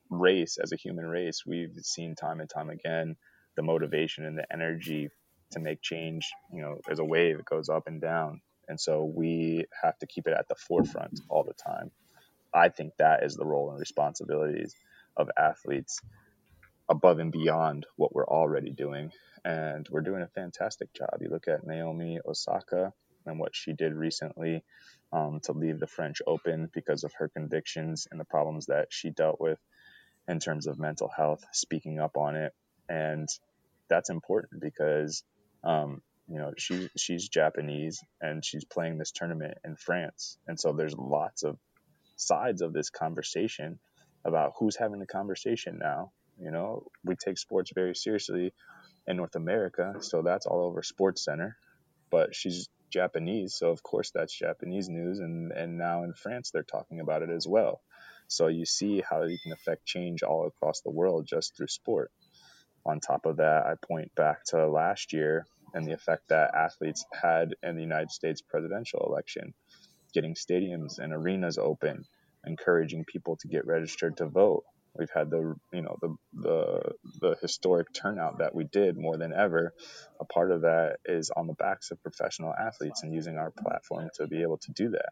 race 0.09 0.57
as 0.63 0.71
a 0.71 0.77
human 0.77 1.05
race 1.05 1.43
we've 1.45 1.75
seen 1.81 2.15
time 2.15 2.39
and 2.39 2.49
time 2.49 2.69
again 2.69 3.17
the 3.57 3.63
motivation 3.63 4.23
and 4.23 4.37
the 4.37 4.45
energy 4.53 5.09
to 5.51 5.59
make 5.59 5.81
change, 5.81 6.29
you 6.53 6.61
know, 6.61 6.77
there's 6.85 6.99
a 6.99 7.05
wave, 7.05 7.39
it 7.39 7.45
goes 7.45 7.69
up 7.69 7.83
and 7.87 8.01
down. 8.01 8.41
And 8.69 8.79
so 8.79 9.03
we 9.03 9.65
have 9.83 9.97
to 9.99 10.07
keep 10.07 10.27
it 10.27 10.35
at 10.37 10.47
the 10.47 10.55
forefront 10.55 11.19
all 11.27 11.43
the 11.43 11.53
time. 11.53 11.91
I 12.53 12.69
think 12.69 12.93
that 12.97 13.23
is 13.23 13.35
the 13.35 13.45
role 13.45 13.71
and 13.71 13.79
responsibilities 13.79 14.75
of 15.17 15.29
athletes 15.37 15.99
above 16.87 17.19
and 17.19 17.31
beyond 17.31 17.85
what 17.97 18.13
we're 18.13 18.27
already 18.27 18.71
doing. 18.71 19.11
And 19.43 19.87
we're 19.89 20.01
doing 20.01 20.21
a 20.21 20.27
fantastic 20.27 20.93
job. 20.93 21.09
You 21.21 21.29
look 21.29 21.47
at 21.47 21.65
Naomi 21.65 22.19
Osaka 22.25 22.93
and 23.25 23.39
what 23.39 23.55
she 23.55 23.73
did 23.73 23.93
recently 23.93 24.63
um, 25.11 25.39
to 25.43 25.53
leave 25.53 25.79
the 25.79 25.87
French 25.87 26.21
Open 26.25 26.69
because 26.73 27.03
of 27.03 27.13
her 27.13 27.29
convictions 27.29 28.07
and 28.11 28.19
the 28.19 28.25
problems 28.25 28.67
that 28.67 28.87
she 28.89 29.09
dealt 29.09 29.39
with 29.39 29.59
in 30.27 30.39
terms 30.39 30.67
of 30.67 30.79
mental 30.79 31.09
health, 31.09 31.43
speaking 31.51 31.99
up 31.99 32.17
on 32.17 32.35
it. 32.35 32.53
And 32.87 33.27
that's 33.89 34.09
important 34.09 34.61
because 34.61 35.23
um, 35.63 36.01
you 36.29 36.37
know, 36.37 36.53
she 36.57 36.89
she's 36.95 37.27
Japanese 37.27 38.03
and 38.21 38.45
she's 38.45 38.63
playing 38.63 38.97
this 38.97 39.11
tournament 39.11 39.57
in 39.65 39.75
France, 39.75 40.37
and 40.47 40.59
so 40.59 40.73
there's 40.73 40.95
lots 40.95 41.43
of 41.43 41.57
sides 42.17 42.61
of 42.61 42.73
this 42.73 42.89
conversation 42.89 43.79
about 44.25 44.53
who's 44.59 44.75
having 44.75 44.99
the 44.99 45.07
conversation 45.07 45.79
now. 45.79 46.11
You 46.39 46.51
know, 46.51 46.87
we 47.03 47.15
take 47.15 47.37
sports 47.37 47.71
very 47.73 47.95
seriously 47.95 48.53
in 49.07 49.17
North 49.17 49.35
America, 49.35 49.95
so 50.01 50.21
that's 50.21 50.45
all 50.45 50.65
over 50.65 50.83
Sports 50.83 51.25
Center. 51.25 51.57
But 52.11 52.35
she's 52.35 52.69
Japanese, 52.91 53.55
so 53.55 53.71
of 53.71 53.81
course 53.83 54.11
that's 54.13 54.37
Japanese 54.37 54.87
news, 54.87 55.19
and 55.19 55.51
and 55.51 55.77
now 55.77 56.03
in 56.03 56.13
France 56.13 56.51
they're 56.51 56.63
talking 56.63 56.99
about 56.99 57.23
it 57.23 57.29
as 57.29 57.47
well. 57.47 57.81
So 58.27 58.47
you 58.47 58.65
see 58.65 59.01
how 59.07 59.23
you 59.23 59.37
can 59.41 59.53
affect 59.53 59.85
change 59.85 60.21
all 60.21 60.45
across 60.45 60.81
the 60.81 60.91
world 60.91 61.25
just 61.27 61.57
through 61.57 61.67
sport 61.67 62.11
on 62.85 62.99
top 62.99 63.25
of 63.25 63.37
that, 63.37 63.65
I 63.65 63.73
point 63.85 64.13
back 64.15 64.43
to 64.47 64.67
last 64.67 65.13
year 65.13 65.45
and 65.73 65.85
the 65.85 65.93
effect 65.93 66.29
that 66.29 66.53
athletes 66.55 67.05
had 67.13 67.55
in 67.63 67.75
the 67.75 67.81
United 67.81 68.11
States 68.11 68.41
presidential 68.41 69.05
election, 69.07 69.53
getting 70.13 70.35
stadiums 70.35 70.99
and 70.99 71.13
arenas 71.13 71.57
open, 71.57 72.05
encouraging 72.45 73.05
people 73.05 73.37
to 73.37 73.47
get 73.47 73.67
registered 73.67 74.17
to 74.17 74.27
vote. 74.27 74.63
We've 74.97 75.11
had 75.13 75.29
the 75.29 75.55
you 75.71 75.81
know 75.81 75.97
the 76.01 76.15
the 76.33 76.81
the 77.21 77.35
historic 77.41 77.93
turnout 77.93 78.39
that 78.39 78.55
we 78.55 78.65
did 78.65 78.97
more 78.97 79.17
than 79.17 79.33
ever. 79.33 79.73
A 80.19 80.25
part 80.25 80.51
of 80.51 80.61
that 80.61 80.97
is 81.05 81.31
on 81.35 81.47
the 81.47 81.53
backs 81.53 81.91
of 81.91 82.01
professional 82.01 82.53
athletes 82.53 83.03
and 83.03 83.13
using 83.13 83.37
our 83.37 83.51
platform 83.51 84.09
to 84.15 84.27
be 84.27 84.41
able 84.41 84.57
to 84.57 84.71
do 84.73 84.89
that. 84.89 85.09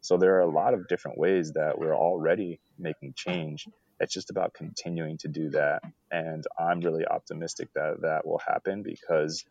So 0.00 0.16
there 0.16 0.36
are 0.36 0.42
a 0.42 0.50
lot 0.50 0.74
of 0.74 0.88
different 0.88 1.18
ways 1.18 1.52
that 1.54 1.78
we're 1.78 1.96
already 1.96 2.60
making 2.78 3.14
change 3.16 3.66
it's 4.00 4.12
just 4.12 4.30
about 4.30 4.54
continuing 4.54 5.18
to 5.18 5.28
do 5.28 5.50
that. 5.50 5.82
And 6.10 6.44
I'm 6.58 6.80
really 6.80 7.06
optimistic 7.06 7.68
that 7.74 8.02
that 8.02 8.26
will 8.26 8.40
happen 8.46 8.82
because 8.82 9.44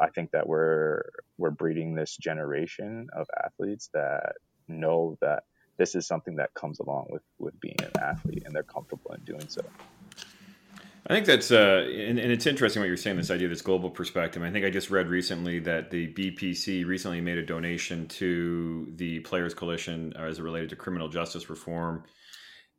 I 0.00 0.08
think 0.10 0.30
that 0.32 0.46
we're 0.46 1.02
we're 1.36 1.50
breeding 1.50 1.94
this 1.94 2.16
generation 2.16 3.08
of 3.12 3.26
athletes 3.44 3.90
that 3.94 4.34
know 4.68 5.16
that 5.20 5.44
this 5.76 5.94
is 5.94 6.06
something 6.06 6.36
that 6.36 6.54
comes 6.54 6.80
along 6.80 7.06
with 7.10 7.22
with 7.38 7.58
being 7.60 7.76
an 7.80 7.90
athlete 8.00 8.42
and 8.46 8.54
they're 8.54 8.62
comfortable 8.62 9.12
in 9.12 9.20
doing 9.24 9.48
so. 9.48 9.62
I 11.06 11.14
think 11.14 11.24
that's 11.24 11.50
uh, 11.50 11.88
and, 11.90 12.18
and, 12.18 12.30
it's 12.30 12.46
interesting 12.46 12.82
what 12.82 12.86
you're 12.88 12.96
saying. 12.98 13.16
This 13.16 13.30
idea, 13.30 13.48
this 13.48 13.62
global 13.62 13.88
perspective. 13.88 14.42
I 14.42 14.50
think 14.50 14.66
I 14.66 14.70
just 14.70 14.90
read 14.90 15.08
recently 15.08 15.58
that 15.60 15.90
the 15.90 16.12
BPC 16.12 16.84
recently 16.84 17.22
made 17.22 17.38
a 17.38 17.46
donation 17.46 18.06
to 18.08 18.92
the 18.96 19.20
Players 19.20 19.54
Coalition 19.54 20.12
uh, 20.18 20.24
as 20.24 20.38
it 20.38 20.42
related 20.42 20.68
to 20.70 20.76
criminal 20.76 21.08
justice 21.08 21.48
reform, 21.48 22.04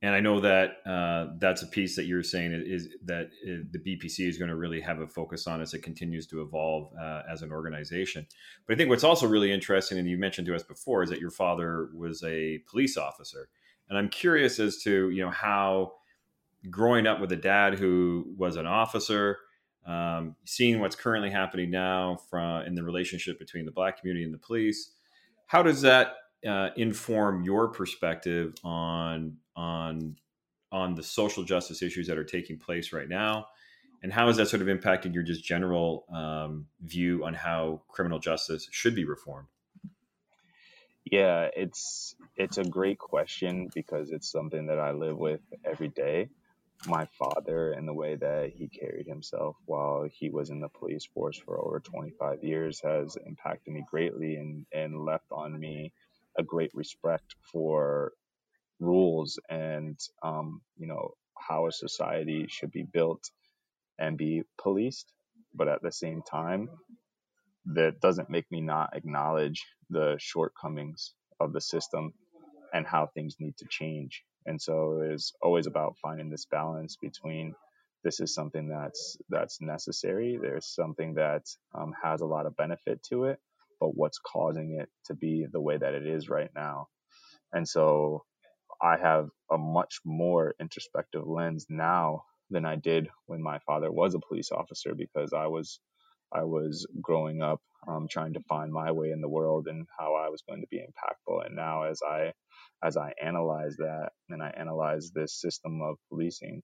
and 0.02 0.16
I 0.16 0.22
know 0.22 0.40
that 0.40 0.78
uh, 0.86 1.34
that's 1.40 1.62
a 1.62 1.68
piece 1.68 1.98
that 1.98 2.06
you're 2.06 2.24
saying 2.24 2.54
is 2.66 2.88
that 3.04 3.26
uh, 3.26 3.68
the 3.72 3.80
BPC 3.80 4.28
is 4.30 4.38
going 4.38 4.50
to 4.50 4.56
really 4.56 4.80
have 4.80 5.00
a 5.00 5.08
focus 5.08 5.46
on 5.46 5.62
as 5.62 5.74
it 5.74 5.84
continues 5.84 6.26
to 6.28 6.42
evolve 6.42 6.90
uh, 7.00 7.24
as 7.30 7.42
an 7.42 7.52
organization. 7.52 8.26
But 8.66 8.74
I 8.74 8.78
think 8.78 8.90
what's 8.90 9.04
also 9.04 9.28
really 9.28 9.52
interesting, 9.52 9.98
and 9.98 10.10
you 10.10 10.18
mentioned 10.18 10.48
to 10.48 10.56
us 10.56 10.64
before, 10.64 11.04
is 11.04 11.10
that 11.10 11.20
your 11.20 11.32
father 11.32 11.90
was 11.94 12.24
a 12.24 12.60
police 12.70 12.96
officer, 12.96 13.50
and 13.90 13.98
I'm 13.98 14.08
curious 14.08 14.60
as 14.60 14.78
to 14.84 15.10
you 15.10 15.24
know 15.24 15.32
how 15.32 15.94
growing 16.70 17.06
up 17.06 17.20
with 17.20 17.32
a 17.34 17.38
dad 17.38 17.78
who 17.78 18.34
was 18.38 18.56
an 18.56 18.66
officer, 18.66 19.40
um, 19.86 20.36
seeing 20.46 20.80
what's 20.80 20.96
currently 20.96 21.30
happening 21.30 21.72
now 21.72 22.18
from 22.30 22.64
in 22.64 22.76
the 22.76 22.84
relationship 22.84 23.38
between 23.38 23.66
the 23.66 23.72
black 23.72 24.00
community 24.00 24.24
and 24.24 24.34
the 24.34 24.40
police, 24.40 24.92
how 25.48 25.62
does 25.62 25.82
that 25.82 26.16
uh, 26.48 26.70
inform 26.78 27.44
your 27.44 27.68
perspective 27.68 28.56
on 28.64 29.36
on 29.60 30.16
on 30.72 30.94
the 30.96 31.04
social 31.04 31.44
justice 31.44 31.82
issues 31.82 32.08
that 32.08 32.18
are 32.18 32.24
taking 32.24 32.58
place 32.58 32.94
right 32.94 33.10
now? 33.10 33.48
And 34.02 34.14
how 34.14 34.28
has 34.28 34.38
that 34.38 34.48
sort 34.48 34.62
of 34.62 34.70
impacted 34.70 35.14
your 35.14 35.24
just 35.24 35.44
general 35.44 36.06
um, 36.14 36.68
view 36.82 37.26
on 37.26 37.34
how 37.34 37.82
criminal 37.90 38.20
justice 38.20 38.68
should 38.72 38.96
be 38.96 39.04
reformed? 39.04 39.48
Yeah, 41.04 41.50
it's 41.56 42.16
it's 42.38 42.58
a 42.58 42.64
great 42.64 43.00
question 43.00 43.70
because 43.74 44.12
it's 44.12 44.32
something 44.32 44.68
that 44.68 44.80
I 44.80 44.92
live 44.92 45.18
with 45.18 45.42
every 45.66 45.90
day 45.90 46.30
my 46.88 47.06
father 47.18 47.72
and 47.74 47.88
the 47.88 47.94
way 47.94 48.16
that 48.16 48.52
he 48.56 48.68
carried 48.68 49.06
himself 49.06 49.58
while 49.66 50.08
he 50.12 50.30
was 50.30 50.50
in 50.50 50.62
the 50.62 50.70
police 50.70 51.06
force 51.06 51.38
for 51.38 51.60
over 51.60 51.80
25 51.80 52.44
years 52.44 52.80
has 52.82 53.18
impacted 53.26 53.74
me 53.74 53.84
greatly 53.90 54.36
and, 54.36 54.66
and 54.72 55.04
left 55.04 55.26
on 55.32 55.60
me 55.60 55.92
a 56.38 56.44
great 56.44 56.72
respect 56.74 57.36
for 57.52 58.14
rules 58.80 59.40
and 59.50 60.00
um, 60.24 60.62
you 60.78 60.88
know 60.88 61.12
how 61.38 61.68
a 61.68 61.72
society 61.74 62.46
should 62.50 62.72
be 62.72 62.84
built 62.84 63.24
and 64.00 64.18
be 64.18 64.44
policed 64.62 65.14
but 65.56 65.68
at 65.70 65.82
the 65.84 65.92
same 65.92 66.22
time 66.30 66.70
that 67.66 68.02
doesn't 68.02 68.30
make 68.30 68.50
me 68.52 68.62
not 68.62 68.96
acknowledge 68.96 69.66
the 69.90 70.16
shortcomings 70.20 71.14
of 71.40 71.54
the 71.54 71.62
system 71.62 72.14
and 72.74 72.88
how 72.88 73.08
things 73.14 73.36
need 73.40 73.58
to 73.58 73.66
change 73.70 74.24
and 74.48 74.62
so 74.62 75.02
it's 75.04 75.34
always 75.44 75.68
about 75.68 75.96
finding 76.02 76.30
this 76.30 76.46
balance 76.52 76.98
between 77.02 77.56
this 78.04 78.20
is 78.22 78.34
something 78.36 78.70
that's 78.70 79.18
that's 79.30 79.62
necessary. 79.62 80.40
There's 80.42 80.68
something 80.68 81.16
that 81.16 81.44
um, 81.76 81.94
has 82.04 82.22
a 82.22 82.28
lot 82.28 82.48
of 82.48 82.58
benefit 82.58 83.04
to 83.12 83.26
it, 83.26 83.40
but 83.80 83.96
what's 83.96 84.20
causing 84.20 84.80
it 84.82 84.90
to 85.08 85.16
be 85.16 85.48
the 85.52 85.62
way 85.62 85.78
that 85.78 85.94
it 85.96 86.08
is 86.08 86.30
right 86.30 86.52
now? 86.56 86.88
And 87.54 87.68
so 87.68 88.26
I 88.82 88.98
have 88.98 89.30
a 89.52 89.58
much 89.58 90.00
more 90.06 90.56
introspective 90.60 91.28
lens 91.28 91.66
now 91.70 92.24
than 92.50 92.66
I 92.66 92.76
did 92.76 93.10
when 93.28 93.42
my 93.42 93.60
father 93.60 93.92
was 93.92 94.16
a 94.16 94.20
police 94.20 94.52
officer 94.52 94.96
because 94.96 95.34
I 95.34 95.48
was 95.48 95.80
I 96.34 96.44
was 96.44 96.88
growing 97.02 97.42
up 97.42 97.62
um, 97.88 98.08
trying 98.10 98.34
to 98.34 98.42
find 98.50 98.72
my 98.72 98.92
way 98.92 99.12
in 99.12 99.22
the 99.22 99.30
world 99.30 99.68
and 99.68 99.88
how 99.98 100.16
I 100.16 100.30
was 100.30 100.44
going 100.48 100.62
to 100.62 100.68
be 100.70 100.80
impactful. 100.80 101.46
And 101.46 101.56
now, 101.56 101.84
as 101.84 102.02
I 102.08 102.34
as 102.84 102.98
I 102.98 103.14
analyze 103.22 103.78
that 103.78 104.12
and 104.30 104.44
I 104.44 104.50
analyze 104.58 105.12
this 105.12 105.34
system 105.40 105.82
of 105.82 105.98
policing, 106.10 106.62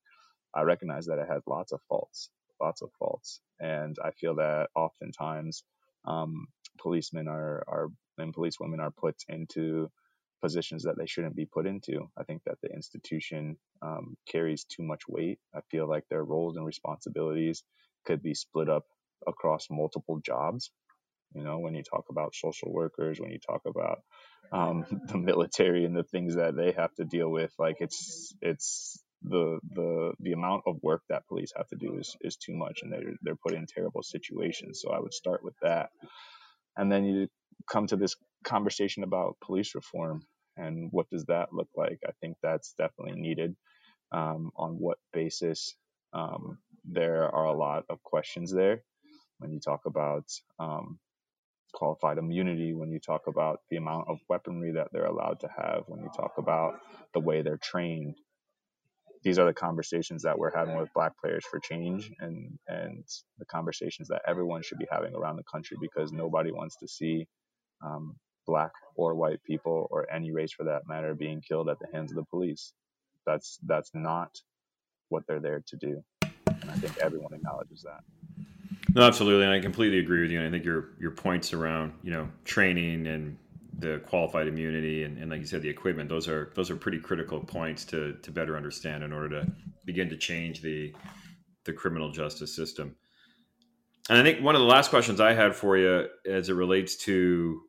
I 0.55 0.63
recognize 0.63 1.07
that 1.07 1.19
it 1.19 1.27
has 1.29 1.43
lots 1.47 1.73
of 1.73 1.81
faults, 1.89 2.29
lots 2.61 2.81
of 2.83 2.91
faults, 2.99 3.41
and 3.59 3.97
I 4.03 4.11
feel 4.11 4.35
that 4.37 4.69
oftentimes 4.75 5.63
um, 6.05 6.47
policemen 6.79 7.27
are 7.29 7.63
are 7.67 7.89
and 8.19 8.33
police 8.33 8.59
women 8.59 8.81
are 8.81 8.91
put 8.91 9.15
into 9.29 9.89
positions 10.45 10.83
that 10.83 10.95
they 10.95 11.07
shouldn't 11.07 11.35
be 11.35 11.47
put 11.47 11.65
into. 11.65 12.07
I 12.15 12.23
think 12.23 12.43
that 12.45 12.59
the 12.61 12.69
institution 12.69 13.57
um, 13.81 14.15
carries 14.31 14.63
too 14.63 14.83
much 14.83 15.01
weight. 15.07 15.39
I 15.55 15.61
feel 15.71 15.89
like 15.89 16.03
their 16.07 16.23
roles 16.23 16.55
and 16.55 16.63
responsibilities 16.67 17.63
could 18.05 18.21
be 18.21 18.35
split 18.35 18.69
up 18.69 18.83
across 19.25 19.65
multiple 19.71 20.19
jobs. 20.23 20.69
You 21.33 21.43
know, 21.43 21.57
when 21.57 21.73
you 21.73 21.81
talk 21.81 22.05
about 22.11 22.35
social 22.35 22.71
workers, 22.71 23.19
when 23.19 23.31
you 23.31 23.39
talk 23.39 23.61
about 23.65 23.97
um, 24.51 24.85
the 25.07 25.17
military 25.17 25.83
and 25.83 25.95
the 25.97 26.03
things 26.03 26.35
that 26.35 26.55
they 26.55 26.73
have 26.73 26.93
to 26.99 27.05
deal 27.05 27.31
with, 27.31 27.51
like 27.57 27.77
it's 27.79 28.35
it's 28.41 29.01
the 29.23 29.59
the 29.73 30.13
the 30.19 30.33
amount 30.33 30.61
of 30.67 30.75
work 30.83 31.01
that 31.09 31.27
police 31.27 31.53
have 31.57 31.67
to 31.69 31.75
do 31.75 31.97
is 31.97 32.15
is 32.21 32.37
too 32.37 32.53
much, 32.55 32.81
and 32.83 32.93
they're 32.93 33.15
they're 33.23 33.43
put 33.43 33.55
in 33.55 33.65
terrible 33.65 34.03
situations. 34.03 34.79
So 34.83 34.91
I 34.91 34.99
would 34.99 35.13
start 35.13 35.43
with 35.43 35.55
that, 35.63 35.89
and 36.77 36.91
then 36.91 37.03
you 37.03 37.27
come 37.67 37.87
to 37.87 37.95
this 37.95 38.15
conversation 38.43 39.01
about 39.03 39.37
police 39.43 39.73
reform 39.73 40.21
and 40.57 40.89
what 40.91 41.09
does 41.09 41.25
that 41.25 41.53
look 41.53 41.69
like. 41.75 41.99
I 42.07 42.11
think 42.21 42.37
that's 42.41 42.73
definitely 42.77 43.19
needed. 43.21 43.55
Um, 44.11 44.51
on 44.55 44.73
what 44.79 44.97
basis? 45.13 45.75
Um, 46.13 46.59
there 46.85 47.23
are 47.33 47.45
a 47.45 47.57
lot 47.57 47.85
of 47.89 48.01
questions 48.03 48.53
there 48.53 48.83
when 49.39 49.51
you 49.51 49.59
talk 49.59 49.81
about 49.85 50.25
um, 50.59 50.99
qualified 51.73 52.17
immunity, 52.17 52.73
when 52.73 52.91
you 52.91 52.99
talk 52.99 53.27
about 53.27 53.59
the 53.69 53.77
amount 53.77 54.07
of 54.09 54.19
weaponry 54.29 54.73
that 54.73 54.87
they're 54.91 55.05
allowed 55.05 55.39
to 55.41 55.49
have, 55.55 55.83
when 55.87 56.01
you 56.01 56.09
talk 56.15 56.33
about 56.37 56.79
the 57.13 57.19
way 57.19 57.41
they're 57.41 57.57
trained. 57.57 58.15
These 59.23 59.39
are 59.39 59.45
the 59.45 59.53
conversations 59.53 60.23
that 60.23 60.37
we're 60.37 60.55
having 60.55 60.77
with 60.77 60.93
Black 60.93 61.13
Players 61.19 61.45
for 61.49 61.59
Change, 61.59 62.11
and 62.19 62.59
and 62.67 63.03
the 63.39 63.45
conversations 63.45 64.07
that 64.09 64.21
everyone 64.27 64.61
should 64.63 64.77
be 64.77 64.87
having 64.91 65.15
around 65.15 65.37
the 65.37 65.43
country 65.51 65.77
because 65.81 66.11
nobody 66.11 66.51
wants 66.51 66.77
to 66.77 66.87
see 66.87 67.27
um, 67.83 68.15
black 68.45 68.71
or 68.95 69.15
white 69.15 69.43
people 69.43 69.87
or 69.91 70.11
any 70.11 70.31
race 70.31 70.51
for 70.51 70.63
that 70.63 70.87
matter 70.87 71.13
being 71.13 71.41
killed 71.41 71.69
at 71.69 71.79
the 71.79 71.87
hands 71.93 72.11
of 72.11 72.15
the 72.15 72.23
police. 72.23 72.73
That's 73.25 73.59
that's 73.65 73.91
not 73.93 74.37
what 75.09 75.23
they're 75.27 75.39
there 75.39 75.63
to 75.67 75.75
do, 75.75 76.03
and 76.21 76.69
I 76.71 76.75
think 76.75 76.97
everyone 76.99 77.33
acknowledges 77.33 77.83
that. 77.83 78.01
No, 78.93 79.01
absolutely, 79.01 79.45
and 79.45 79.53
I 79.53 79.59
completely 79.59 79.99
agree 79.99 80.21
with 80.21 80.31
you. 80.31 80.39
And 80.39 80.47
I 80.47 80.51
think 80.51 80.63
your 80.63 80.89
your 80.99 81.11
points 81.11 81.53
around 81.53 81.93
you 82.03 82.11
know 82.11 82.29
training 82.43 83.07
and 83.07 83.37
the 83.79 84.01
qualified 84.07 84.47
immunity 84.47 85.03
and, 85.03 85.17
and 85.17 85.29
like 85.29 85.39
you 85.39 85.45
said 85.45 85.61
the 85.61 85.69
equipment 85.69 86.07
those 86.07 86.27
are 86.27 86.51
those 86.55 86.69
are 86.69 86.75
pretty 86.75 86.99
critical 86.99 87.39
points 87.39 87.83
to 87.83 88.13
to 88.21 88.31
better 88.31 88.55
understand 88.55 89.03
in 89.03 89.11
order 89.11 89.41
to 89.41 89.51
begin 89.85 90.09
to 90.09 90.15
change 90.15 90.61
the 90.61 90.93
the 91.65 91.73
criminal 91.73 92.09
justice 92.09 92.55
system 92.55 92.95
and 94.09 94.17
i 94.17 94.23
think 94.23 94.41
one 94.41 94.55
of 94.55 94.61
the 94.61 94.67
last 94.67 94.89
questions 94.89 95.19
i 95.19 95.33
had 95.33 95.53
for 95.53 95.77
you 95.77 96.07
as 96.25 96.47
it 96.47 96.53
relates 96.53 96.95
to 96.95 97.61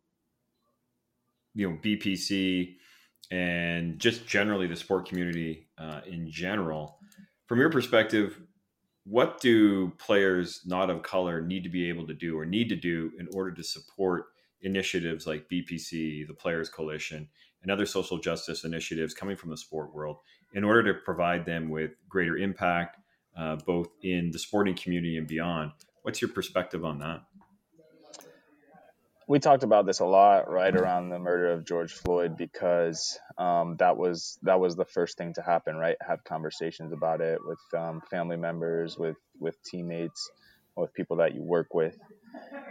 you 1.57 1.69
know 1.69 1.77
bpc 1.83 2.77
and 3.33 3.99
just 3.99 4.27
generally 4.27 4.69
the 4.69 4.77
sport 4.77 5.09
community 5.09 5.67
uh, 5.79 6.01
in 6.07 6.31
general 6.31 6.99
from 7.47 7.59
your 7.59 7.71
perspective 7.71 8.41
what 9.05 9.41
do 9.41 9.91
players 9.99 10.61
not 10.67 10.91
of 10.91 11.03
color 11.03 11.41
need 11.41 11.63
to 11.63 11.69
be 11.69 11.89
able 11.89 12.07
to 12.07 12.15
do 12.15 12.39
or 12.39 12.45
need 12.45 12.69
to 12.69 12.77
do 12.77 13.11
in 13.19 13.29
order 13.33 13.53
to 13.53 13.63
support 13.63 14.27
initiatives 14.63 15.27
like 15.27 15.49
BPC, 15.49 16.27
the 16.27 16.35
Players 16.35 16.69
Coalition, 16.69 17.29
and 17.63 17.71
other 17.71 17.87
social 17.87 18.19
justice 18.19 18.65
initiatives 18.65 19.15
coming 19.15 19.37
from 19.37 19.51
the 19.51 19.57
sport 19.57 19.95
world 19.95 20.19
in 20.55 20.65
order 20.65 20.93
to 20.93 21.01
provide 21.05 21.47
them 21.47 21.69
with 21.69 21.93
greater 22.09 22.37
impact, 22.37 22.99
uh, 23.39 23.57
both 23.65 23.89
in 24.03 24.31
the 24.33 24.39
sporting 24.39 24.75
community 24.75 25.17
and 25.17 25.27
beyond? 25.27 25.73
What's 26.03 26.21
your 26.21 26.31
perspective 26.31 26.85
on 26.85 26.99
that? 26.99 27.23
We 29.29 29.41
talked 29.41 29.65
about 29.65 29.87
this 29.87 29.99
a 30.01 30.05
lot 30.05 30.49
right 30.49 30.75
around 30.75 31.09
the 31.09 31.19
murder 31.19 31.53
of 31.53 31.67
George 31.67 31.93
Floyd 31.93 32.37
because 32.37 33.19
um, 33.39 33.77
that 33.79 33.97
was 33.97 34.39
that 34.43 34.61
was 34.61 34.77
the 34.77 34.85
first 34.85 35.19
thing 35.19 35.35
to 35.35 35.43
happen, 35.43 35.77
right? 35.77 35.97
Have 36.07 36.23
conversations 36.23 36.93
about 36.93 37.21
it 37.21 37.41
with 37.45 37.59
um, 37.77 38.01
family 38.09 38.37
members, 38.37 38.97
with 38.97 39.17
with 39.41 39.57
teammates, 39.65 40.31
with 40.77 40.95
people 40.95 41.17
that 41.17 41.35
you 41.35 41.43
work 41.43 41.75
with, 41.75 41.99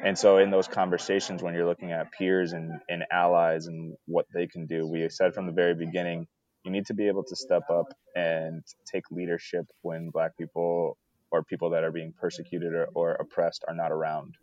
and 0.03 0.17
so 0.17 0.37
in 0.37 0.49
those 0.49 0.67
conversations, 0.67 1.43
when 1.43 1.53
you're 1.53 1.65
looking 1.65 1.91
at 1.91 2.11
peers 2.13 2.53
and, 2.53 2.79
and 2.87 3.03
allies 3.11 3.67
and 3.67 3.95
what 4.05 4.25
they 4.33 4.47
can 4.47 4.65
do, 4.65 4.87
we 4.87 5.09
said 5.09 5.33
from 5.33 5.47
the 5.47 5.51
very 5.51 5.75
beginning, 5.75 6.25
you 6.63 6.71
need 6.71 6.85
to 6.85 6.93
be 6.93 7.07
able 7.07 7.23
to 7.23 7.35
step 7.35 7.63
up 7.69 7.87
and 8.15 8.63
take 8.85 9.03
leadership 9.11 9.65
when 9.81 10.09
Black 10.09 10.37
people 10.37 10.97
or 11.31 11.43
people 11.43 11.71
that 11.71 11.83
are 11.83 11.91
being 11.91 12.13
persecuted 12.17 12.73
or, 12.73 12.87
or 12.93 13.11
oppressed 13.13 13.65
are 13.67 13.75
not 13.75 13.91
around, 13.91 14.35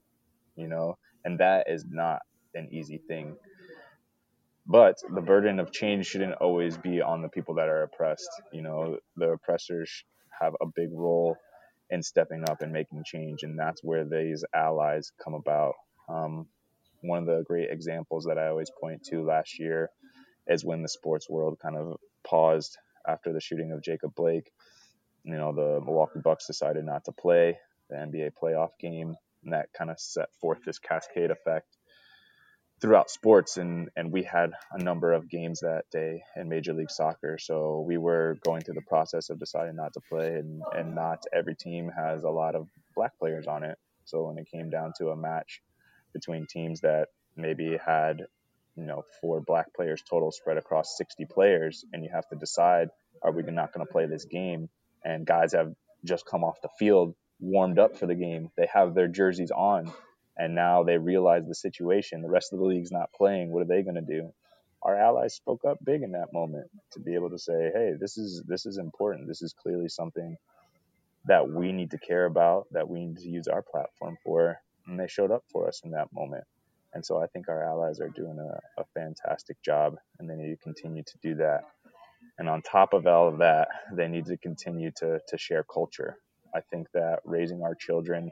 you 0.57 0.69
know 0.69 0.99
and 1.25 1.39
that 1.41 1.67
is 1.69 1.85
not 1.89 2.21
an 2.55 2.69
easy 2.73 2.99
thing. 3.09 3.37
But 4.67 4.97
the 5.13 5.21
burden 5.21 5.59
of 5.59 5.73
change 5.73 6.07
shouldn't 6.07 6.35
always 6.35 6.77
be 6.79 7.03
on 7.03 7.23
the 7.23 7.29
people 7.29 7.57
that 7.57 7.69
are 7.69 7.83
oppressed. 7.83 8.31
You 8.53 8.63
know, 8.63 8.99
the 9.17 9.31
oppressors 9.33 10.05
have 10.41 10.55
a 10.61 10.67
big 10.67 10.91
role 10.93 11.37
in 11.91 12.03
stepping 12.03 12.45
up 12.49 12.63
and 12.63 12.73
making 12.73 13.03
change, 13.05 13.43
and 13.43 13.59
that's 13.59 13.83
where 13.83 14.05
these 14.05 14.45
allies 14.55 15.13
come 15.23 15.35
about. 15.35 15.75
Um, 16.09 16.47
one 17.03 17.19
of 17.19 17.27
the 17.27 17.43
great 17.45 17.71
examples 17.71 18.25
that 18.25 18.39
I 18.39 18.49
always 18.49 18.71
point 18.81 19.03
to 19.11 19.25
last 19.25 19.59
year 19.59 19.91
is 20.47 20.65
when 20.65 20.83
the 20.83 20.89
sports 20.89 21.29
world 21.29 21.59
kind 21.61 21.77
of 21.77 21.97
paused 22.25 22.79
after 23.07 23.33
the 23.33 23.41
shooting 23.41 23.73
of 23.73 23.83
Jacob 23.83 24.15
Blake 24.15 24.51
you 25.25 25.37
know, 25.37 25.53
the 25.53 25.81
Milwaukee 25.85 26.21
Bucks 26.23 26.47
decided 26.47 26.85
not 26.85 27.05
to 27.05 27.13
play 27.13 27.59
the 27.91 27.97
NBA 27.97 28.33
playoff 28.41 28.71
game, 28.81 29.15
and 29.45 29.53
that 29.53 29.73
kind 29.73 29.91
of 29.91 29.99
set 29.99 30.29
forth 30.41 30.59
this 30.65 30.79
cascade 30.79 31.31
effect 31.31 31.67
throughout 32.81 33.11
sports. 33.11 33.57
And 33.57 33.89
and 33.97 34.13
we 34.13 34.23
had 34.23 34.53
a 34.73 34.83
number 34.83 35.13
of 35.13 35.29
games 35.29 35.61
that 35.61 35.85
day 35.91 36.23
in 36.37 36.49
major 36.49 36.75
league 36.75 36.91
soccer. 36.91 37.39
So 37.39 37.85
we 37.87 37.97
were 37.97 38.37
going 38.45 38.63
through 38.63 38.75
the 38.75 38.83
process 38.83 39.31
of 39.31 39.39
deciding 39.39 39.77
not 39.77 39.95
to 39.95 40.01
play 40.01 40.35
and 40.35 40.63
and 40.75 40.95
not 40.95 41.25
every 41.33 41.55
team 41.55 41.91
has 41.97 42.25
a 42.25 42.31
lot 42.31 42.55
of 42.55 42.69
black 42.95 43.19
players 43.19 43.47
on 43.47 43.65
it. 43.65 43.79
So 44.05 44.25
when 44.25 44.39
it 44.39 44.49
came 44.51 44.69
down 44.69 44.93
to 44.99 45.11
a 45.11 45.17
match 45.17 45.63
between 46.13 46.47
teams 46.47 46.81
that 46.81 47.09
maybe 47.37 47.79
had 47.85 48.27
you 48.77 48.85
know 48.85 49.05
four 49.21 49.41
black 49.41 49.73
players 49.75 50.03
total 50.09 50.33
spread 50.33 50.59
across 50.59 50.97
60 50.97 51.25
players 51.27 51.85
and 51.93 52.05
you 52.05 52.11
have 52.13 52.29
to 52.29 52.37
decide 52.37 52.89
are 53.23 53.31
we 53.31 53.43
not 53.43 53.73
going 53.73 53.87
to 53.87 53.93
play 53.93 54.07
this 54.07 54.25
game? 54.25 54.69
And 55.05 55.25
guys 55.27 55.53
have 55.53 55.73
just 56.05 56.27
come 56.27 56.43
off 56.43 56.61
the 56.63 56.69
field 56.79 57.15
warmed 57.43 57.81
up 57.81 57.99
for 57.99 58.07
the 58.07 58.17
game 58.17 58.51
they 58.57 58.69
have 58.75 58.95
their 58.95 59.09
jerseys 59.09 59.53
on 59.53 59.93
and 60.39 60.57
now 60.57 60.85
they 60.85 60.99
realize 60.99 61.47
the 61.49 61.57
situation. 61.57 62.23
The 62.23 62.31
rest 62.31 62.55
of 62.55 62.61
the 62.61 62.67
league's 62.67 62.93
not 62.93 63.13
playing. 63.15 63.53
What 63.53 63.63
are 63.63 63.67
they 63.69 63.83
going 63.85 63.97
to 63.97 64.03
do? 64.03 64.33
Our 64.83 64.97
allies 64.99 65.37
spoke 65.37 65.65
up 65.67 65.79
big 65.85 66.03
in 66.03 66.13
that 66.15 66.35
moment 66.35 66.69
to 66.93 67.01
be 67.01 67.15
able 67.17 67.31
to 67.31 67.39
say, 67.41 67.73
"Hey, 67.75 67.95
this 68.01 68.19
is 68.19 68.45
this 68.49 68.67
is 68.67 68.79
important. 68.79 69.29
This 69.29 69.43
is 69.43 69.55
clearly 69.55 69.89
something 69.89 70.37
that 71.27 71.49
we 71.49 71.73
need 71.73 71.93
to 71.93 71.99
care 71.99 72.27
about, 72.27 72.67
that 72.73 72.89
we 72.89 73.07
need 73.07 73.19
to 73.19 73.31
use 73.31 73.49
our 73.49 73.63
platform 73.63 74.19
for." 74.25 74.61
And 74.87 75.01
they 75.01 75.09
showed 75.09 75.33
up 75.33 75.45
for 75.53 75.69
us 75.69 75.83
in 75.85 75.93
that 75.93 76.13
moment. 76.13 76.45
And 76.95 77.05
so 77.07 77.23
I 77.23 77.29
think 77.29 77.49
our 77.49 77.65
allies 77.65 78.01
are 78.01 78.11
doing 78.11 78.39
a, 78.39 78.83
a 78.83 78.87
fantastic 78.95 79.63
job, 79.63 79.97
and 80.19 80.31
they 80.31 80.37
need 80.37 80.51
to 80.51 80.59
continue 80.59 81.05
to 81.05 81.19
do 81.23 81.37
that. 81.37 81.65
And 82.39 82.49
on 82.49 82.63
top 82.63 82.95
of 82.95 83.07
all 83.07 83.29
of 83.29 83.39
that, 83.39 83.69
they 83.93 84.09
need 84.09 84.27
to 84.27 84.39
continue 84.39 84.93
to 84.99 85.21
to 85.29 85.39
share 85.39 85.65
culture. 85.65 86.19
I 86.55 86.61
think 86.61 86.89
that 86.93 87.21
raising 87.25 87.63
our 87.63 87.75
children 87.75 88.31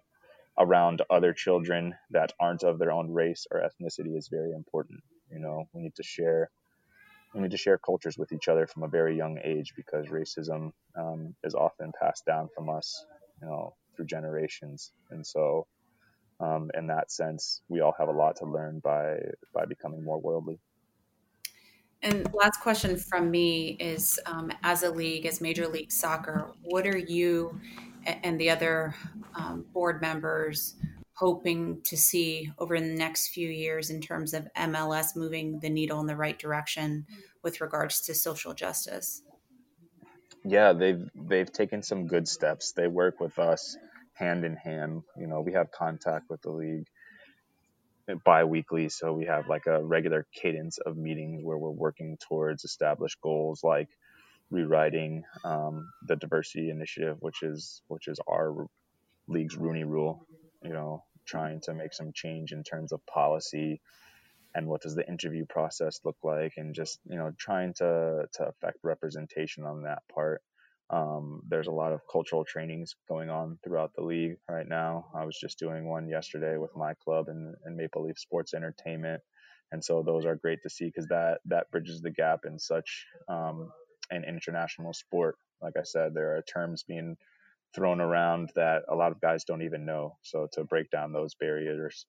around 0.59 1.03
other 1.11 1.33
children 1.33 1.95
that 2.11 2.33
aren't 2.39 2.63
of 2.63 2.79
their 2.79 2.93
own 2.93 3.11
race 3.11 3.47
or 3.51 3.61
ethnicity 3.61 4.17
is 4.17 4.29
very 4.29 4.53
important. 4.53 5.01
You 5.31 5.39
know, 5.39 5.65
we 5.73 5.83
need 5.83 5.95
to 5.97 6.03
share 6.03 6.51
we 7.35 7.41
need 7.41 7.53
to 7.53 7.57
share 7.57 7.79
cultures 7.79 8.19
with 8.19 8.33
each 8.33 8.49
other 8.49 8.67
from 8.67 8.83
a 8.83 8.89
very 8.89 9.17
young 9.17 9.39
age 9.45 9.73
because 9.77 10.09
racism 10.09 10.73
um, 10.97 11.35
is 11.45 11.55
often 11.55 11.93
passed 12.01 12.27
down 12.27 12.49
from 12.55 12.69
us, 12.69 13.07
you 13.41 13.47
know, 13.47 13.77
through 13.95 14.07
generations. 14.07 14.93
And 15.11 15.25
so, 15.25 15.69
um, 16.41 16.71
in 16.75 16.89
that 16.89 17.13
sense, 17.13 17.63
we 17.69 17.81
all 17.81 17.95
have 17.99 18.09
a 18.09 18.13
lot 18.13 18.37
to 18.37 18.47
learn 18.47 18.81
by 18.81 19.19
by 19.55 19.65
becoming 19.67 20.03
more 20.03 20.19
worldly. 20.19 20.59
And 22.03 22.33
last 22.33 22.61
question 22.61 22.97
from 22.97 23.31
me 23.31 23.77
is: 23.79 24.19
um, 24.27 24.51
as 24.63 24.83
a 24.83 24.91
league, 24.91 25.27
as 25.27 25.41
Major 25.41 25.69
League 25.69 25.93
Soccer, 25.93 26.53
what 26.63 26.87
are 26.87 26.99
you 26.99 27.61
and 28.23 28.41
the 28.41 28.51
other 28.51 28.95
um, 29.35 29.65
board 29.73 30.01
members 30.01 30.75
hoping 31.15 31.83
to 31.85 31.97
see 31.97 32.51
over 32.59 32.81
the 32.81 32.87
next 32.87 33.29
few 33.29 33.49
years 33.49 33.91
in 33.91 34.01
terms 34.01 34.33
of 34.33 34.49
MLS 34.57 35.15
moving 35.15 35.61
the 35.61 35.69
needle 35.69 36.01
in 36.01 36.07
the 36.07 36.17
right 36.17 36.39
direction 36.39 37.07
with 37.43 37.61
regards 37.61 38.01
to 38.01 38.15
social 38.15 38.55
justice? 38.55 39.23
Yeah, 40.45 40.73
they've 40.73 41.07
they've 41.15 41.53
taken 41.53 41.83
some 41.83 42.07
good 42.07 42.27
steps. 42.27 42.73
They 42.73 42.89
work 42.89 43.21
with 43.21 43.39
us 43.39 43.77
hand 44.15 44.45
in 44.45 44.57
hand. 44.57 45.03
You 45.19 45.27
know, 45.27 45.43
we 45.43 45.53
have 45.53 45.71
contact 45.71 46.31
with 46.31 46.41
the 46.41 46.51
league 46.51 46.87
bi-weekly 48.25 48.89
so 48.89 49.13
we 49.13 49.27
have 49.27 49.49
like 49.49 49.67
a 49.67 49.85
regular 49.85 50.27
cadence 50.35 50.79
of 50.79 50.97
meetings 50.97 51.43
where 51.45 51.59
we're 51.59 51.71
working 51.71 52.17
towards 52.29 52.65
established 52.65 53.21
goals 53.21 53.63
like 53.63 53.89
rewriting 54.51 55.25
um, 55.45 55.89
the 56.07 56.17
diversity 56.17 56.71
initiative, 56.71 57.17
which 57.21 57.43
is 57.43 57.83
which 57.89 58.09
is 58.09 58.19
our 58.29 58.67
league's 59.29 59.57
Rooney 59.57 59.85
Rule. 59.85 60.27
You 60.63 60.73
know, 60.73 61.05
trying 61.27 61.61
to 61.63 61.75
make 61.75 61.95
some 61.95 62.13
change 62.15 62.53
in 62.53 62.63
terms 62.65 62.93
of 62.93 63.05
policy 63.07 63.81
and 64.55 64.67
what 64.67 64.83
does 64.83 64.95
the 64.95 65.07
interview 65.09 65.47
process 65.49 66.01
look 66.05 66.17
like, 66.25 66.55
and 66.57 66.75
just 66.75 66.99
you 67.09 67.17
know 67.17 67.33
trying 67.39 67.75
to 67.75 68.27
to 68.35 68.45
affect 68.45 68.79
representation 68.83 69.65
on 69.65 69.83
that 69.83 70.03
part. 70.13 70.43
Um, 70.91 71.43
there's 71.49 71.69
a 71.69 71.73
lot 71.73 71.93
of 71.93 72.01
cultural 72.11 72.45
trainings 72.45 72.97
going 73.09 73.31
on 73.31 73.59
throughout 73.63 73.93
the 73.95 74.03
league 74.03 74.39
right 74.49 74.67
now. 74.69 75.07
I 75.15 75.25
was 75.25 75.39
just 75.39 75.59
doing 75.61 75.89
one 75.89 76.09
yesterday 76.09 76.57
with 76.57 76.75
my 76.75 76.95
club 76.95 77.27
and, 77.29 77.55
and 77.65 77.77
Maple 77.77 78.03
Leaf 78.05 78.19
Sports 78.19 78.55
Entertainment, 78.55 79.23
and 79.71 79.85
so 79.85 80.03
those 80.03 80.27
are 80.27 80.35
great 80.35 80.59
to 80.65 80.71
see 80.71 80.87
because 80.87 81.07
that 81.09 81.39
that 81.47 81.71
bridges 81.71 82.01
the 82.01 82.11
gap 82.11 82.41
in 82.45 82.59
such 82.59 83.07
um, 83.29 83.71
an 84.11 84.25
international 84.25 84.93
sport. 84.93 85.37
Like 85.63 85.75
I 85.79 85.85
said, 85.85 86.15
there 86.15 86.37
are 86.37 86.43
terms 86.43 86.85
being 86.87 87.17
thrown 87.75 88.01
around 88.01 88.51
that 88.57 88.83
a 88.89 88.95
lot 88.95 89.13
of 89.13 89.21
guys 89.21 89.45
don't 89.45 89.63
even 89.63 89.85
know. 89.85 90.17
So 90.23 90.49
to 90.55 90.65
break 90.65 90.91
down 90.91 91.13
those 91.13 91.35
barriers 91.35 92.07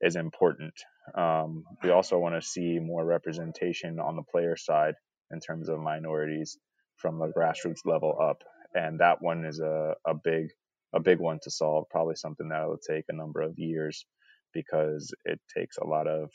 is 0.00 0.16
important. 0.16 0.74
Um, 1.14 1.64
we 1.82 1.90
also 1.90 2.18
want 2.18 2.34
to 2.34 2.46
see 2.46 2.78
more 2.78 3.04
representation 3.04 3.98
on 4.00 4.16
the 4.16 4.22
player 4.22 4.56
side 4.56 4.94
in 5.30 5.40
terms 5.40 5.68
of 5.68 5.80
minorities 5.80 6.58
from 6.96 7.18
the 7.18 7.32
grassroots 7.36 7.84
level 7.84 8.16
up, 8.22 8.42
and 8.74 9.00
that 9.00 9.20
one 9.20 9.44
is 9.44 9.60
a, 9.60 9.94
a 10.06 10.14
big 10.14 10.48
a 10.94 11.00
big 11.00 11.18
one 11.18 11.40
to 11.42 11.50
solve. 11.50 11.86
Probably 11.90 12.14
something 12.14 12.48
that 12.48 12.66
will 12.66 12.78
take 12.78 13.04
a 13.08 13.14
number 13.16 13.42
of 13.42 13.58
years 13.58 14.06
because 14.52 15.12
it 15.24 15.40
takes 15.56 15.76
a 15.78 15.86
lot 15.86 16.06
of 16.06 16.30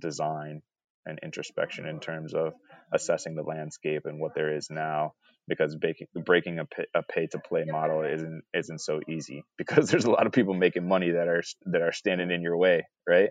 design 0.00 0.62
and 1.06 1.18
introspection 1.22 1.86
in 1.86 2.00
terms 2.00 2.34
of 2.34 2.54
assessing 2.92 3.34
the 3.34 3.42
landscape 3.42 4.02
and 4.06 4.20
what 4.20 4.34
there 4.34 4.54
is 4.54 4.68
now 4.70 5.12
because 5.48 5.76
breaking, 5.76 6.58
a, 6.58 6.66
pay, 6.66 6.84
a 6.94 7.02
pay 7.02 7.26
to 7.26 7.38
play 7.38 7.64
model 7.66 8.02
isn't 8.02 8.42
isn't 8.54 8.80
so 8.80 9.00
easy 9.08 9.42
because 9.58 9.90
there's 9.90 10.04
a 10.04 10.10
lot 10.10 10.26
of 10.26 10.32
people 10.32 10.54
making 10.54 10.88
money 10.88 11.10
that 11.12 11.28
are 11.28 11.42
that 11.66 11.82
are 11.82 11.92
standing 11.92 12.30
in 12.30 12.42
your 12.42 12.56
way 12.56 12.86
right? 13.08 13.30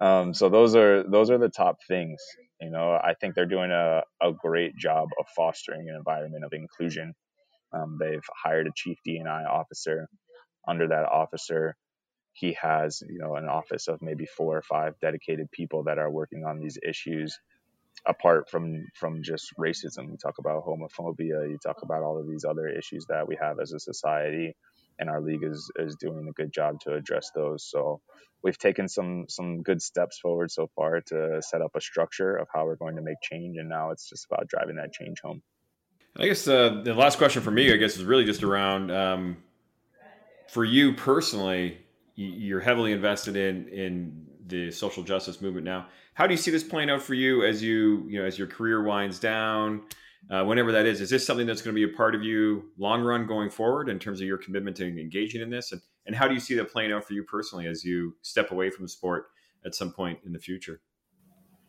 Um, 0.00 0.34
so 0.34 0.48
those 0.48 0.74
are 0.76 1.04
those 1.04 1.30
are 1.30 1.38
the 1.38 1.50
top 1.50 1.76
things 1.88 2.20
you 2.60 2.70
know? 2.70 2.92
I 2.92 3.14
think 3.20 3.34
they're 3.34 3.46
doing 3.46 3.72
a, 3.72 4.02
a 4.22 4.32
great 4.32 4.76
job 4.76 5.08
of 5.18 5.26
fostering 5.36 5.88
an 5.88 5.96
environment 5.96 6.44
of 6.44 6.52
inclusion. 6.52 7.12
Um, 7.72 7.98
they've 8.00 8.22
hired 8.44 8.68
a 8.68 8.72
chief 8.76 8.98
dni 9.06 9.48
officer. 9.48 10.08
Under 10.68 10.88
that 10.88 11.06
officer 11.06 11.76
he 12.34 12.56
has 12.60 13.02
you 13.08 13.18
know 13.18 13.36
an 13.36 13.46
office 13.46 13.88
of 13.88 14.00
maybe 14.02 14.26
four 14.26 14.56
or 14.56 14.62
five 14.62 14.94
dedicated 15.00 15.50
people 15.52 15.84
that 15.84 15.98
are 15.98 16.10
working 16.10 16.44
on 16.44 16.58
these 16.58 16.78
issues 16.86 17.38
apart 18.06 18.50
from 18.50 18.86
from 18.94 19.22
just 19.22 19.52
racism. 19.58 20.10
You 20.10 20.16
talk 20.16 20.38
about 20.38 20.64
homophobia 20.64 21.50
you 21.50 21.58
talk 21.62 21.82
about 21.82 22.02
all 22.02 22.18
of 22.18 22.28
these 22.28 22.44
other 22.44 22.68
issues 22.68 23.06
that 23.08 23.26
we 23.26 23.36
have 23.40 23.58
as 23.60 23.72
a 23.72 23.80
society 23.80 24.54
and 24.98 25.08
our 25.08 25.20
league 25.20 25.44
is 25.44 25.70
is 25.76 25.96
doing 25.96 26.26
a 26.28 26.32
good 26.32 26.52
job 26.52 26.80
to 26.80 26.94
address 26.94 27.30
those. 27.34 27.64
So 27.64 28.00
we've 28.42 28.58
taken 28.58 28.88
some 28.88 29.26
some 29.28 29.62
good 29.62 29.80
steps 29.80 30.18
forward 30.18 30.50
so 30.50 30.68
far 30.74 31.00
to 31.00 31.40
set 31.42 31.62
up 31.62 31.72
a 31.74 31.80
structure 31.80 32.36
of 32.36 32.48
how 32.52 32.64
we're 32.64 32.76
going 32.76 32.96
to 32.96 33.02
make 33.02 33.20
change 33.22 33.56
and 33.58 33.68
now 33.68 33.90
it's 33.90 34.08
just 34.08 34.26
about 34.30 34.48
driving 34.48 34.76
that 34.76 34.92
change 34.92 35.20
home. 35.22 35.42
I 36.16 36.26
guess 36.26 36.46
uh, 36.46 36.82
the 36.84 36.92
last 36.94 37.16
question 37.16 37.40
for 37.42 37.50
me 37.50 37.72
i 37.72 37.76
guess 37.76 37.96
is 37.96 38.04
really 38.04 38.26
just 38.26 38.42
around 38.42 38.90
um, 38.90 39.38
for 40.50 40.62
you 40.62 40.92
personally 40.92 41.78
you're 42.14 42.60
heavily 42.60 42.92
invested 42.92 43.34
in 43.34 43.68
in 43.68 44.26
the 44.46 44.70
social 44.70 45.02
justice 45.02 45.40
movement 45.40 45.64
now. 45.64 45.86
How 46.14 46.26
do 46.26 46.34
you 46.34 46.38
see 46.38 46.50
this 46.50 46.64
playing 46.64 46.90
out 46.90 47.02
for 47.02 47.14
you 47.14 47.44
as 47.44 47.62
you 47.62 48.06
you 48.08 48.20
know 48.20 48.26
as 48.26 48.38
your 48.38 48.48
career 48.48 48.82
winds 48.82 49.18
down? 49.18 49.82
Uh, 50.30 50.44
whenever 50.44 50.70
that 50.70 50.86
is, 50.86 51.00
is 51.00 51.10
this 51.10 51.26
something 51.26 51.46
that's 51.46 51.62
going 51.62 51.74
to 51.74 51.86
be 51.86 51.92
a 51.92 51.96
part 51.96 52.14
of 52.14 52.22
you 52.22 52.70
long 52.78 53.02
run 53.02 53.26
going 53.26 53.50
forward 53.50 53.88
in 53.88 53.98
terms 53.98 54.20
of 54.20 54.26
your 54.26 54.38
commitment 54.38 54.76
to 54.76 54.86
engaging 54.86 55.40
in 55.40 55.50
this? 55.50 55.72
And, 55.72 55.80
and 56.06 56.14
how 56.14 56.28
do 56.28 56.34
you 56.34 56.40
see 56.40 56.54
that 56.54 56.70
playing 56.70 56.92
out 56.92 57.04
for 57.04 57.14
you 57.14 57.24
personally 57.24 57.66
as 57.66 57.84
you 57.84 58.14
step 58.22 58.52
away 58.52 58.70
from 58.70 58.84
the 58.84 58.88
sport 58.88 59.26
at 59.64 59.74
some 59.74 59.92
point 59.92 60.20
in 60.24 60.32
the 60.32 60.38
future? 60.38 60.80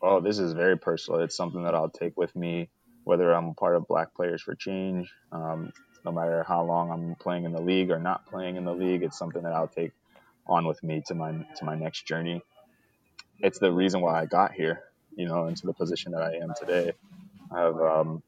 Oh, 0.02 0.20
this 0.20 0.38
is 0.38 0.54
very 0.54 0.78
personal. 0.78 1.22
It's 1.22 1.36
something 1.36 1.64
that 1.64 1.74
I'll 1.74 1.90
take 1.90 2.16
with 2.18 2.36
me, 2.36 2.70
whether 3.06 3.34
I'm 3.34 3.50
a 3.50 3.54
part 3.54 3.76
of 3.76 3.88
Black 3.88 4.14
Players 4.14 4.42
for 4.42 4.54
Change, 4.54 5.12
um, 5.32 5.72
no 6.06 6.12
matter 6.12 6.44
how 6.44 6.64
long 6.64 6.92
I'm 6.92 7.16
playing 7.16 7.46
in 7.46 7.54
the 7.54 7.62
league 7.62 7.90
or 7.90 8.00
not 8.00 8.28
playing 8.28 8.58
in 8.58 8.66
the 8.66 8.74
league. 8.74 9.02
It's 9.02 9.18
something 9.18 9.42
that 9.44 9.54
I'll 9.54 9.68
take 9.68 9.94
on 10.46 10.68
with 10.68 10.84
me 10.84 11.02
to 11.08 11.16
my 11.16 11.32
to 11.32 11.66
my 11.66 11.76
next 11.76 12.06
journey. 12.06 12.42
It's 13.44 13.60
the 13.60 13.72
reason 13.72 14.00
why 14.00 14.22
I 14.22 14.26
got 14.26 14.54
here, 14.54 14.84
you 15.18 15.28
know, 15.28 15.48
into 15.48 15.68
the 15.68 15.74
position 15.74 16.14
that 16.14 16.24
I 16.24 16.36
am 16.36 16.54
today. 16.58 16.94
I've 17.52 17.76
um, 17.76 18.24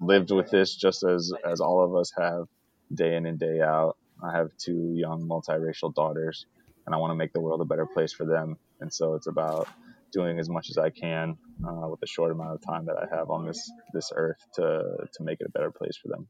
lived 0.00 0.30
with 0.30 0.48
this 0.48 0.76
just 0.76 1.02
as 1.02 1.32
as 1.44 1.60
all 1.60 1.84
of 1.84 1.96
us 1.96 2.12
have, 2.16 2.46
day 2.94 3.16
in 3.16 3.26
and 3.26 3.38
day 3.38 3.60
out. 3.60 3.96
I 4.22 4.36
have 4.36 4.50
two 4.56 4.94
young 4.94 5.28
multiracial 5.28 5.92
daughters, 5.92 6.46
and 6.86 6.94
I 6.94 6.98
want 6.98 7.10
to 7.10 7.16
make 7.16 7.32
the 7.32 7.40
world 7.40 7.60
a 7.60 7.64
better 7.64 7.84
place 7.84 8.12
for 8.12 8.24
them. 8.24 8.56
And 8.80 8.92
so 8.92 9.14
it's 9.14 9.26
about 9.26 9.68
doing 10.12 10.38
as 10.38 10.48
much 10.48 10.70
as 10.70 10.78
I 10.78 10.90
can 10.90 11.36
uh, 11.66 11.88
with 11.88 11.98
the 11.98 12.06
short 12.06 12.30
amount 12.30 12.54
of 12.54 12.64
time 12.64 12.86
that 12.86 12.96
I 12.96 13.14
have 13.14 13.30
on 13.30 13.44
this 13.44 13.70
this 13.92 14.12
earth 14.14 14.38
to 14.54 15.08
to 15.12 15.22
make 15.24 15.40
it 15.40 15.48
a 15.48 15.50
better 15.50 15.72
place 15.72 15.96
for 15.96 16.06
them. 16.06 16.28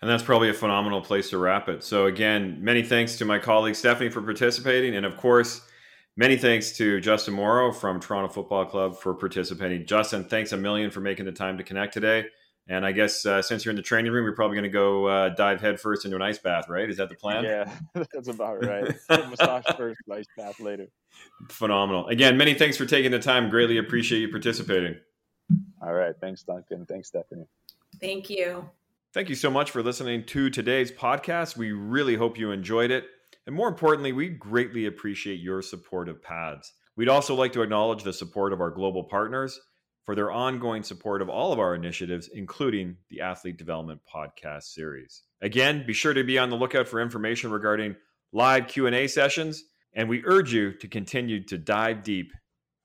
And 0.00 0.08
that's 0.08 0.22
probably 0.22 0.48
a 0.48 0.54
phenomenal 0.54 1.00
place 1.00 1.30
to 1.30 1.38
wrap 1.38 1.68
it. 1.68 1.82
So, 1.82 2.06
again, 2.06 2.58
many 2.60 2.84
thanks 2.84 3.16
to 3.18 3.24
my 3.24 3.40
colleague 3.40 3.74
Stephanie 3.74 4.10
for 4.10 4.22
participating. 4.22 4.94
And 4.94 5.04
of 5.04 5.16
course, 5.16 5.62
many 6.16 6.36
thanks 6.36 6.76
to 6.78 7.00
Justin 7.00 7.34
Morrow 7.34 7.72
from 7.72 8.00
Toronto 8.00 8.32
Football 8.32 8.66
Club 8.66 8.96
for 8.98 9.14
participating. 9.14 9.86
Justin, 9.86 10.24
thanks 10.24 10.52
a 10.52 10.56
million 10.56 10.90
for 10.90 11.00
making 11.00 11.24
the 11.24 11.32
time 11.32 11.58
to 11.58 11.64
connect 11.64 11.92
today. 11.92 12.26
And 12.66 12.86
I 12.86 12.92
guess 12.92 13.26
uh, 13.26 13.42
since 13.42 13.64
you're 13.64 13.70
in 13.70 13.76
the 13.76 13.82
training 13.82 14.10
room, 14.10 14.24
you're 14.24 14.34
probably 14.34 14.54
going 14.54 14.64
to 14.64 14.70
go 14.70 15.06
uh, 15.06 15.28
dive 15.30 15.60
headfirst 15.60 16.06
into 16.06 16.16
an 16.16 16.22
ice 16.22 16.38
bath, 16.38 16.68
right? 16.68 16.88
Is 16.88 16.96
that 16.96 17.10
the 17.10 17.14
plan? 17.14 17.44
Yeah, 17.44 17.70
that's 18.12 18.28
about 18.28 18.64
right. 18.64 18.94
Massage 19.10 19.64
first, 19.76 20.00
ice 20.10 20.24
bath 20.36 20.60
later. 20.60 20.86
Phenomenal. 21.50 22.06
Again, 22.08 22.38
many 22.38 22.54
thanks 22.54 22.78
for 22.78 22.86
taking 22.86 23.10
the 23.10 23.18
time. 23.18 23.50
Greatly 23.50 23.76
appreciate 23.76 24.20
you 24.20 24.30
participating. 24.30 24.96
All 25.82 25.92
right. 25.92 26.14
Thanks, 26.18 26.42
Duncan. 26.42 26.86
Thanks, 26.86 27.08
Stephanie. 27.08 27.46
Thank 28.00 28.30
you. 28.30 28.68
Thank 29.12 29.28
you 29.28 29.34
so 29.34 29.50
much 29.50 29.70
for 29.70 29.82
listening 29.82 30.24
to 30.26 30.48
today's 30.48 30.90
podcast. 30.90 31.56
We 31.56 31.72
really 31.72 32.16
hope 32.16 32.38
you 32.38 32.50
enjoyed 32.50 32.90
it. 32.90 33.04
And 33.46 33.54
more 33.54 33.68
importantly, 33.68 34.12
we 34.12 34.28
greatly 34.28 34.86
appreciate 34.86 35.40
your 35.40 35.62
support 35.62 36.08
of 36.08 36.22
PAADS. 36.22 36.72
We'd 36.96 37.08
also 37.08 37.34
like 37.34 37.52
to 37.52 37.62
acknowledge 37.62 38.02
the 38.02 38.12
support 38.12 38.52
of 38.52 38.60
our 38.60 38.70
global 38.70 39.04
partners 39.04 39.60
for 40.04 40.14
their 40.14 40.30
ongoing 40.30 40.82
support 40.82 41.22
of 41.22 41.28
all 41.28 41.52
of 41.52 41.58
our 41.58 41.74
initiatives, 41.74 42.28
including 42.32 42.96
the 43.10 43.20
Athlete 43.20 43.56
Development 43.56 44.00
Podcast 44.12 44.64
series. 44.64 45.22
Again, 45.40 45.84
be 45.86 45.92
sure 45.92 46.14
to 46.14 46.24
be 46.24 46.38
on 46.38 46.50
the 46.50 46.56
lookout 46.56 46.88
for 46.88 47.00
information 47.00 47.50
regarding 47.50 47.96
live 48.32 48.68
Q&A 48.68 49.06
sessions, 49.08 49.64
and 49.94 50.08
we 50.08 50.22
urge 50.24 50.52
you 50.52 50.72
to 50.72 50.88
continue 50.88 51.42
to 51.44 51.58
dive 51.58 52.02
deep 52.02 52.32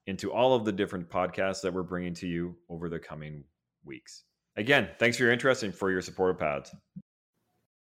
into 0.08 0.32
all 0.32 0.56
of 0.56 0.66
the 0.66 0.72
different 0.72 1.10
podcasts 1.10 1.62
that 1.62 1.74
we're 1.74 1.84
bringing 1.84 2.14
to 2.16 2.28
you 2.28 2.56
over 2.70 2.90
the 2.90 3.00
coming 3.00 3.44
weeks. 3.84 4.24
Again, 4.56 4.90
thanks 4.98 5.18
for 5.18 5.24
your 5.24 5.32
interest 5.32 5.64
and 5.64 5.74
for 5.74 5.92
your 5.92 6.02
support 6.02 6.32
of 6.32 6.38
PAADS. 6.38 6.76